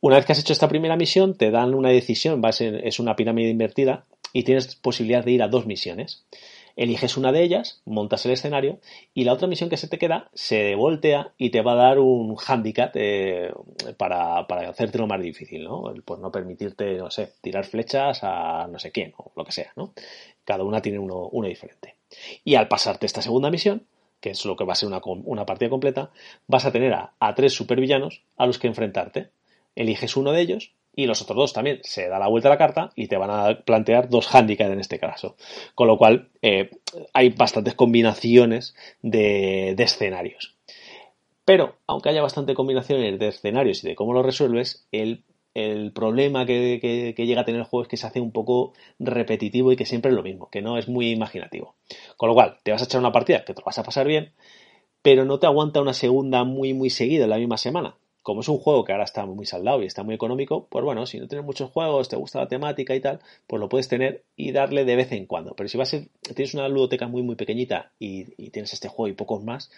[0.00, 2.86] Una vez que has hecho esta primera misión, te dan una decisión, va a ser,
[2.86, 6.24] es una pirámide invertida, y tienes posibilidad de ir a dos misiones.
[6.76, 8.80] Eliges una de ellas, montas el escenario
[9.14, 11.98] y la otra misión que se te queda se voltea y te va a dar
[11.98, 13.52] un handicap eh,
[13.96, 15.92] para, para hacértelo más difícil, ¿no?
[16.04, 19.72] Pues no permitirte, no sé, tirar flechas a no sé quién o lo que sea,
[19.76, 19.92] ¿no?
[20.44, 21.96] Cada una tiene uno, uno diferente.
[22.44, 23.86] Y al pasarte esta segunda misión,
[24.20, 26.10] que es lo que va a ser una, una partida completa,
[26.46, 29.30] vas a tener a tres supervillanos a los que enfrentarte.
[29.74, 32.58] Eliges uno de ellos y los otros dos también se da la vuelta a la
[32.58, 35.36] carta y te van a plantear dos handicaps en este caso.
[35.74, 36.70] Con lo cual eh,
[37.14, 40.54] hay bastantes combinaciones de, escenarios.
[41.44, 45.24] Pero, aunque haya bastantes combinaciones de escenarios y de cómo lo resuelves, el,
[45.92, 46.78] problema que,
[47.16, 49.86] que, llega a tener el juego es que se hace un poco repetitivo y que
[49.86, 51.74] siempre es lo mismo, que no es muy imaginativo.
[52.16, 54.06] Con lo cual, te vas a echar una partida que te lo vas a pasar
[54.06, 54.32] bien,
[55.02, 58.48] pero no te aguanta una segunda muy, muy seguida en la misma semana como es
[58.48, 61.28] un juego que ahora está muy saldado y está muy económico, pues bueno, si no
[61.28, 64.84] tienes muchos juegos, te gusta la temática y tal, pues lo puedes tener y darle
[64.84, 65.54] de vez en cuando.
[65.54, 66.00] Pero si vas a
[66.34, 69.70] tienes una ludoteca muy muy pequeñita y, tienes este juego y pocos más,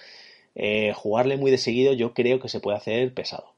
[0.55, 3.55] eh, jugarle muy de seguido yo creo que se puede hacer pesado.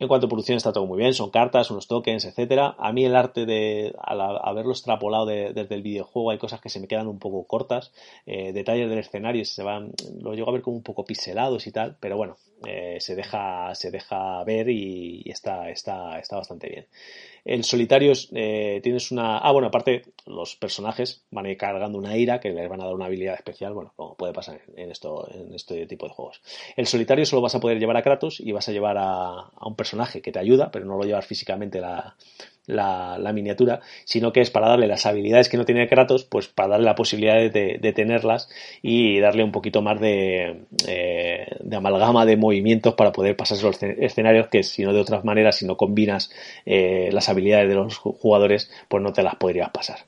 [0.00, 2.76] En cuanto a producción está todo muy bien, son cartas, unos tokens, etcétera.
[2.78, 6.78] A mí el arte de al haberlo extrapolado desde el videojuego hay cosas que se
[6.78, 7.92] me quedan un poco cortas,
[8.24, 11.72] eh, detalles del escenario se van, lo llego a ver como un poco pixelados y
[11.72, 16.86] tal, pero bueno, eh, se deja se deja ver y, está está está bastante bien.
[17.48, 19.38] En solitario eh, tienes una.
[19.38, 22.84] Ah, bueno, aparte, los personajes van a ir cargando una ira que les van a
[22.84, 26.42] dar una habilidad especial, bueno, como puede pasar en, esto, en este tipo de juegos.
[26.76, 29.74] El solitario solo vas a poder llevar a Kratos y vas a llevar a, un
[29.76, 32.16] personaje que te ayuda, pero no lo llevas físicamente la,
[32.68, 36.70] la, miniatura, sino que es para darle las habilidades que no tiene Kratos, pues para
[36.70, 38.48] darle la posibilidad de, tenerlas
[38.82, 43.82] y darle un poquito más de, eh, de, amalgama de movimientos para poder pasar los
[43.82, 46.30] escenarios que si no de otras maneras, si no combinas
[46.64, 49.98] eh, las habilidades de los jugadores, pues no te las podrías pasar.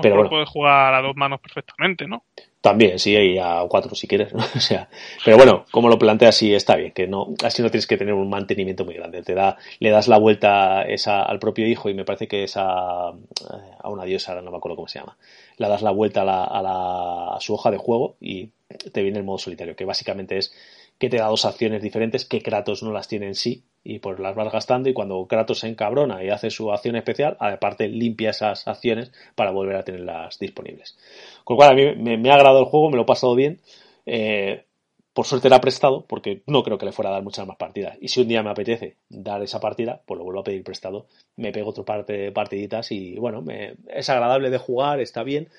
[0.00, 2.24] Pero bueno, puedes jugar a dos manos perfectamente, ¿no?
[2.64, 4.88] También, sí, y a cuatro si quieres, o sea,
[5.22, 8.14] pero bueno, como lo planteas, sí está bien, que no, así no tienes que tener
[8.14, 11.94] un mantenimiento muy grande, te da, le das la vuelta esa al propio hijo y
[11.94, 15.18] me parece que es a, a una diosa, ahora no me acuerdo cómo se llama,
[15.58, 18.48] le das la vuelta a, la, a, la, a su hoja de juego y
[18.94, 20.54] te viene el modo solitario, que básicamente es
[20.98, 24.18] que te da dos acciones diferentes que Kratos no las tiene en sí y pues
[24.18, 28.30] las vas gastando y cuando Kratos se encabrona y hace su acción especial, aparte limpia
[28.30, 30.96] esas acciones para volver a tenerlas disponibles.
[31.44, 33.60] Con lo cual a mí me, ha agradado el juego, me lo he pasado bien.
[34.06, 34.64] Eh,
[35.12, 37.96] por suerte era prestado, porque no creo que le fuera a dar muchas más partidas.
[38.00, 41.06] Y si un día me apetece dar esa partida, pues lo vuelvo a pedir prestado.
[41.36, 45.50] Me pego otro par de partiditas y bueno, me, es agradable de jugar, está bien.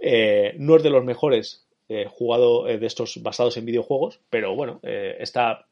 [0.00, 4.54] Eh, no es de los mejores eh, jugado eh, de estos basados en videojuegos, pero
[4.54, 5.66] bueno, eh, está,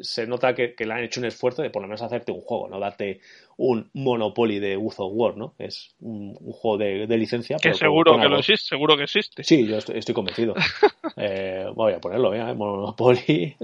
[0.00, 2.68] se nota que, le han hecho un esfuerzo de por lo menos hacerte un juego,
[2.68, 3.20] no darte
[3.56, 5.54] un Monopoly de Wood of War, ¿no?
[5.60, 7.56] Es un, juego de, licencia.
[7.62, 9.44] Que seguro que lo existe, seguro que existe.
[9.44, 10.54] Sí, yo estoy, convencido.
[11.76, 12.52] voy a ponerlo, ¿eh?
[12.52, 13.56] Monopoly.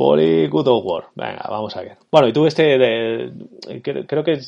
[0.00, 1.04] Poli Good of War.
[1.14, 1.98] Venga, vamos a ver.
[2.10, 3.32] Bueno, y tú este, de,
[3.82, 4.38] creo que,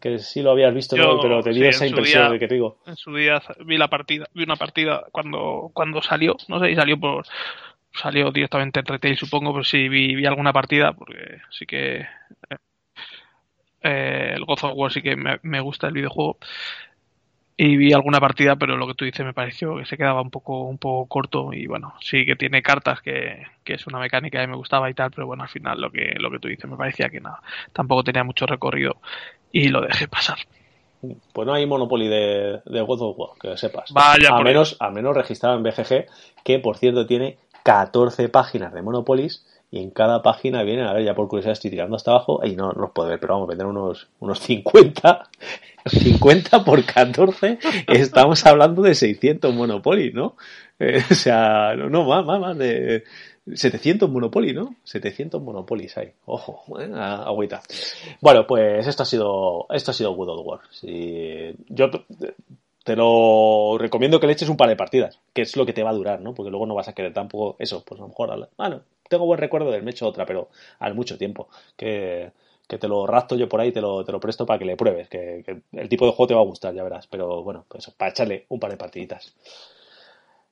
[0.00, 2.78] que sí lo habías visto, pero te dio esa impresión de que te digo.
[2.86, 6.74] En su día vi la partida, vi una partida cuando, cuando salió, no sé si
[6.74, 7.24] salió por
[7.92, 12.56] salió directamente en retail supongo, pero sí vi, vi alguna partida porque sí que eh,
[13.82, 16.38] eh, el God of War sí que me, me gusta el videojuego
[17.62, 20.30] y vi alguna partida, pero lo que tú dices me pareció que se quedaba un
[20.30, 24.40] poco, un poco corto y bueno, sí que tiene cartas que, que es una mecánica
[24.40, 26.70] que me gustaba y tal, pero bueno, al final lo que, lo que tú dices
[26.70, 27.42] me parecía que nada,
[27.74, 28.96] tampoco tenía mucho recorrido
[29.52, 30.38] y lo dejé pasar.
[31.34, 33.92] Pues no hay Monopoly de, de God of War, que sepas.
[33.92, 36.06] Vaya, a menos, a menos registrado en BGG,
[36.42, 41.04] que por cierto tiene 14 páginas de Monopolis y en cada página vienen, a ver,
[41.04, 43.66] ya por curiosidad estoy tirando hasta abajo y no, los puedo ver, pero vamos, vender
[43.66, 45.28] unos, unos 50,
[45.86, 50.36] 50 por 14, estamos hablando de 600 Monopoly, ¿no?
[50.78, 53.04] Eh, o sea, no, más, más, más de
[53.54, 54.74] 700 Monopoly, ¿no?
[54.82, 57.62] 700 Monopolies hay, ojo, eh, agüita.
[58.20, 60.60] Bueno, pues esto ha sido, esto ha sido Good of War.
[61.68, 61.90] Yo
[62.84, 65.82] te lo recomiendo que le eches un par de partidas, que es lo que te
[65.82, 66.34] va a durar, ¿no?
[66.34, 69.40] Porque luego no vas a querer tampoco eso, pues a lo mejor, bueno, tengo buen
[69.40, 70.48] recuerdo del me he hecho otra, pero
[70.78, 71.48] al mucho tiempo.
[71.76, 72.32] Que,
[72.66, 75.08] te lo rapto yo por ahí, te lo, te lo presto para que le pruebes.
[75.08, 77.08] Que, el tipo de juego te va a gustar, ya verás.
[77.08, 79.34] Pero bueno, pues para echarle un par de partiditas.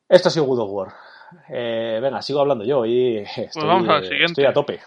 [0.08, 0.88] Esto ha sido Good of War.
[1.48, 4.80] Eh, venga, sigo hablando yo y pues estoy, estoy a tope.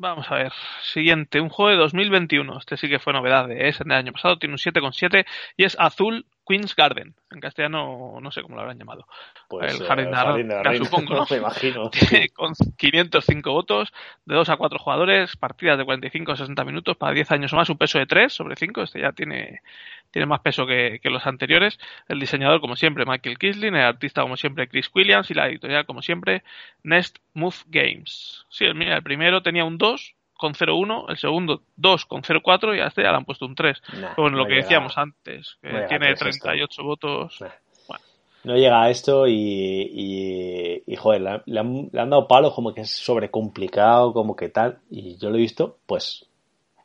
[0.00, 0.52] Vamos a ver.
[0.82, 2.56] Siguiente, un juego de 2021.
[2.56, 4.38] Este sí que fue novedad de ese del año pasado.
[4.38, 5.26] Tiene un 7,7
[5.58, 7.14] y es Azul Queen's Garden.
[7.30, 9.06] En castellano no sé cómo lo habrán llamado.
[9.48, 10.84] Pues, el eh, Jardín de la, Jardín de la Reina.
[10.84, 11.26] supongo, ¿no?
[11.30, 11.90] Me imagino.
[12.34, 13.92] con 505 votos,
[14.24, 17.56] de 2 a 4 jugadores, partidas de 45 a 60 minutos para 10 años o
[17.56, 19.62] más, un peso de 3 sobre 5, este ya tiene,
[20.10, 21.78] tiene más peso que, que los anteriores.
[22.08, 25.86] El diseñador, como siempre, Michael Kisling, el artista, como siempre, Chris Williams y la editorial,
[25.86, 26.42] como siempre,
[26.82, 28.44] Nest Move Games.
[28.48, 32.80] Sí, mira, el primero tenía un 2 con 0,1, el segundo 2 con 0,4 y
[32.80, 33.80] a este ya le han puesto un 3.
[34.00, 36.48] Nah, bueno, lo no que llega- decíamos antes, que no tiene tres esto.
[36.48, 37.36] 38 votos.
[37.40, 37.48] Nah.
[37.86, 38.04] Bueno,
[38.44, 42.26] No llega a esto y, y, y, joder, le, han- le han, le han dado
[42.26, 46.26] palos como que es sobrecomplicado, como que tal, y yo lo he visto, pues,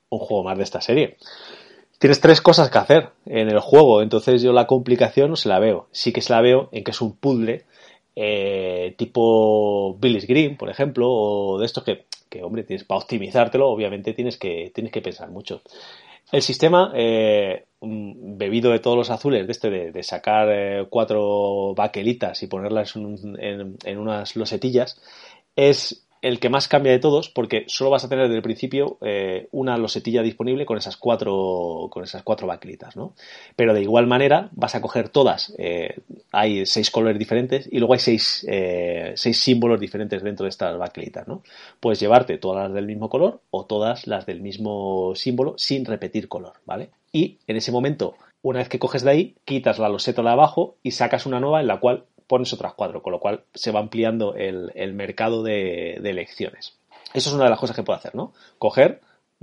[0.10, 1.18] un juego más de esta serie.
[1.98, 5.60] Tienes tres cosas que hacer en el juego, entonces yo la complicación no se la
[5.60, 5.88] veo.
[5.92, 7.64] Sí que se la veo en que es un puzzle
[8.18, 12.06] eh, tipo Billy's Green, por ejemplo, o de estos que,
[12.44, 15.62] hombre, tienes para optimizártelo, obviamente tienes que, tienes que pensar mucho.
[16.32, 22.42] El sistema, eh, bebido de todos los azules, de este de, sacar eh, cuatro baquelitas
[22.42, 25.00] y ponerlas en unas losetillas,
[25.56, 28.98] es el que más cambia de todos porque solo vas a tener desde el principio
[29.02, 33.14] eh, una losetilla disponible con esas cuatro con esas cuatro baquelitas, ¿no?
[33.56, 36.00] Pero de igual manera vas a coger todas, eh,
[36.32, 40.78] hay seis colores diferentes y luego hay seis, eh, seis símbolos diferentes dentro de estas
[40.78, 41.44] baquelitas, ¿no?
[41.80, 46.28] Puedes llevarte todas las del mismo color o todas las del mismo símbolo sin repetir
[46.28, 46.90] color, ¿vale?
[47.12, 50.76] Y en ese momento, una vez que coges de ahí, quitas la loseta de abajo
[50.84, 53.80] y sacas una nueva en la cual pones otras cuatro, con lo cual se va
[53.80, 56.78] ampliando el, el mercado de, de elecciones.
[57.14, 58.34] Eso es una de las cosas que puede hacer, ¿no?
[58.58, 59.02] Coger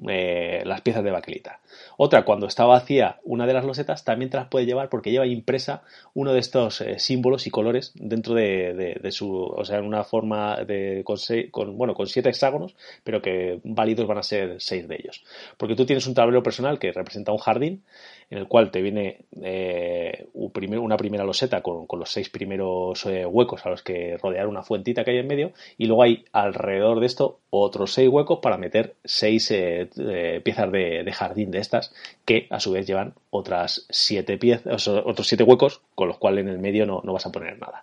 [0.09, 1.61] eh, las piezas de baquelita.
[1.97, 5.27] Otra, cuando está vacía una de las losetas, también te las puede llevar porque lleva
[5.27, 5.83] impresa
[6.15, 9.85] uno de estos eh, símbolos y colores dentro de, de- de su, o sea, en
[9.85, 14.23] una forma de, con, seis- con, bueno, con siete hexágonos, pero que válidos van a
[14.23, 15.25] ser seis de ellos.
[15.57, 17.85] Porque tú tienes un tablero personal que representa un jardín,
[18.33, 23.67] en el cual te viene eh, una primera loseta con, los seis primeros eh, huecos
[23.67, 27.07] a los que rodear una fuentita que hay en medio, y luego hay alrededor de
[27.07, 31.93] esto otros seis huecos para meter seis eh, piezas de, jardín de estas,
[32.25, 36.53] que a su vez llevan otras siete piezas, otros siete huecos, con los cuales en
[36.53, 37.83] el medio no, vas a poner nada.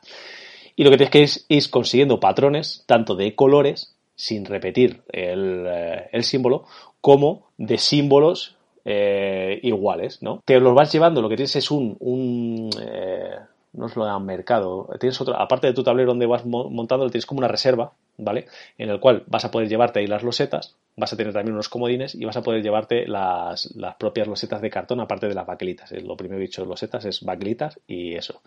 [0.76, 6.24] Y lo que tienes que es ir consiguiendo patrones, tanto de colores, sin repetir el
[6.24, 6.66] símbolo,
[7.02, 8.58] como de símbolos
[8.90, 10.42] eh, iguales, ¿no?
[10.46, 13.36] Te los vas llevando, lo que tienes es un, un eh,
[13.74, 17.10] no os lo llaman mercado, tienes otro, aparte de tu tablero donde vas mo- montando,
[17.10, 18.48] tienes como una reserva, ¿vale?
[18.78, 21.70] En el cual vas a poder llevarte ahí las losetas, vas a tener también unos
[21.70, 25.46] comodines y vas a poder llevarte las, las propias losetas de cartón, aparte de las
[25.46, 25.92] baquelitas.
[25.92, 28.42] Eh, Lo primero dicho, losetas es baquelitas y eso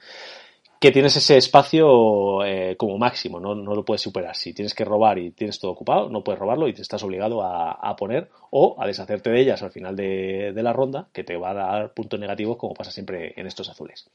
[0.82, 3.54] que tienes ese espacio eh, como máximo, ¿no?
[3.54, 4.34] no lo puedes superar.
[4.34, 7.40] Si tienes que robar y tienes todo ocupado, no puedes robarlo y te estás obligado
[7.40, 11.22] a, a poner o a deshacerte de ellas al final de, de la ronda, que
[11.22, 14.10] te va a dar puntos negativos como pasa siempre en estos azules.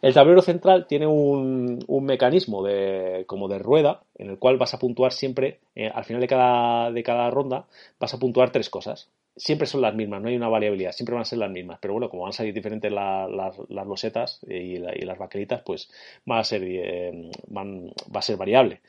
[0.00, 4.74] El tablero central tiene un, un mecanismo de, como de rueda en el cual vas
[4.74, 7.66] a puntuar siempre, eh, al final de cada, de cada ronda,
[7.98, 9.08] vas a puntuar tres cosas.
[9.38, 11.78] Siempre son las mismas, no hay una variabilidad, siempre van a ser las mismas.
[11.80, 13.56] Pero bueno, como van a salir diferentes la- las,
[13.86, 15.90] losetas y, la- y las baquelitas, pues
[16.30, 18.80] va a ser, eh, van- va a ser variable.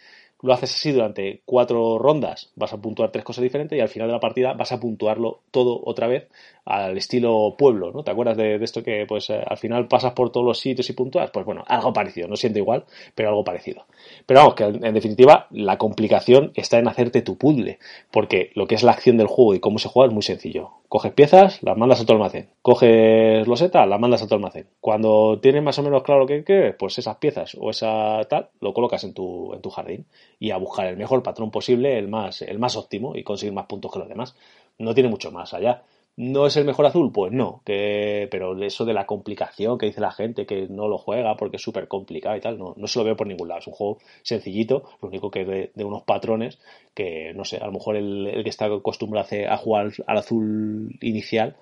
[0.42, 4.08] Lo haces así durante cuatro rondas, vas a puntuar tres cosas diferentes y al final
[4.08, 6.30] de la partida vas a puntuarlo todo otra vez
[6.64, 8.04] al estilo pueblo, ¿no?
[8.04, 10.94] ¿Te acuerdas de, esto que pues eh, al final pasas por todos los sitios y
[10.94, 11.30] puntúas?
[11.32, 12.86] Pues bueno, algo parecido, no siento igual,
[13.16, 13.86] pero algo parecido.
[14.26, 17.80] Pero vamos, que en definitiva la complicación está en hacerte tu puzzle,
[18.10, 20.70] porque lo que es la acción del juego y cómo se juega es muy sencillo.
[20.88, 22.50] Coges piezas, las mandas a tu almacén.
[22.62, 24.68] Coges loseta, las mandas a tu almacén.
[24.80, 28.74] Cuando tienes más o menos claro qué quieres, pues esas piezas o esa tal, lo
[28.74, 30.06] colocas en tu, en tu jardín
[30.40, 33.66] y a buscar el mejor patrón posible, el más, el más óptimo y conseguir más
[33.68, 34.36] puntos que los demás.
[34.78, 35.84] No tiene mucho más allá.
[36.16, 37.12] ¿No es el mejor azul?
[37.14, 40.98] Pues no, que, pero eso de la complicación que dice la gente, que no lo
[40.98, 43.60] juega porque es súper complicado y tal, no, no se lo veo por ningún lado.
[43.60, 46.60] Es un juego sencillito, lo único que de, de unos patrones
[46.94, 50.98] que, no sé, a lo mejor el, el que está acostumbrado a jugar al azul
[51.02, 51.56] inicial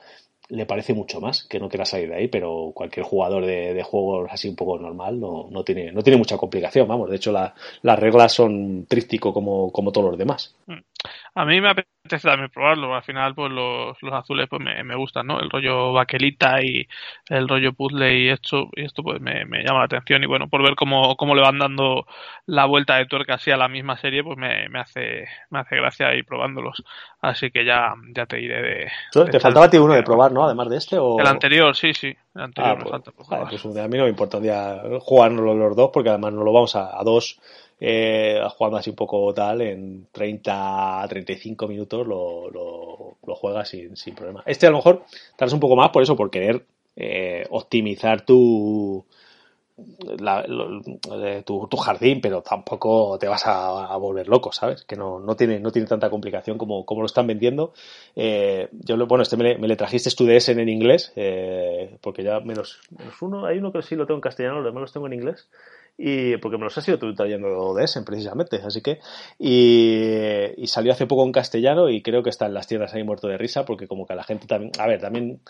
[0.50, 4.30] le parece mucho más que no quiera salir de ahí, pero cualquier jugador de, juegos
[4.32, 7.10] así un poco normal no, no, tiene, no tiene mucha complicación, vamos.
[7.10, 10.56] De hecho, la- las reglas son tríptico como, como todos los demás.
[11.36, 12.96] A mí me apetece también probarlo.
[12.96, 15.40] Al final, pues los, los azules pues me, me gustan, ¿no?
[15.40, 16.88] El rollo baquelita y
[17.30, 20.24] el rollo puzzle y esto, y esto pues me, me llama la atención.
[20.24, 22.06] Y bueno, por ver cómo, cómo le van dando
[22.46, 25.76] la vuelta de tuerca así a la misma serie, pues me, me hace, me hace
[25.76, 26.84] gracia ir probándolos.
[27.22, 28.92] Así que ya, ya te iré de.
[29.32, 30.46] Te faltaba a ti uno de probar, ¿no?
[30.46, 30.98] Además de este.
[30.98, 31.20] O...
[31.20, 32.16] El anterior, sí, sí.
[32.36, 35.56] El anterior Ah, me pues, falta pues a mí no me importa un día jugárnoslo
[35.56, 37.40] los dos, porque además nos lo vamos a, a dos,
[37.80, 43.70] eh, jugando así un poco tal, en 30 a 35 minutos lo, lo, lo juegas
[43.70, 44.44] sin, sin problema.
[44.46, 45.04] Este a lo mejor
[45.36, 49.06] tardas un poco más por eso, por querer eh, optimizar tu,
[50.20, 50.44] la,
[51.46, 54.84] tu, jardín, pero tampoco te vas a, volver loco, ¿sabes?
[54.84, 57.74] Que no, no, tiene, no tiene tanta complicación como, como lo están vendiendo.
[58.16, 62.80] Eh, yo, bueno, este me, le trajiste tu DS en, inglés, eh, porque ya menos,
[62.98, 65.14] menos uno, hay uno que sí lo tengo en castellano, los demás los tengo en
[65.14, 65.48] inglés
[65.98, 69.00] y porque me los ha sido trayendo de ese precisamente, así que
[69.40, 73.04] y, y, salió hace poco en castellano y creo que está en las tiendas ahí
[73.04, 75.42] muerto de risa porque como que la gente también, a ver, también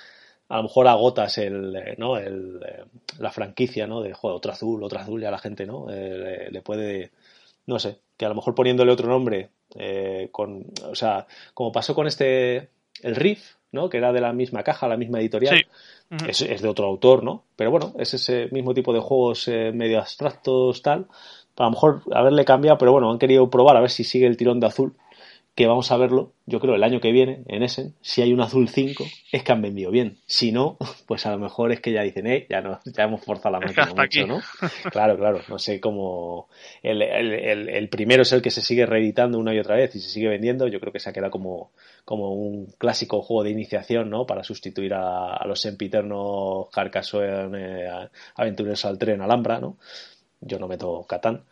[0.49, 2.18] a lo mejor agotas el, eh, ¿no?
[2.18, 2.84] el, eh,
[3.19, 4.02] la franquicia, ¿no?
[4.02, 5.88] De, joder, otro azul, otro azul, y a la gente, ¿no?
[5.90, 7.11] Eh, le, puede,
[7.65, 9.49] no sé, que a lo mejor poniéndole otro nombre,
[10.32, 12.69] con, o sea, como pasó con este,
[13.02, 13.90] el Riff, ¿no?
[13.90, 15.65] Que era de la misma caja, la misma editorial.
[16.27, 17.43] Es, es, de otro autor, ¿no?
[17.55, 21.07] Pero bueno, es ese mismo tipo de juegos medio abstractos, tal.
[21.57, 24.38] A lo mejor haberle cambiado, pero bueno, han querido probar a ver si sigue el
[24.38, 24.93] tirón de azul
[25.57, 28.41] que vamos a verlo, yo creo, el año que viene, en Essen, si hay un
[28.41, 30.19] azul 5, es que han vendido bien.
[30.27, 30.77] Si no,
[31.07, 33.65] pues a lo mejor es que ya dicen, eh, ya, no, ya hemos forzado la
[33.65, 34.39] máquina mucho, ¿no?
[34.91, 36.47] Claro, claro, no sé cómo...
[36.84, 39.99] El, el, el, primero es el que se sigue reeditando una y otra vez y
[39.99, 41.71] se sigue vendiendo, yo creo que se ha quedado como,
[42.05, 44.27] como un clásico juego de iniciación, ¿no?
[44.27, 49.77] Para sustituir a, los sempiternos Carcassonne, eh, Aventureros al Tren, Alhambra, ¿no?
[50.39, 51.45] Yo no meto Catán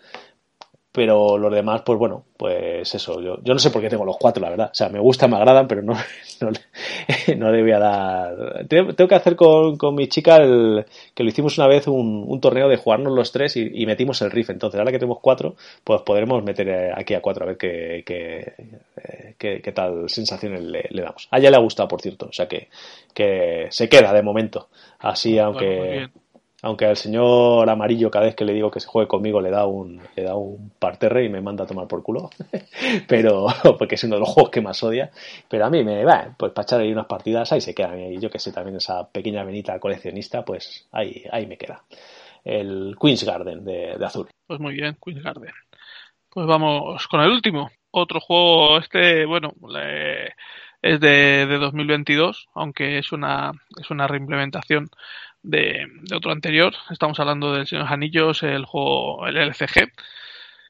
[0.95, 4.15] pero los demás, pues bueno, pues eso, yo, yo no sé por qué tengo los
[4.17, 4.69] cuatro, la verdad.
[4.71, 5.93] O sea, me gustan, me agradan, pero no,
[6.39, 6.49] no,
[7.37, 8.65] no le voy a dar...
[8.67, 12.39] Tengo que hacer con, con mi chica el, que lo hicimos una vez un, un
[12.39, 14.51] torneo de jugarnos los tres y, metimos el riff.
[14.51, 18.53] Entonces, ahora que tenemos cuatro, pues podremos meter aquí a cuatro a ver qué, qué,
[18.95, 21.27] eh, qué, qué tal sensaciones le, le, damos.
[21.29, 22.69] A ella le ha gustado, por cierto, o sea que,
[23.13, 24.69] que se queda de momento.
[24.99, 26.07] Así, aunque
[26.61, 29.65] aunque al señor amarillo cada vez que le digo que se juegue conmigo le da
[29.65, 32.29] un, le da un parterre y me manda a tomar por culo,
[33.07, 35.11] pero porque es uno de los juegos que más odia,
[35.49, 38.19] pero a mí me va, pues para echar ahí unas partidas ahí se quedan y
[38.19, 41.83] yo que sé también esa pequeña venita coleccionista, pues ahí, ahí me queda.
[42.43, 44.29] El Queen's Garden de, azul.
[44.45, 45.51] Pues muy bien, Queen's Garden.
[46.29, 47.71] Pues vamos con el último.
[47.89, 49.53] Otro juego, este, bueno,
[50.81, 53.51] es de, de 2022, aunque es una,
[53.81, 54.89] es una reimplementación
[55.45, 56.73] de, otro anterior.
[56.89, 59.91] Estamos hablando del Señor Anillos, el juego, el LCG,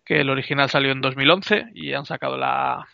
[0.03, 2.87] que el original salió en 2011 y han sacado la,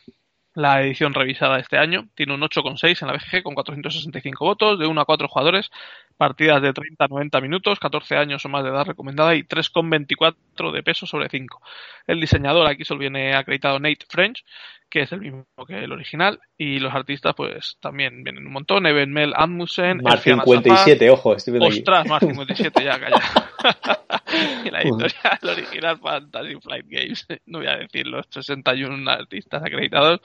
[0.53, 2.07] la edición revisada este año.
[2.15, 5.69] Tiene un 8,6 en la BGG con 465 votos, de 1 a 4 jugadores,
[6.17, 10.71] partidas de 30 a 90 minutos, 14 años o más de edad recomendada y 3,24
[10.71, 11.61] de peso sobre 5.
[12.07, 14.45] El diseñador aquí solo viene acreditado Nate French
[14.91, 18.85] que es el mismo que el original, y los artistas pues también vienen un montón,
[18.85, 23.21] Eben Mel Amundsen, Mar 57, ojo, estoy Ostras, Mar 57, ya, calla.
[24.65, 30.19] y la editorial original Fantasy Flight Games, no voy a decir los 61 artistas acreditados,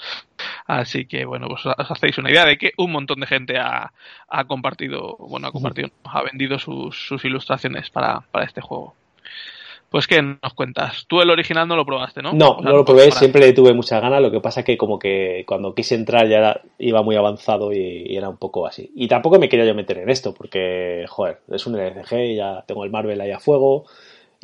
[0.66, 3.93] así que bueno, pues os hacéis una idea de que un montón de gente ha,
[4.28, 8.97] ha compartido, bueno, ha compartido, ha vendido sus, sus ilustraciones para, para este juego.
[9.91, 11.05] Pues ¿qué nos cuentas?
[11.07, 12.33] Tú el original no lo probaste, ¿no?
[12.33, 15.45] No, no lo probé, siempre le tuve muchas ganas, lo que pasa que como que
[15.47, 18.91] cuando quise entrar ya iba muy avanzado y, era un poco así.
[18.95, 22.85] Y tampoco me quería yo meter en esto, porque, joder, es un LCG, ya tengo
[22.85, 23.85] el Marvel ahí a fuego,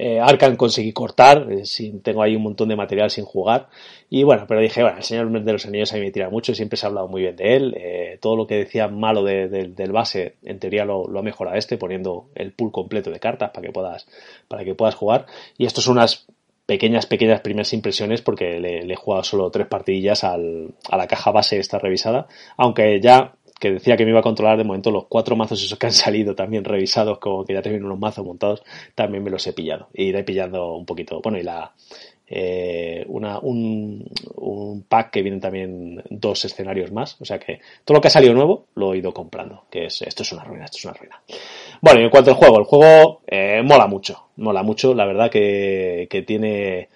[0.04, 1.62] eh, conseguí cortar, eh,
[2.02, 3.68] tengo ahí un montón de material sin jugar.
[4.10, 6.54] Y bueno, pero dije, bueno, el Señor de los Anillos a mí me tira mucho,
[6.54, 7.74] siempre se ha hablado muy bien de él.
[7.78, 12.26] Eh, todo lo que decía malo del base, en teoría lo, ha mejorado este, poniendo
[12.34, 14.06] el pool completo de cartas para que puedas,
[14.48, 15.26] para que puedas jugar.
[15.56, 16.26] Y esto son unas
[16.66, 21.58] pequeñas, pequeñas primeras impresiones porque le, he jugado solo tres partidillas a la caja base
[21.58, 22.26] esta revisada.
[22.56, 25.78] Aunque ya que decía que me iba a controlar de momento los cuatro mazos esos
[25.78, 28.64] que han salido también revisados, como que ya tengo unos mazos montados,
[28.96, 29.86] también me los he pillado.
[29.94, 31.20] Y iré pillando un poquito.
[31.22, 31.72] Bueno, y la
[32.26, 37.16] eh, una, un, un, pack que vienen también dos escenarios más.
[37.20, 39.66] O sea que todo lo que ha salido nuevo lo he ido comprando.
[39.70, 41.22] Que es, esto es una ruina, esto es una ruina.
[41.80, 44.30] Bueno, y en cuanto al juego, el juego eh, mola mucho.
[44.38, 46.88] Mola mucho, la verdad que, que tiene,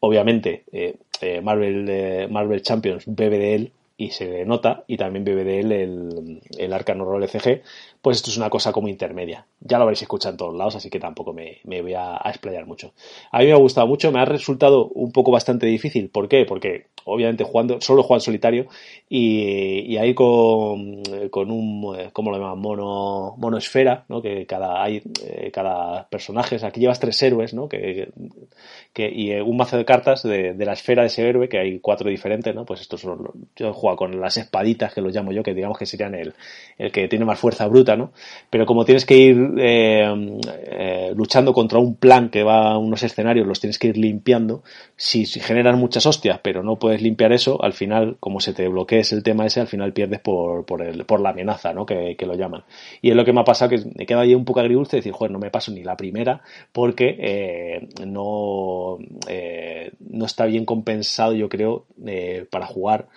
[0.00, 5.24] obviamente, eh, eh Marvel, eh, Marvel Champions bebe de él y se nota, y también
[5.24, 7.62] bebe de él el, el Arcano Roll FG,
[8.00, 9.46] pues esto es una cosa como intermedia.
[9.60, 12.66] Ya lo habréis escuchado en todos lados, así que tampoco me, me voy a, explayar
[12.66, 12.92] mucho.
[13.32, 16.08] A mí me ha gustado mucho, me ha resultado un poco bastante difícil.
[16.08, 16.44] ¿Por qué?
[16.44, 18.66] Porque obviamente jugando, solo juego en solitario
[19.08, 22.58] y, y ahí con, con un, ¿cómo lo llaman?
[22.58, 24.22] Mono, mono esfera, ¿no?
[24.22, 27.68] Que cada, hay, eh, cada personaje, aquí llevas tres héroes, ¿no?
[27.68, 28.10] Que,
[28.92, 31.78] que, y un mazo de cartas de, de, la esfera de ese héroe, que hay
[31.80, 32.64] cuatro diferentes, ¿no?
[32.64, 35.78] Pues estos son, yo he jugado con las espaditas, que los llamo yo, que digamos
[35.78, 36.34] que serían el,
[36.76, 37.87] el que tiene más fuerza bruta
[38.50, 43.02] Pero como tienes que ir eh, eh, luchando contra un plan que va a unos
[43.02, 44.62] escenarios, los tienes que ir limpiando,
[44.96, 48.68] si, si generas muchas hostias, pero no puedes limpiar eso, al final, como se te
[48.68, 51.86] bloquees el tema ese, al final pierdes por, la amenaza, ¿no?
[51.86, 52.64] Que, lo llaman.
[53.00, 55.12] Y es lo que me ha pasado, que me queda ahí un poco agridulce decir,
[55.12, 56.42] joder, no me paso ni la primera
[56.72, 58.98] porque eh, no,
[60.24, 61.86] está bien compensado, yo creo,
[62.50, 63.08] para jugar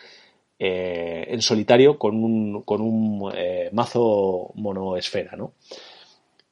[0.64, 5.54] eh, en solitario con un, con un eh, mazo monoesfera, ¿no?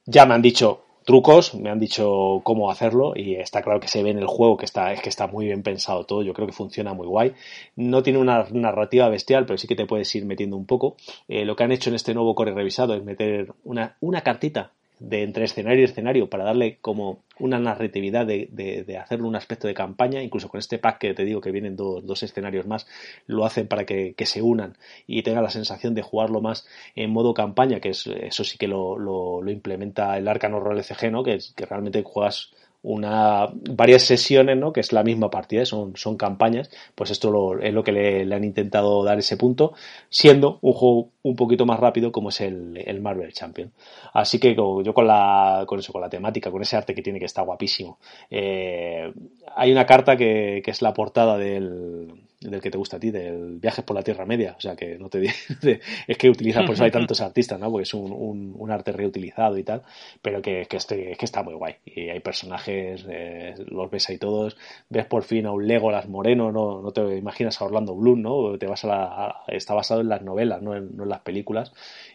[0.04, 4.02] Ya me han dicho trucos, me han dicho cómo hacerlo y está claro que se
[4.02, 6.48] ve en el juego que está, es que está muy bien pensado todo, yo creo
[6.48, 7.34] que funciona muy guay.
[7.76, 10.96] No tiene una narrativa bestial, pero sí que te puedes ir metiendo un poco.
[11.28, 14.72] Eh, lo que han hecho en este nuevo core revisado es meter una, una cartita
[15.00, 19.34] de entre escenario y escenario para darle como una narratividad de, de, de, hacerle un
[19.34, 22.66] aspecto de campaña, incluso con este pack que te digo que vienen dos, dos escenarios
[22.66, 22.86] más,
[23.26, 27.10] lo hacen para que, que, se unan y tenga la sensación de jugarlo más en
[27.10, 31.24] modo campaña, que es, eso sí que lo, lo, implementa el Arcano Roll CG, ¿no?
[31.24, 32.52] que, que realmente juegas
[32.82, 34.72] una varias sesiones, ¿no?
[34.72, 38.24] Que es la misma partida, son, son campañas, pues esto lo, es lo que le,
[38.24, 39.74] le, han intentado dar ese punto,
[40.08, 43.72] siendo un juego un poquito más rápido como es el, el Marvel Champion.
[44.14, 47.18] Así que yo con la, con eso, con la temática, con ese arte que tiene
[47.18, 47.98] que está guapísimo.
[48.30, 49.12] Eh,
[49.54, 52.08] hay una carta que, que es la portada del,
[52.40, 54.54] del que te gusta a ti, del Viajes por la Tierra Media.
[54.56, 55.20] O sea, que no te
[56.06, 57.70] es que utiliza, por eso hay tantos artistas, ¿no?
[57.70, 59.82] Porque es un, un, un arte reutilizado y tal,
[60.22, 61.76] pero que, que, este, que está muy guay.
[61.84, 64.56] Y hay personajes, eh, los ves ahí todos,
[64.88, 68.58] ves por fin a un Legolas moreno, no, no te imaginas a Orlando Bloom, ¿no?
[68.58, 71.20] Te vas a la, a, está basado en las novelas, no en, no en las
[71.20, 71.72] películas,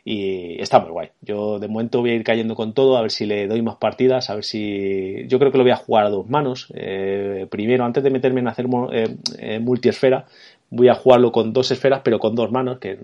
[0.08, 1.10] y está muy guay.
[1.22, 3.78] Yo de momento voy a ir cayendo con todo, a ver si le doy más
[3.78, 5.26] partidas, a ver si...
[5.28, 6.68] Yo creo que lo voy a jugar a dos manos.
[6.76, 10.28] Eh, primero, antes de meterme en hacer eh, eh, multiesfera,
[10.70, 13.00] voy a jugarlo con dos esferas, pero con dos manos, que,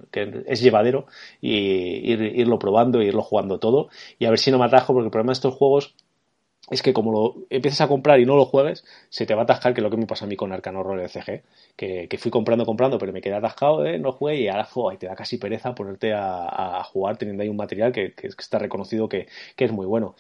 [0.46, 1.08] es llevadero,
[1.42, 5.08] y ir, irlo probando, irlo jugando todo, y a ver si no me atajo, porque
[5.08, 5.96] el problema de estos juegos
[6.70, 9.44] es que como lo empieces a comprar y no lo juegues, se te va a
[9.44, 11.44] atascar, que es lo que me pasa a mí con Arcano Roll CG,
[11.76, 13.98] que, que, fui comprando, comprando, pero me quedé atascado, ¿eh?
[14.00, 17.50] no jugué y ahora joder, te da casi pereza ponerte a, a, jugar teniendo ahí
[17.50, 20.16] un material que, que está reconocido que, que es muy bueno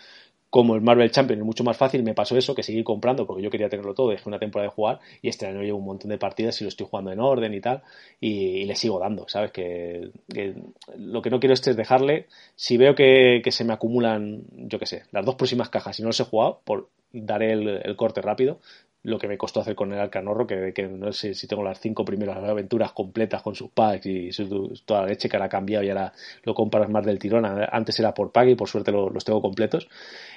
[0.51, 3.41] como el Marvel Champion es mucho más fácil, me pasó eso que seguir comprando porque
[3.41, 6.09] yo quería tenerlo todo, dejé una temporada de jugar y este año llevo un montón
[6.09, 7.81] de partidas y lo estoy jugando en orden y tal
[8.19, 9.51] y, le sigo dando, ¿sabes?
[9.51, 10.09] Que,
[10.97, 15.03] lo que no quiero es dejarle, si veo que, se me acumulan, yo qué sé,
[15.11, 18.59] las dos próximas cajas y no los he jugado, por, daré el corte rápido,
[19.03, 21.79] lo que me costó hacer con el Arcanorro, que, que no sé si tengo las
[21.79, 25.49] cinco primeras aventuras completas con sus packs y su, toda la leche que ahora ha
[25.49, 26.13] cambiado y ahora
[26.43, 27.45] lo compras más del tirón.
[27.45, 29.87] Antes era por pack y por suerte lo, los tengo completos.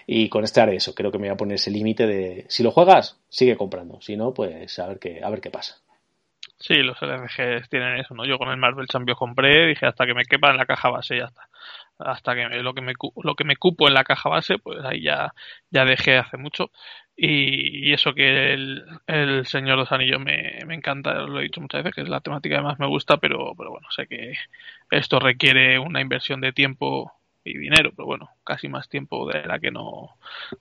[0.06, 0.94] Y con este haré eso.
[0.94, 4.00] Creo que me voy a poner ese límite de si lo juegas, sigue comprando.
[4.00, 5.76] Si no, pues a ver qué, a ver qué pasa.
[6.58, 8.24] Sí, los LRGs tienen eso, ¿no?
[8.24, 11.16] Yo con el Marvel Champions compré, dije hasta que me quepa en la caja base
[11.16, 11.48] y ya está.
[11.98, 15.02] Hasta que lo que me lo que me cupo en la caja base, pues ahí
[15.02, 15.32] ya
[15.70, 16.70] ya dejé hace mucho.
[17.16, 21.60] Y, eso que el, el Señor de los Anillos me, me encanta, lo he dicho
[21.60, 24.34] muchas veces, que es la temática que más me gusta, pero, pero bueno, sé que
[24.90, 27.12] esto requiere una inversión de tiempo
[27.44, 30.16] y dinero, pero bueno, casi más tiempo de la que no,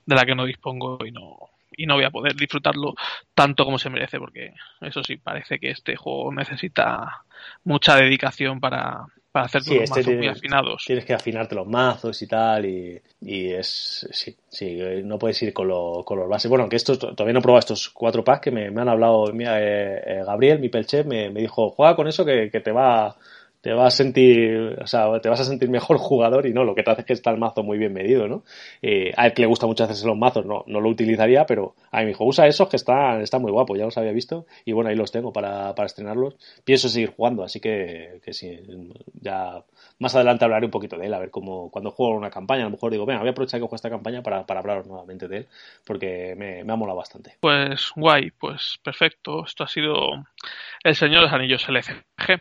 [0.06, 1.38] de la que no dispongo y no,
[1.76, 2.94] y no voy a poder disfrutarlo
[3.34, 7.24] tanto como se merece, porque eso sí, parece que este juego necesita
[7.64, 10.84] mucha dedicación para, para hacer sí, los este mazos muy afinados.
[10.86, 14.06] Tienes que afinarte los mazos y tal, y, y es.
[14.12, 16.48] Sí, sí, no puedes ir con, lo, con los bases.
[16.48, 19.32] Bueno, que esto todavía no he probado estos cuatro packs que me, me han hablado.
[19.32, 22.70] Mira, eh, eh, Gabriel, mi pelchef, me, me dijo: juega con eso que, que te
[22.70, 23.16] va
[23.64, 26.74] te vas a sentir, o sea, te vas a sentir mejor jugador y no, lo
[26.74, 28.44] que te hace es que está el mazo muy bien medido, ¿no?
[28.82, 31.74] Eh, a él que le gusta mucho hacerse los mazos, no, no lo utilizaría, pero
[31.90, 34.44] a mí me dijo, usa esos que están, están muy guapos, ya los había visto
[34.66, 36.36] y bueno, ahí los tengo para, para estrenarlos.
[36.62, 38.60] Pienso seguir jugando, así que, que sí,
[39.14, 39.64] ya
[39.98, 42.66] más adelante hablaré un poquito de él, a ver cómo, cuando juego una campaña, a
[42.66, 45.26] lo mejor digo, venga, voy a aprovechar que juego esta campaña para, para hablaros nuevamente
[45.26, 45.46] de él,
[45.86, 47.38] porque me, me ha molado bastante.
[47.40, 50.26] Pues guay, pues perfecto, esto ha sido
[50.84, 52.40] el Señor de los Anillos LCG.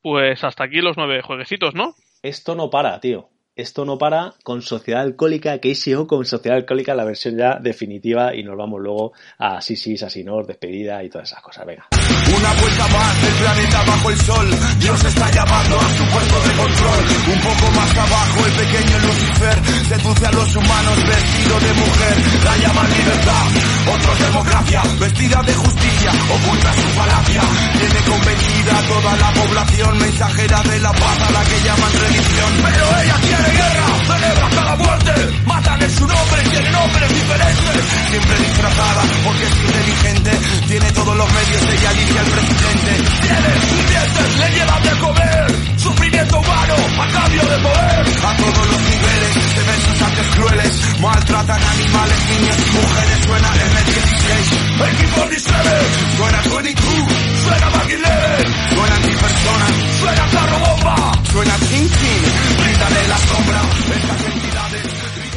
[0.00, 1.94] Pues hasta aquí los nueve jueguecitos, ¿no?
[2.22, 3.31] Esto no para, tío.
[3.54, 8.42] Esto no para con Sociedad Alcohólica, KCO con Sociedad Alcohólica, la versión ya definitiva, y
[8.42, 11.66] nos vamos luego a Sisis, Asinor, despedida y todas esas cosas.
[11.66, 11.86] Venga.
[11.92, 14.48] Una vuelta más del planeta bajo el sol.
[14.80, 17.00] Dios está llamando a su puesto de control.
[17.28, 22.14] Un poco más abajo, el pequeño Lucifer seduce a los humanos vestido de mujer.
[22.44, 23.46] La llaman libertad,
[23.84, 24.82] otros democracia.
[24.98, 27.42] Vestida de justicia, oculta su falacia.
[27.76, 32.52] Tiene convencida a toda la población, mensajera de la paz a la que llaman religión.
[32.64, 35.12] Pero ella quiere de guerra, celebra cada muerte,
[35.46, 40.30] matan en su nombre, tienen nombres diferentes, siempre disfrazada, porque es inteligente,
[40.68, 42.92] tiene todos los medios, ella elige al presidente,
[43.22, 45.46] tiene sus dientes, le llevan de comer,
[45.76, 52.18] sufrimiento humano, a cambio de poder, a todos los niveles, de mensajes crueles, maltratan animales,
[52.30, 57.12] niños y mujeres, suena M16, equipos discreves, suena 22,
[57.42, 58.44] suena Maguilere,
[58.74, 59.66] suena antipersona,
[60.00, 63.20] suena carro bomba, suena King King, grítale las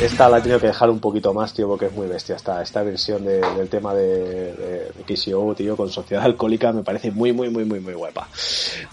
[0.01, 2.35] esta la he tenido que dejar un poquito más, tío, porque es muy bestia.
[2.35, 7.11] Esta, esta versión de- del tema de, de, de tío, con sociedad alcohólica me parece
[7.11, 8.27] muy, muy, muy, muy, muy guapa.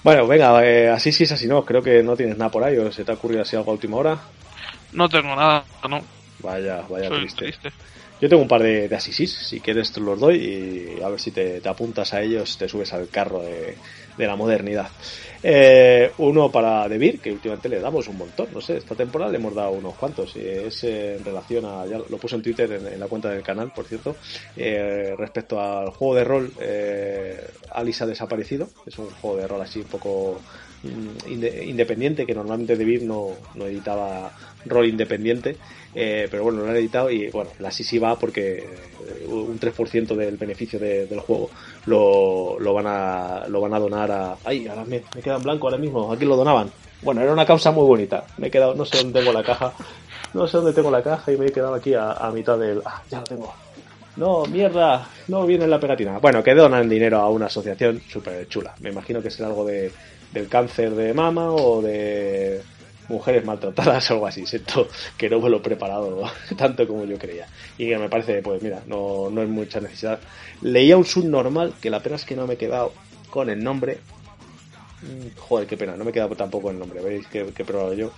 [0.04, 1.64] Bueno, venga, eh, así sí es así no.
[1.64, 3.74] Creo que no tienes nada por ahí, o se te ha ocurrido así algo a
[3.74, 4.18] última hora.
[4.92, 6.02] No tengo nada, no.
[6.40, 7.44] Vaya, vaya Soy triste.
[7.44, 7.72] triste.
[8.20, 10.36] Yo tengo un par de, de asisis, si quieres te los doy
[10.98, 13.76] y a ver si te, te apuntas a ellos, te subes al carro de,
[14.16, 14.88] de la modernidad.
[15.42, 19.38] Eh, uno para Debir, que últimamente le damos un montón, no sé, esta temporada le
[19.38, 20.36] hemos dado unos cuantos.
[20.36, 23.70] es eh, en relación a, ya lo puse en Twitter, en, la cuenta del canal,
[23.72, 24.18] por cierto,
[24.56, 28.68] eh, respecto al juego de rol eh, Alice ha desaparecido.
[28.86, 30.44] Es un juego de rol así un poco
[30.82, 34.32] mm, inde- independiente, que normalmente Debir no, no editaba
[34.64, 35.56] rol independiente,
[35.94, 40.14] eh, pero bueno, lo han editado y bueno, la sí va porque eh, un 3%
[40.16, 41.50] del beneficio de- del juego
[41.86, 44.36] lo, lo van a lo van a donar a...
[44.44, 44.66] ¡Ay!
[44.66, 46.70] Ahora me, me queda en blanco ahora mismo, aquí lo donaban.
[47.02, 48.24] Bueno, era una causa muy bonita.
[48.38, 49.72] Me he quedado, no sé dónde tengo la caja,
[50.34, 52.80] no sé dónde tengo la caja y me he quedado aquí a, mitad del...
[52.84, 53.52] Ah, ya lo tengo.
[54.16, 56.18] No, mierda, no viene en la pegatina.
[56.18, 58.74] Bueno, que donan dinero a una asociación súper chula.
[58.80, 59.90] Me imagino que será algo de,
[60.32, 62.60] del cáncer de mama o de
[63.08, 64.46] mujeres maltratadas o algo así.
[64.46, 66.22] Siento que no me lo preparado
[66.56, 67.46] tanto como yo creía.
[67.78, 70.18] Y que me parece, pues mira, no, no es mucha necesidad.
[70.62, 72.92] Leía un subnormal, que la pena es que no me he quedado
[73.30, 73.98] con el nombre.
[75.02, 77.94] Mm, Joder, qué pena, no me he quedado tampoco con el nombre, veis que, probado
[77.94, 78.12] yo.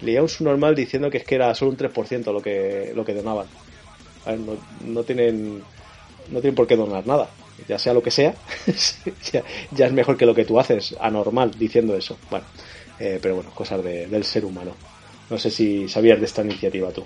[0.00, 3.14] Leía un subnormal diciendo que es que era solo un 3% lo que, lo que
[3.14, 3.46] donaban.
[4.24, 5.62] A ver, no, no tienen
[6.30, 7.28] no tienen por qué donar nada
[7.66, 8.34] ya sea lo que sea
[9.32, 9.42] ya,
[9.72, 12.46] ya es mejor que lo que tú haces anormal diciendo eso bueno
[13.00, 14.72] eh, pero bueno cosas de- del ser humano.
[15.30, 17.02] No sé si sabías de esta iniciativa tú.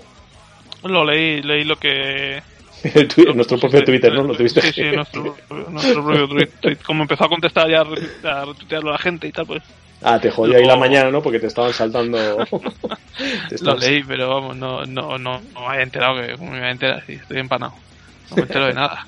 [0.83, 2.41] Lo leí, leí lo que...
[2.83, 4.61] El nuestro propio Twitter no lo tuviste.
[4.61, 5.37] Sí, sí, nuestro,
[5.69, 6.77] nuestro propio tweet.
[6.85, 9.63] Como empezó a contestar ya a retu- a retuitearlo a la gente y tal, pues.
[10.01, 12.19] Ah te jodió ahí la mañana no porque te estaban saltando.
[13.49, 16.59] Te lo leí, pero vamos, no, no, no, no me había enterado que me voy
[16.59, 17.73] a enterar, sí, estoy empanado.
[18.29, 18.99] No me entero de nada.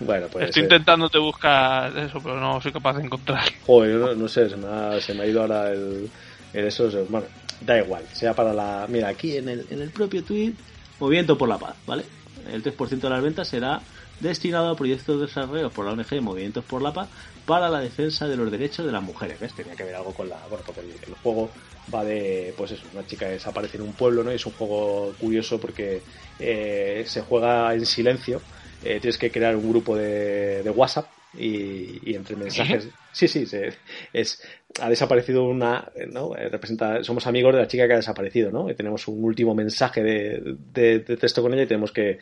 [0.00, 3.44] Bueno pues Estoy intentando te buscar eso, pero no soy capaz de encontrar.
[3.66, 6.10] Joder, no, no sé, se me, ha, se me ha ido ahora el,
[6.52, 6.88] el eso.
[7.08, 7.26] Bueno,
[7.60, 8.86] da igual, sea para la.
[8.88, 10.52] Mira, aquí en el, en el propio tweet,
[11.00, 12.04] Movimiento por la Paz, ¿vale?
[12.52, 13.80] El 3% de las ventas será
[14.20, 17.08] destinado a proyectos desarrollados por la ONG Movimientos por la Paz
[17.46, 19.38] para la defensa de los derechos de las mujeres.
[19.40, 19.54] ¿Ves?
[19.54, 20.38] Tenía que ver algo con la.
[20.48, 21.50] Bueno, porque el, el juego
[21.92, 22.54] va de.
[22.56, 24.32] Pues eso, una chica desaparece en un pueblo, ¿no?
[24.32, 26.02] Y es un juego curioso porque
[26.38, 28.40] eh, se juega en silencio.
[28.82, 31.06] Eh, tienes que crear un grupo de, de WhatsApp
[31.36, 32.88] y, y entre mensajes.
[33.12, 33.72] Sí, sí, se-
[34.12, 34.42] es,
[34.80, 35.90] ha desaparecido una.
[36.12, 36.36] ¿no?
[36.36, 38.70] Eh, Representa, somos amigos de la chica que ha desaparecido, ¿no?
[38.70, 42.18] Y tenemos un último mensaje de, de- de texto con ella y tenemos que,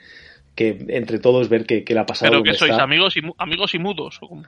[0.55, 2.31] que entre todos ver qué, qué le ha pasado.
[2.33, 2.83] Pero que sois está.
[2.85, 4.19] amigos y amigos y mudos.
[4.23, 4.43] ¿o?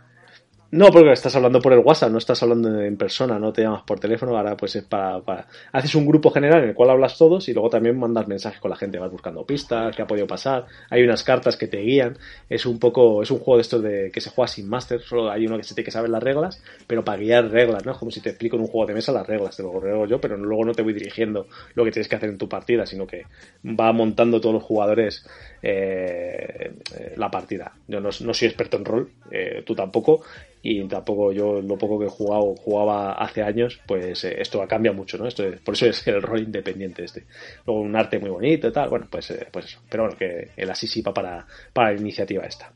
[0.71, 3.85] No, porque estás hablando por el WhatsApp, no estás hablando en persona, no te llamas
[3.85, 5.47] por teléfono, ahora pues es para, para...
[5.73, 8.71] Haces un grupo general en el cual hablas todos y luego también mandas mensajes con
[8.71, 12.19] la gente, vas buscando pistas, qué ha podido pasar, hay unas cartas que te guían,
[12.51, 15.31] es un poco, es un juego de estos de que se juega sin máster, solo
[15.31, 17.93] hay uno que se tiene que saber las reglas, pero para guiar reglas, ¿no?
[17.93, 20.05] Es como si te explico en un juego de mesa las reglas, te lo ruego
[20.05, 21.47] yo, pero luego no te voy dirigiendo
[21.77, 23.25] lo que tienes que hacer en tu partida, sino que
[23.65, 25.27] va montando todos los jugadores
[25.63, 27.73] eh, eh, la partida.
[27.87, 30.21] Yo no, no soy experto en rol, eh, tú tampoco,
[30.63, 34.93] y tampoco yo lo poco que he jugado jugaba hace años pues eh, esto cambia
[34.93, 37.27] mucho no esto es- por eso es el rol independiente este.
[37.67, 39.81] Luego un arte muy bonito y tal bueno pues eh, pues eso.
[39.89, 42.73] Pero bueno que el va para para la iniciativa esta.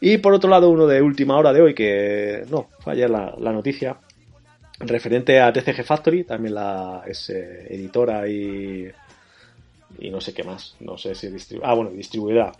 [0.00, 3.34] Y por otro lado uno de última hora de hoy que no fue ayer la,
[3.52, 3.96] noticia
[4.78, 8.88] referente a TCG Factory también la es eh, editora y
[9.98, 12.52] y no sé qué más no sé si distribu ah bueno distribuidora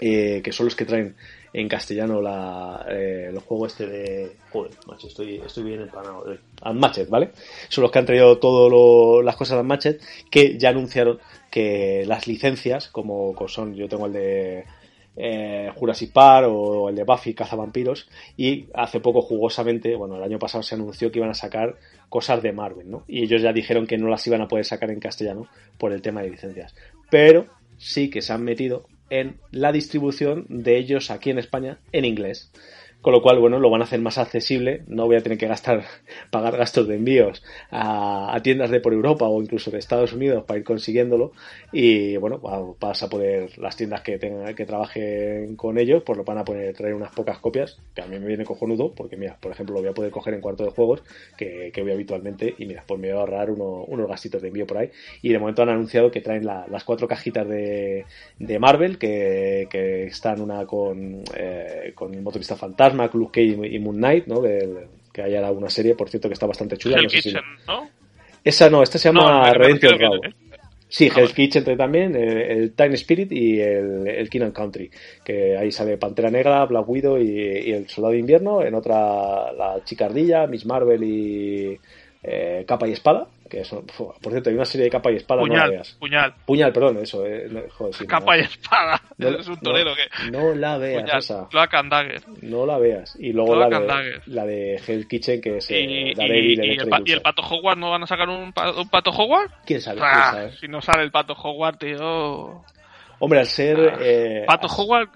[0.00, 1.14] que son los que traen
[1.54, 4.36] en castellano la, eh, el este de...
[4.50, 6.32] Joder, macho, estoy, estoy bien empanado.
[6.32, 7.30] Eh, Unmatched, ¿vale?
[7.68, 11.20] Son los que han traído todas las cosas de Unmatched que ya anunciaron
[11.52, 14.64] que las licencias, como son, yo tengo el de
[15.16, 20.40] eh, Jurassic Park o el de Buffy Cazavampiros y hace poco jugosamente, bueno, el año
[20.40, 21.76] pasado se anunció que iban a sacar
[22.08, 23.04] cosas de Marvel, ¿no?
[23.06, 25.46] Y ellos ya dijeron que no las iban a poder sacar en castellano
[25.78, 26.74] por el tema de licencias.
[27.10, 32.04] Pero sí que se han metido en la distribución de ellos aquí en España en
[32.04, 32.50] inglés.
[33.04, 34.82] Con lo cual, bueno, lo van a hacer más accesible.
[34.86, 35.84] No voy a tener que gastar,
[36.30, 40.58] pagar gastos de envíos a, tiendas de por Europa o incluso de Estados Unidos para
[40.58, 41.32] ir consiguiéndolo.
[41.70, 42.40] Y bueno,
[42.80, 46.46] vas a poder, las tiendas que tengan, que trabajen con ellos, pues lo van a
[46.46, 49.74] poder traer unas pocas copias, que a mí me viene cojonudo, porque mira, por ejemplo,
[49.74, 51.02] lo voy a poder coger en cuarto de juegos,
[51.36, 54.66] que, que voy habitualmente, y mira, pues me voy a ahorrar unos gastitos de envío
[54.66, 54.90] por ahí.
[55.20, 58.06] Y de momento han anunciado que traen las cuatro cajitas de,
[58.38, 63.96] de Marvel, que, que están una con, eh, con el motorista fantasma Luke y Moon
[63.96, 64.42] Knight, ¿no?
[65.14, 67.00] que hay ahora una serie, por cierto, que está bastante chula.
[67.00, 67.34] no Kitchen,
[67.68, 67.88] ¿no?
[68.42, 70.20] Esa no, esta se llama no, Redemption Raw.
[70.88, 74.90] Sí, ah, Hell's Kitchen también, el, Time Spirit y el, el King Country,
[75.24, 79.82] que ahí sale Pantera Negra, Black Widow y, el Soldado de Invierno, en otra la
[79.84, 81.78] Chicardilla, Miss Marvel y
[82.22, 83.28] eh, Capa y Espada,
[84.22, 85.40] por cierto, hay una serie de capa y espada.
[85.40, 85.92] Puñal, no la veas.
[85.92, 86.34] puñal.
[86.46, 87.26] Puñal, perdón, eso.
[87.26, 89.00] Eh, joder, capa y espada.
[89.18, 90.30] es un torero que.
[90.30, 91.48] No la veas esa.
[91.48, 92.22] Cloak and Dagger.
[92.42, 93.16] No la veas.
[93.18, 96.64] Y luego la de, la de Hell Kitchen, que es y, eh, y, y, el,
[96.64, 99.54] y, el, pato Hogwarts no van a sacar un, pato Hogwarts?
[99.66, 100.00] ¿Quién sabe?
[100.02, 100.56] Ah, ¿quién sabe?
[100.58, 102.64] Si no sale el pato Hogwarts, tío.
[103.18, 103.78] Hombre, al ser.
[103.78, 105.12] Ah, eh, pato Hogwarts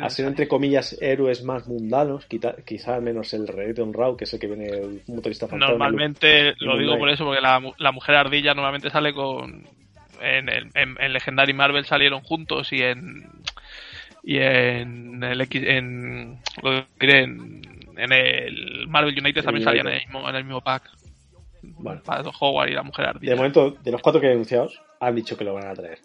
[0.00, 2.26] a ser entre comillas héroes más mundanos,
[2.64, 5.72] quizá, menos el Redemption Raw, que es el que viene el motorista fantasma.
[5.72, 9.66] Normalmente, lo digo por eso, porque la, la, mujer ardilla normalmente sale con.
[10.20, 13.28] En, el, en, Legendary Marvel salieron juntos y en.
[14.22, 15.62] Y en el X.
[15.66, 17.62] En, lo diré, en,
[17.96, 20.90] en el Marvel United también salían en el mismo, en el mismo pack.
[21.62, 22.02] Bueno.
[22.04, 23.30] Para Howard y la mujer ardilla.
[23.30, 25.98] De momento, de los cuatro que he anunciado, han dicho que lo van a traer.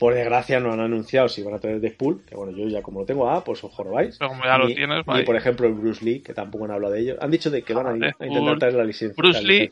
[0.00, 3.00] Por desgracia no han anunciado si van a tener Deadpool, que bueno, yo ya como
[3.00, 4.16] lo tengo A, pues os jorobáis.
[4.18, 6.94] Pero como ya lo tienes, Y por ejemplo el Bruce Lee, que tampoco han hablado
[6.94, 7.16] de ello.
[7.20, 7.94] Han dicho de que van a,
[8.26, 9.14] intentar traer la licencia.
[9.14, 9.70] Bruce Lee,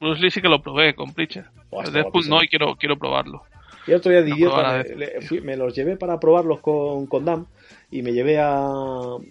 [0.00, 1.44] Bruce Lee sí que lo probé con Preacher.
[1.92, 3.42] Deadpool no y quiero, quiero probarlo.
[3.86, 7.44] Y otro día de me los llevé para probarlos con, con Dam
[7.90, 8.70] y me llevé a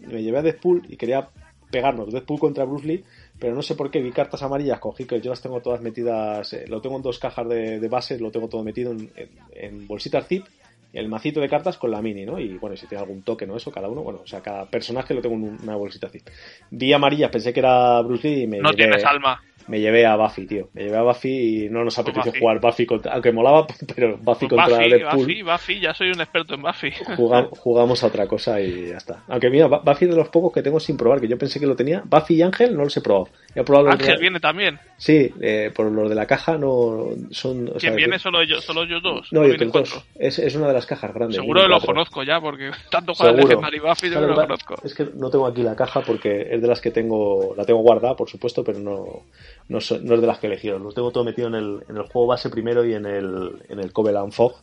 [0.07, 1.27] me llevé a Deadpool y quería
[1.71, 3.03] pegarnos Deadpool contra Bruce Lee
[3.39, 6.53] pero no sé por qué vi cartas amarillas con que yo las tengo todas metidas,
[6.53, 9.11] eh, lo tengo en dos cajas de, base, lo tengo todo metido en,
[9.53, 10.45] en, bolsitas zip,
[10.93, 12.39] el macito de cartas con la mini, ¿no?
[12.39, 13.57] Y bueno, si tiene algún toque, ¿no?
[13.57, 16.27] Eso, cada uno, bueno, o sea, cada personaje lo tengo en una bolsita zip.
[16.71, 20.15] Vi amarillas, pensé que era Bruce Lee y me No tienes alma me llevé a
[20.15, 20.69] Buffy, tío.
[20.73, 23.13] Me llevé a Buffy y no nos apeteció jugar Buffy contra.
[23.13, 23.65] Aunque molaba,
[23.95, 25.19] pero Buffy contra Buffy, Deadpool.
[25.19, 26.91] Buffy, Buffy, ya soy un experto en Buffy.
[27.15, 29.23] Jugamos, a otra cosa y ya está.
[29.27, 31.75] Aunque mira, Buffy de los pocos que tengo sin probar, que yo pensé que lo
[31.75, 32.03] tenía.
[32.05, 33.29] Buffy y Ángel no los he probado.
[33.55, 34.79] He probado Ángel viene también.
[34.97, 37.65] Sí, eh, por los de la caja no son.
[37.65, 38.19] ¿Quién sea, viene?
[38.19, 39.33] ¿Solo ellos, solo ellos dos?
[39.33, 40.03] No, yo dos.
[40.17, 41.35] Es, es, una de las cajas grandes.
[41.35, 44.75] Seguro lo conozco ya, porque tanto juega Legendary Buffy yo lo conozco.
[44.83, 47.53] Es que no tengo aquí la caja porque es de las que tengo.
[47.57, 49.23] La tengo guardada, por supuesto, pero no,
[49.67, 50.77] no, es de las que he elegido.
[50.77, 53.79] Los tengo todo metido en el, en el juego base primero y en el, en
[53.79, 54.53] el Covenant Fog.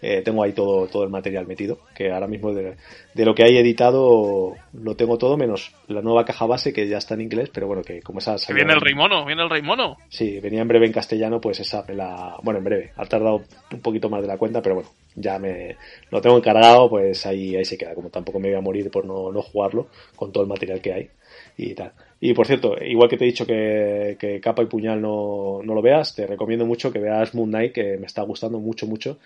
[0.00, 2.76] Eh, tengo ahí todo, todo el material metido, que ahora mismo de,
[3.14, 7.14] lo que hay editado lo tengo todo, menos la nueva caja base que ya está
[7.14, 8.36] en inglés, pero bueno, que como esa...
[8.36, 9.96] Que viene el Rey Mono, viene el Rey Mono.
[10.10, 12.36] Sí, venía en breve en castellano, pues esa la...
[12.42, 15.76] Bueno, en breve, ha tardado un poquito más de la cuenta, pero bueno, ya me
[16.10, 19.06] lo tengo encargado, pues ahí, ahí se queda, como tampoco me voy a morir por
[19.06, 21.10] no, no jugarlo, con todo el material que hay
[21.56, 21.92] y tal.
[22.20, 25.74] Y por cierto, igual que te he dicho que, que capa y puñal no, no,
[25.74, 29.18] lo veas, te recomiendo mucho que veas Moon Knight, que me está gustando mucho, mucho.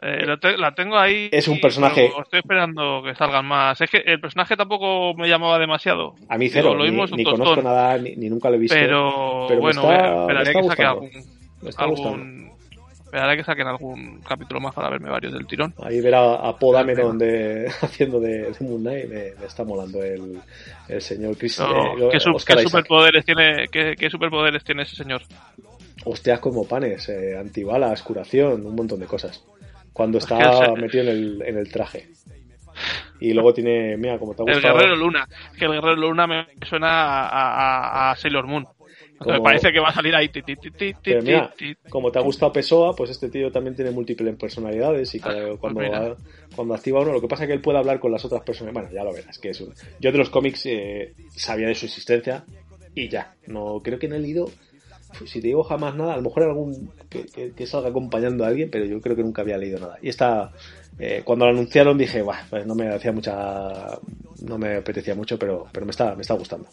[0.00, 0.26] Eh,
[0.58, 1.28] la, tengo ahí.
[1.32, 2.06] Es un personaje.
[2.06, 3.80] Estoy esperando que salgan más.
[3.80, 6.14] Es que el personaje tampoco me llamaba demasiado.
[6.28, 6.74] A mí cero.
[6.74, 8.76] lo ni, conozco nada, ni, nunca lo he visto.
[8.76, 11.10] Pero, bueno, esperaría que saque algún,
[11.76, 12.45] algún
[13.16, 15.72] Esperaré que saquen algún capítulo más para verme varios del tirón.
[15.82, 20.38] Ahí ver a, a donde haciendo de, Moon Knight me, está molando el,
[20.86, 21.58] el señor Chris.
[21.60, 21.64] Eh,
[22.12, 25.22] ¿qué, superpoderes tiene, qué, superpoderes tiene ese señor?
[26.04, 29.42] Hostias como panes, eh, antibalas, curación, un montón de cosas.
[29.94, 32.08] Cuando está metido en el, en el traje.
[33.18, 34.74] Y luego tiene, mira, como te ha gustado.
[34.74, 35.26] El Guerrero Luna.
[35.58, 38.68] Que el Guerrero Luna me suena a, a Sailor Moon.
[39.24, 40.30] Me parece que va a salir ahí.
[41.88, 45.90] como te ha gustado Pessoa, pues este tío también tiene múltiples personalidades y cuando, pues
[46.54, 48.74] cuando activa uno, lo que pasa es que él puede hablar con las otras personas.
[48.74, 49.64] Bueno, ya lo verás, que es
[50.00, 52.44] Yo de los cómics eh, sabía de su existencia
[52.94, 53.34] y ya.
[53.46, 54.50] No creo que no he leído.
[55.24, 58.84] Si te digo jamás nada, a lo mejor algún que, salga acompañando a alguien, pero
[58.84, 59.98] yo creo que nunca había leído nada.
[60.02, 60.52] Y esta,
[60.98, 63.98] eh, cuando lo anunciaron dije, pues no me hacía mucha,
[64.42, 66.68] no me apetecía mucho, pero, pero me está, me está gustando.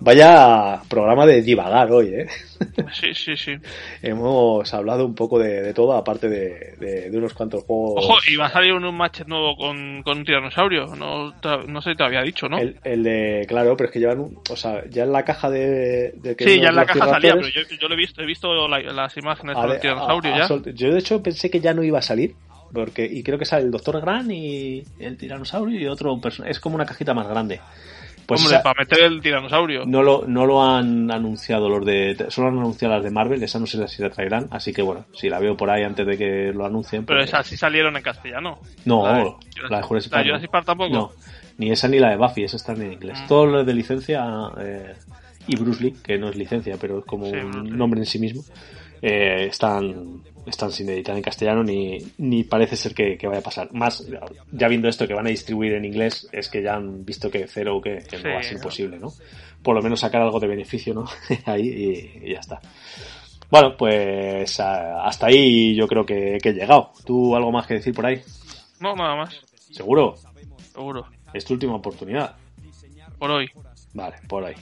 [0.00, 2.28] Vaya programa de divagar hoy, ¿eh?
[2.92, 3.52] Sí, sí, sí.
[4.00, 8.04] Hemos hablado un poco de, todo, aparte de, unos cuantos juegos.
[8.04, 10.94] Ojo, y va a salir un, match nuevo con, con un tiranosaurio.
[10.94, 11.34] No,
[11.66, 12.58] no sé si te había dicho, ¿no?
[12.58, 13.44] El, de.
[13.48, 14.38] Claro, pero es que llevan.
[14.50, 16.14] O sea, ya en la caja de.
[16.36, 18.68] que sí, ya en la caja salía, pero yo, yo lo he visto, he visto
[18.68, 20.72] las imágenes del tiranosaurio ya.
[20.72, 22.34] yo, de hecho, pensé que ya no iba a salir.
[22.72, 26.20] Porque, y creo que sale el Doctor Gran y el tiranosaurio y otro.
[26.46, 27.60] Es como una cajita más grande
[28.26, 29.86] Pues Hombre, para meter el tiranosaurio.
[29.86, 32.26] no lo, no lo han anunciado los de.
[32.28, 35.06] Solo han anunciado las de Marvel, esa no sé si la traerán, así que bueno,
[35.14, 37.06] si la veo por ahí antes de que lo anuncien.
[37.06, 38.58] Pero pues- esas sí salieron en castellano.
[38.84, 39.24] No, La de
[39.70, 40.24] la de Jurassic la Park.
[40.24, 40.34] de no.
[40.34, 40.92] Jurassic Park tampoco.
[40.94, 41.10] No,
[41.56, 43.18] ni esa ni la de Buffy, esa están en inglés.
[43.24, 43.26] Mm.
[43.28, 44.26] Todo lo de licencia
[44.60, 44.92] eh,
[45.46, 48.18] y Bruce Lee, que no es licencia, pero es como Sí, un nombre en sí
[48.18, 48.42] mismo,
[49.00, 53.42] eh, están, están sin editar en castellano ni, ni parece ser que, que vaya a
[53.42, 53.72] pasar.
[53.72, 54.06] Más,
[54.52, 57.46] ya viendo esto que van a distribuir en inglés, es que ya han visto que
[57.46, 58.62] cero que, que Sí, no va a ser ¿no?
[58.62, 59.12] posible, ¿no?
[59.62, 61.04] Por lo menos sacar algo de beneficio, ¿no?
[61.46, 62.60] ahí y, y ya está.
[63.50, 66.92] Bueno, pues hasta ahí yo creo que, que he llegado.
[67.04, 68.20] ¿Tú algo más que decir por ahí?
[68.80, 69.40] No, nada más.
[69.70, 70.16] ¿Seguro?
[70.72, 71.06] Seguro.
[71.32, 72.36] Es tu última oportunidad.
[73.18, 73.50] Por hoy.
[73.94, 74.54] Vale, por ahí.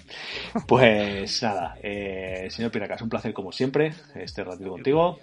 [0.66, 5.18] Pues nada, eh, señor Piracas, un placer como siempre, este ratito contigo.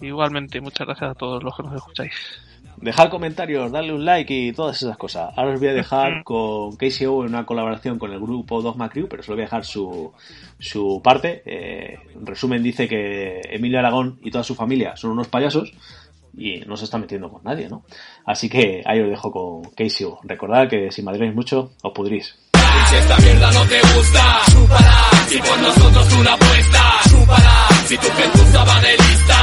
[0.00, 2.12] Igualmente, muchas gracias a todos los que nos escucháis.
[2.76, 5.32] Dejar comentarios, darle un like y todas esas cosas.
[5.36, 9.08] Ahora os voy a dejar con KCO en una colaboración con el grupo Dogma Crew,
[9.08, 10.12] pero solo voy a dejar su,
[10.58, 11.42] su parte.
[11.46, 15.72] Eh, en resumen dice que Emilio Aragón y toda su familia son unos payasos
[16.36, 17.84] y no se está metiendo con nadie, ¿no?
[18.26, 20.20] Así que ahí os dejo con KCO.
[20.24, 22.36] Recordad que si madréis mucho, os pudrís.
[22.88, 25.10] Si esta mierda no te gusta, chúpala.
[25.28, 27.68] Si por nosotros tú la apuesta, chúpala.
[27.86, 29.33] Si tu gentuza va de lista,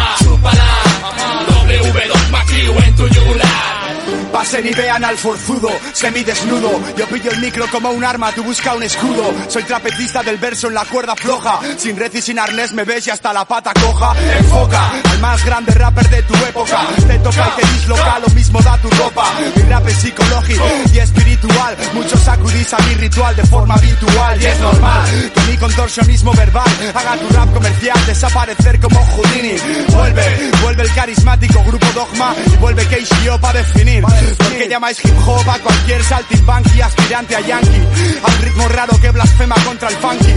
[4.31, 6.69] Pasen y vean al forzudo, semidesnudo.
[6.95, 9.33] Yo pillo el micro como un arma, tú busca un escudo.
[9.47, 11.59] Soy trapecista del verso en la cuerda floja.
[11.77, 14.13] Sin red y sin arnés me ves y hasta la pata coja.
[14.37, 16.87] Enfoca al más grande rapper de tu época.
[17.07, 19.25] Te toca y te disloca, lo mismo da tu ropa.
[19.55, 20.63] Mi rap es psicológico
[20.93, 21.77] y espiritual.
[21.93, 25.31] Muchos sacudís a mi ritual de forma habitual y es normal.
[25.33, 29.55] Que mi contorsionismo verbal haga tu rap comercial desaparecer como Houdini.
[29.89, 34.03] Vuelve, vuelve el carismático grupo Dogma y vuelve KCO para definir.
[34.37, 37.87] Porque llamáis hip hop a cualquier saltimbanqui aspirante a yankee.
[38.23, 40.33] A un ritmo raro que blasfema contra el funky.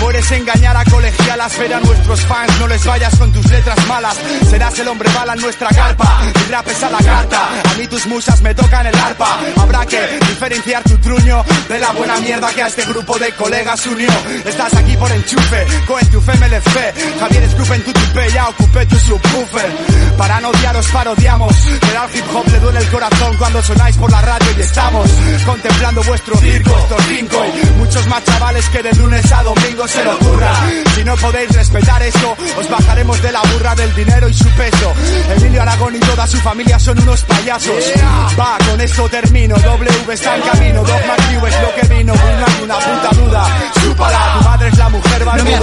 [0.00, 4.16] Puedes engañar a colegialas, ver a nuestros fans, no les vayas con tus letras malas.
[4.50, 6.20] Serás el hombre bala en nuestra carpa.
[6.22, 9.38] Mi rap es a la carta, a mí tus musas me tocan el arpa.
[9.56, 13.86] Habrá que diferenciar tu truño de la buena mierda que a este grupo de colegas
[13.86, 14.10] unió.
[14.44, 16.76] Estás aquí por enchufe, con tu MLF.
[17.20, 19.70] Javier Scoop en tu tipe, ya ocupé tu subwoofer.
[20.16, 24.10] Para no odiaros parodiamos, pero al hip hop le duele el corazón cuando sonáis por
[24.10, 25.10] la radio y estamos
[25.44, 30.04] contemplando vuestro circo, estos cinco y muchos más chavales que de lunes a domingo se
[30.04, 30.52] lo ocurra.
[30.94, 34.92] Si no podéis respetar eso, os bajaremos de la burra del dinero y su peso.
[35.36, 37.84] Emilio Aragón y toda su familia son unos payasos.
[38.38, 39.56] Va, con esto termino.
[39.56, 40.82] W está en camino.
[40.82, 42.14] Dogma Q es lo que vino.
[42.14, 43.46] No hay una puta duda.
[43.80, 45.60] Chúpala, tu madre es la mujer barbuda.